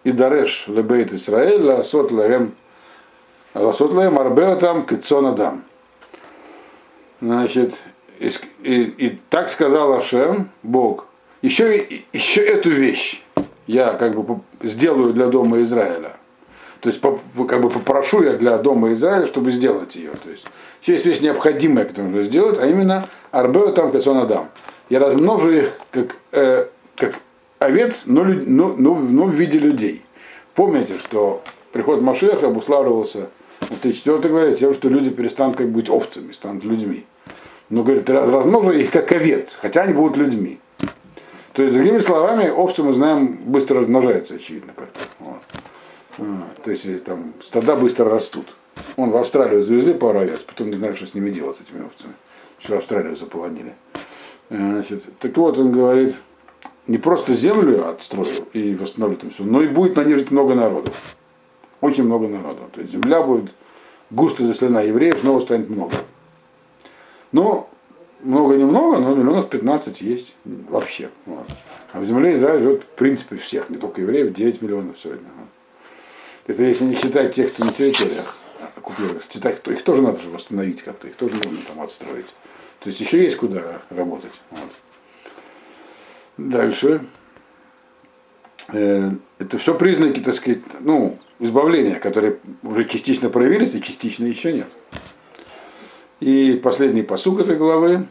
и 0.05 0.13
дареш 0.13 0.67
лебейт 0.69 1.15
Исраэль 1.15 1.63
ласот 1.63 2.13
лаем 2.13 2.53
ласот 3.55 3.93
лаем 3.93 4.19
арбеотам 4.19 4.85
кицонадам. 4.85 5.65
Значит, 7.23 7.75
и, 8.19 8.31
и, 8.63 8.83
и 8.83 9.21
так 9.31 9.49
сказал 9.49 9.95
Ашем, 9.95 10.51
Бог, 10.63 11.07
еще, 11.41 11.87
еще 12.13 12.43
эту 12.43 12.69
вещь 12.69 13.23
я 13.67 13.95
как 13.95 14.15
бы 14.15 14.41
сделаю 14.63 15.15
для 15.15 15.29
дома 15.29 15.63
Израиля. 15.63 16.17
То 16.81 16.91
есть 16.91 17.01
как 17.01 17.63
бы 17.63 17.71
попрошу 17.71 18.23
я 18.23 18.35
для 18.35 18.59
дома 18.59 18.93
Израиля, 18.93 19.25
чтобы 19.25 19.51
сделать 19.53 19.97
ее. 19.97 20.11
То 20.11 20.29
есть 20.29 20.47
еще 20.83 20.93
есть 20.93 21.07
вещь 21.07 21.21
необходимая, 21.21 21.87
которую 21.87 22.13
нужно 22.13 22.29
сделать, 22.29 22.59
а 22.61 22.67
именно 22.67 23.07
Арбео 23.31 23.73
там 23.73 23.91
Кацонадам. 23.91 24.51
Я 24.89 25.01
размножу 25.01 25.51
их 25.51 25.73
как, 25.91 26.17
э, 26.33 26.69
как 26.95 27.21
овец, 27.59 28.05
но, 28.07 28.25
но, 28.25 28.75
но, 28.77 28.95
но 28.95 29.25
в 29.25 29.33
виде 29.33 29.59
людей. 29.59 30.05
Помните, 30.55 30.99
что 30.99 31.43
приход 31.73 32.03
Машеха 32.03 32.47
обуславливался 32.47 33.31
в 33.61 33.79
34 33.81 34.29
главе 34.29 34.55
тем, 34.55 34.75
что 34.75 34.89
люди 34.89 35.11
перестанут 35.11 35.57
как 35.57 35.67
бы 35.69 35.81
быть 35.81 35.91
овцами, 35.91 36.33
станут 36.33 36.65
людьми. 36.65 37.05
Но 37.69 37.83
говорит, 37.83 38.09
раз- 38.09 38.31
размножу 38.31 38.71
их 38.71 38.91
как 38.91 39.11
овец, 39.13 39.59
хотя 39.61 39.83
они 39.83 39.93
будут 39.93 40.17
людьми. 40.17 40.61
То 41.53 41.63
есть, 41.63 41.75
другими 41.75 41.99
словами, 42.01 42.51
овцы, 42.51 42.83
мы 42.83 42.93
знаем, 42.93 43.39
быстро 43.47 43.81
размножаются, 43.81 44.35
очевидно. 44.35 44.73
Вот. 45.19 45.43
А, 46.19 46.49
то 46.63 46.71
есть 46.71 47.05
там 47.05 47.33
стада 47.43 47.77
быстро 47.77 48.11
растут. 48.11 48.55
Он 48.97 49.11
в 49.11 49.17
Австралию 49.17 49.63
завезли 49.63 49.95
пару 49.95 50.21
овец, 50.21 50.41
потом 50.41 50.69
не 50.69 50.77
знаю, 50.77 50.95
что 50.95 51.07
с 51.07 51.15
ними 51.15 51.31
делать, 51.31 51.57
с 51.57 51.61
этими 51.63 51.85
овцами. 51.85 52.13
Еще 52.61 52.77
Австралию 52.77 53.17
заполонили. 53.17 53.75
Э, 54.49 54.57
значит, 54.57 55.05
так 55.19 55.37
вот, 55.37 55.59
он 55.59 55.73
говорит, 55.73 56.15
не 56.87 56.99
просто 56.99 57.35
землю 57.35 57.89
отстроил 57.89 58.47
и 58.53 58.75
восстановлю 58.75 59.17
там 59.17 59.31
все, 59.31 59.45
но 59.45 59.63
и 59.63 59.69
будет 59.69 59.97
на 59.97 60.03
много 60.03 60.55
народу. 60.55 60.93
Очень 61.81 62.05
много 62.05 62.29
народу. 62.29 62.61
То 62.73 62.81
есть 62.81 62.93
земля 62.93 63.23
будет 63.23 63.53
густо 64.11 64.45
заселена 64.45 64.83
евреев, 64.83 65.19
снова 65.21 65.41
станет 65.41 65.69
много. 65.69 65.95
Но 67.33 67.69
много-немного, 68.23 68.99
но 68.99 69.15
миллионов 69.15 69.49
15 69.51 70.01
есть 70.01 70.37
вообще. 70.45 71.11
Вот. 71.27 71.47
А 71.93 72.01
в 72.01 72.05
земле 72.05 72.35
Израиль 72.35 72.63
живет 72.63 72.83
в 72.83 72.87
принципе 72.87 73.37
всех, 73.37 73.69
не 73.69 73.77
только 73.77 74.01
евреев, 74.01 74.33
9 74.33 74.63
миллионов 74.63 74.99
сегодня. 74.99 75.29
Это 76.47 76.63
если 76.63 76.85
не 76.85 76.95
считать 76.95 77.35
тех, 77.35 77.53
кто 77.53 77.65
на 77.65 77.73
территориях 77.73 78.37
оккупированных, 78.77 79.25
их 79.71 79.83
тоже 79.83 80.03
надо 80.03 80.21
же 80.21 80.31
восстановить 80.31 80.83
как-то, 80.83 81.09
их 81.09 81.17
тоже 81.17 81.35
нужно 81.35 81.59
там 81.67 81.81
отстроить. 81.83 82.27
То 82.87 82.91
есть 82.91 83.01
еще 83.01 83.25
есть 83.25 83.37
куда 83.37 83.83
работать. 83.91 84.31
Вот. 84.53 84.71
Дальше. 86.37 87.05
Э, 88.73 89.11
это 89.41 89.59
все 89.59 89.75
признаки, 89.75 90.21
так 90.21 90.35
сказать, 90.35 90.61
ну, 90.79 91.19
избавления, 91.41 91.99
которые 91.99 92.39
уже 92.63 92.85
частично 92.85 93.29
проявились 93.29 93.75
и 93.75 93.83
частично 93.83 94.27
еще 94.27 94.53
нет. 94.53 94.69
И 96.21 96.61
последний 96.63 97.03
посук 97.03 97.41
этой 97.41 97.57
главы. 97.57 98.07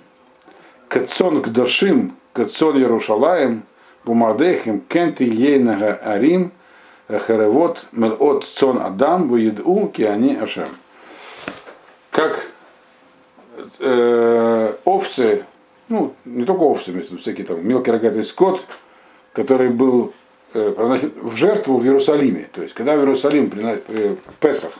Кацон 0.90 1.42
кдашим, 1.42 2.18
кацон 2.34 2.78
Ярушалаем, 2.78 3.64
бумадехим, 4.04 4.82
кенты 4.82 5.24
ейнага 5.24 6.02
арим, 6.04 6.52
харевот, 7.08 7.86
мелот 7.94 8.44
цон 8.44 8.82
адам, 8.82 9.30
выеду, 9.30 9.90
киани 9.96 10.36
ашем. 10.36 10.68
Как 12.12 12.52
э, 13.80 14.74
овцы, 14.86 15.44
ну, 15.90 16.14
не 16.26 16.46
только 16.46 16.62
овцы, 16.64 16.92
но 16.92 17.18
всякий 17.18 17.44
там 17.44 17.68
мелкий 17.68 17.92
рогатый 17.92 18.24
скот, 18.24 18.66
который 19.34 19.70
был 19.70 20.14
э, 20.54 20.74
в 21.22 21.36
жертву 21.36 21.78
в 21.78 21.86
Иерусалиме. 21.86 22.48
То 22.52 22.64
есть, 22.64 22.74
когда 22.74 22.96
в 22.96 23.00
Иерусалим 23.00 23.50
при 23.50 23.64
э, 23.88 24.16
Песах 24.40 24.72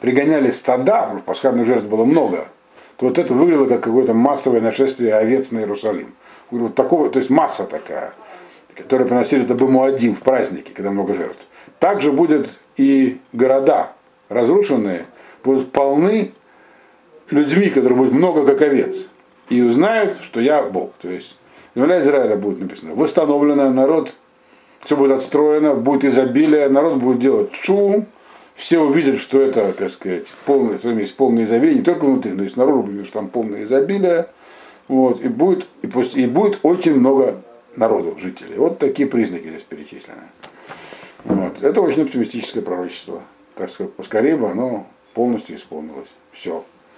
пригоняли 0.00 0.50
стада, 0.50 1.02
потому 1.02 1.18
что 1.18 1.26
пасхальных 1.26 1.66
жертв 1.66 1.86
было 1.86 2.04
много, 2.04 2.48
то 2.96 3.06
вот 3.06 3.18
это 3.18 3.32
выглядело 3.34 3.66
как 3.66 3.82
какое-то 3.82 4.14
массовое 4.14 4.60
нашествие 4.60 5.14
овец 5.14 5.50
на 5.50 5.58
Иерусалим. 5.58 6.14
Вот 6.50 6.74
такого, 6.74 7.10
то 7.10 7.18
есть 7.18 7.30
масса 7.30 7.64
такая, 7.64 8.12
которая 8.74 9.06
приносили 9.06 9.44
это 9.44 9.54
Бамуадим 9.54 10.14
в 10.14 10.20
праздники, 10.20 10.72
когда 10.72 10.90
много 10.90 11.14
жертв. 11.14 11.46
Также 11.78 12.10
будет 12.10 12.48
и 12.76 13.20
города 13.32 13.92
разрушенные, 14.28 15.06
будут 15.44 15.72
полны 15.72 16.32
людьми, 17.30 17.70
которые 17.70 17.96
будет 17.96 18.12
много 18.12 18.44
как 18.44 18.62
овец, 18.62 19.08
и 19.48 19.62
узнают, 19.62 20.14
что 20.22 20.40
я 20.40 20.62
Бог. 20.62 20.92
То 21.00 21.08
есть 21.08 21.36
земля 21.74 22.00
Израиля 22.00 22.36
будет 22.36 22.60
написано. 22.60 22.94
Восстановлено, 22.94 23.70
народ, 23.70 24.14
все 24.84 24.96
будет 24.96 25.12
отстроено, 25.12 25.74
будет 25.74 26.04
изобилие, 26.04 26.68
народ 26.68 26.98
будет 26.98 27.20
делать 27.20 27.52
чу, 27.52 28.06
все 28.54 28.80
увидят, 28.80 29.18
что 29.18 29.40
это, 29.40 29.72
так 29.72 29.90
сказать, 29.90 30.26
полное, 30.44 30.78
что 30.78 30.90
есть 30.90 31.16
полное 31.16 31.44
изобилие, 31.44 31.76
не 31.76 31.82
только 31.82 32.04
внутри, 32.04 32.32
но 32.32 32.44
и 32.44 32.48
снаружи 32.48 32.82
будет, 32.82 33.06
что 33.06 33.14
там 33.14 33.28
полное 33.28 33.64
изобилие. 33.64 34.26
Вот, 34.88 35.20
и, 35.20 35.28
будет, 35.28 35.68
и, 35.82 35.86
и 35.86 36.26
будет 36.26 36.60
очень 36.62 36.98
много 36.98 37.42
народу, 37.76 38.16
жителей. 38.18 38.56
Вот 38.56 38.78
такие 38.78 39.08
признаки 39.08 39.48
здесь 39.48 39.62
перечислены. 39.62 40.22
Вот. 41.24 41.62
Это 41.62 41.80
очень 41.82 42.02
оптимистическое 42.02 42.62
пророчество. 42.62 43.22
Так 43.54 43.70
сказать, 43.70 43.92
поскорее 43.92 44.36
бы 44.36 44.50
оно 44.50 44.86
полностью 45.14 45.56
исполнилось. 45.56 46.08
Все. 46.32 46.64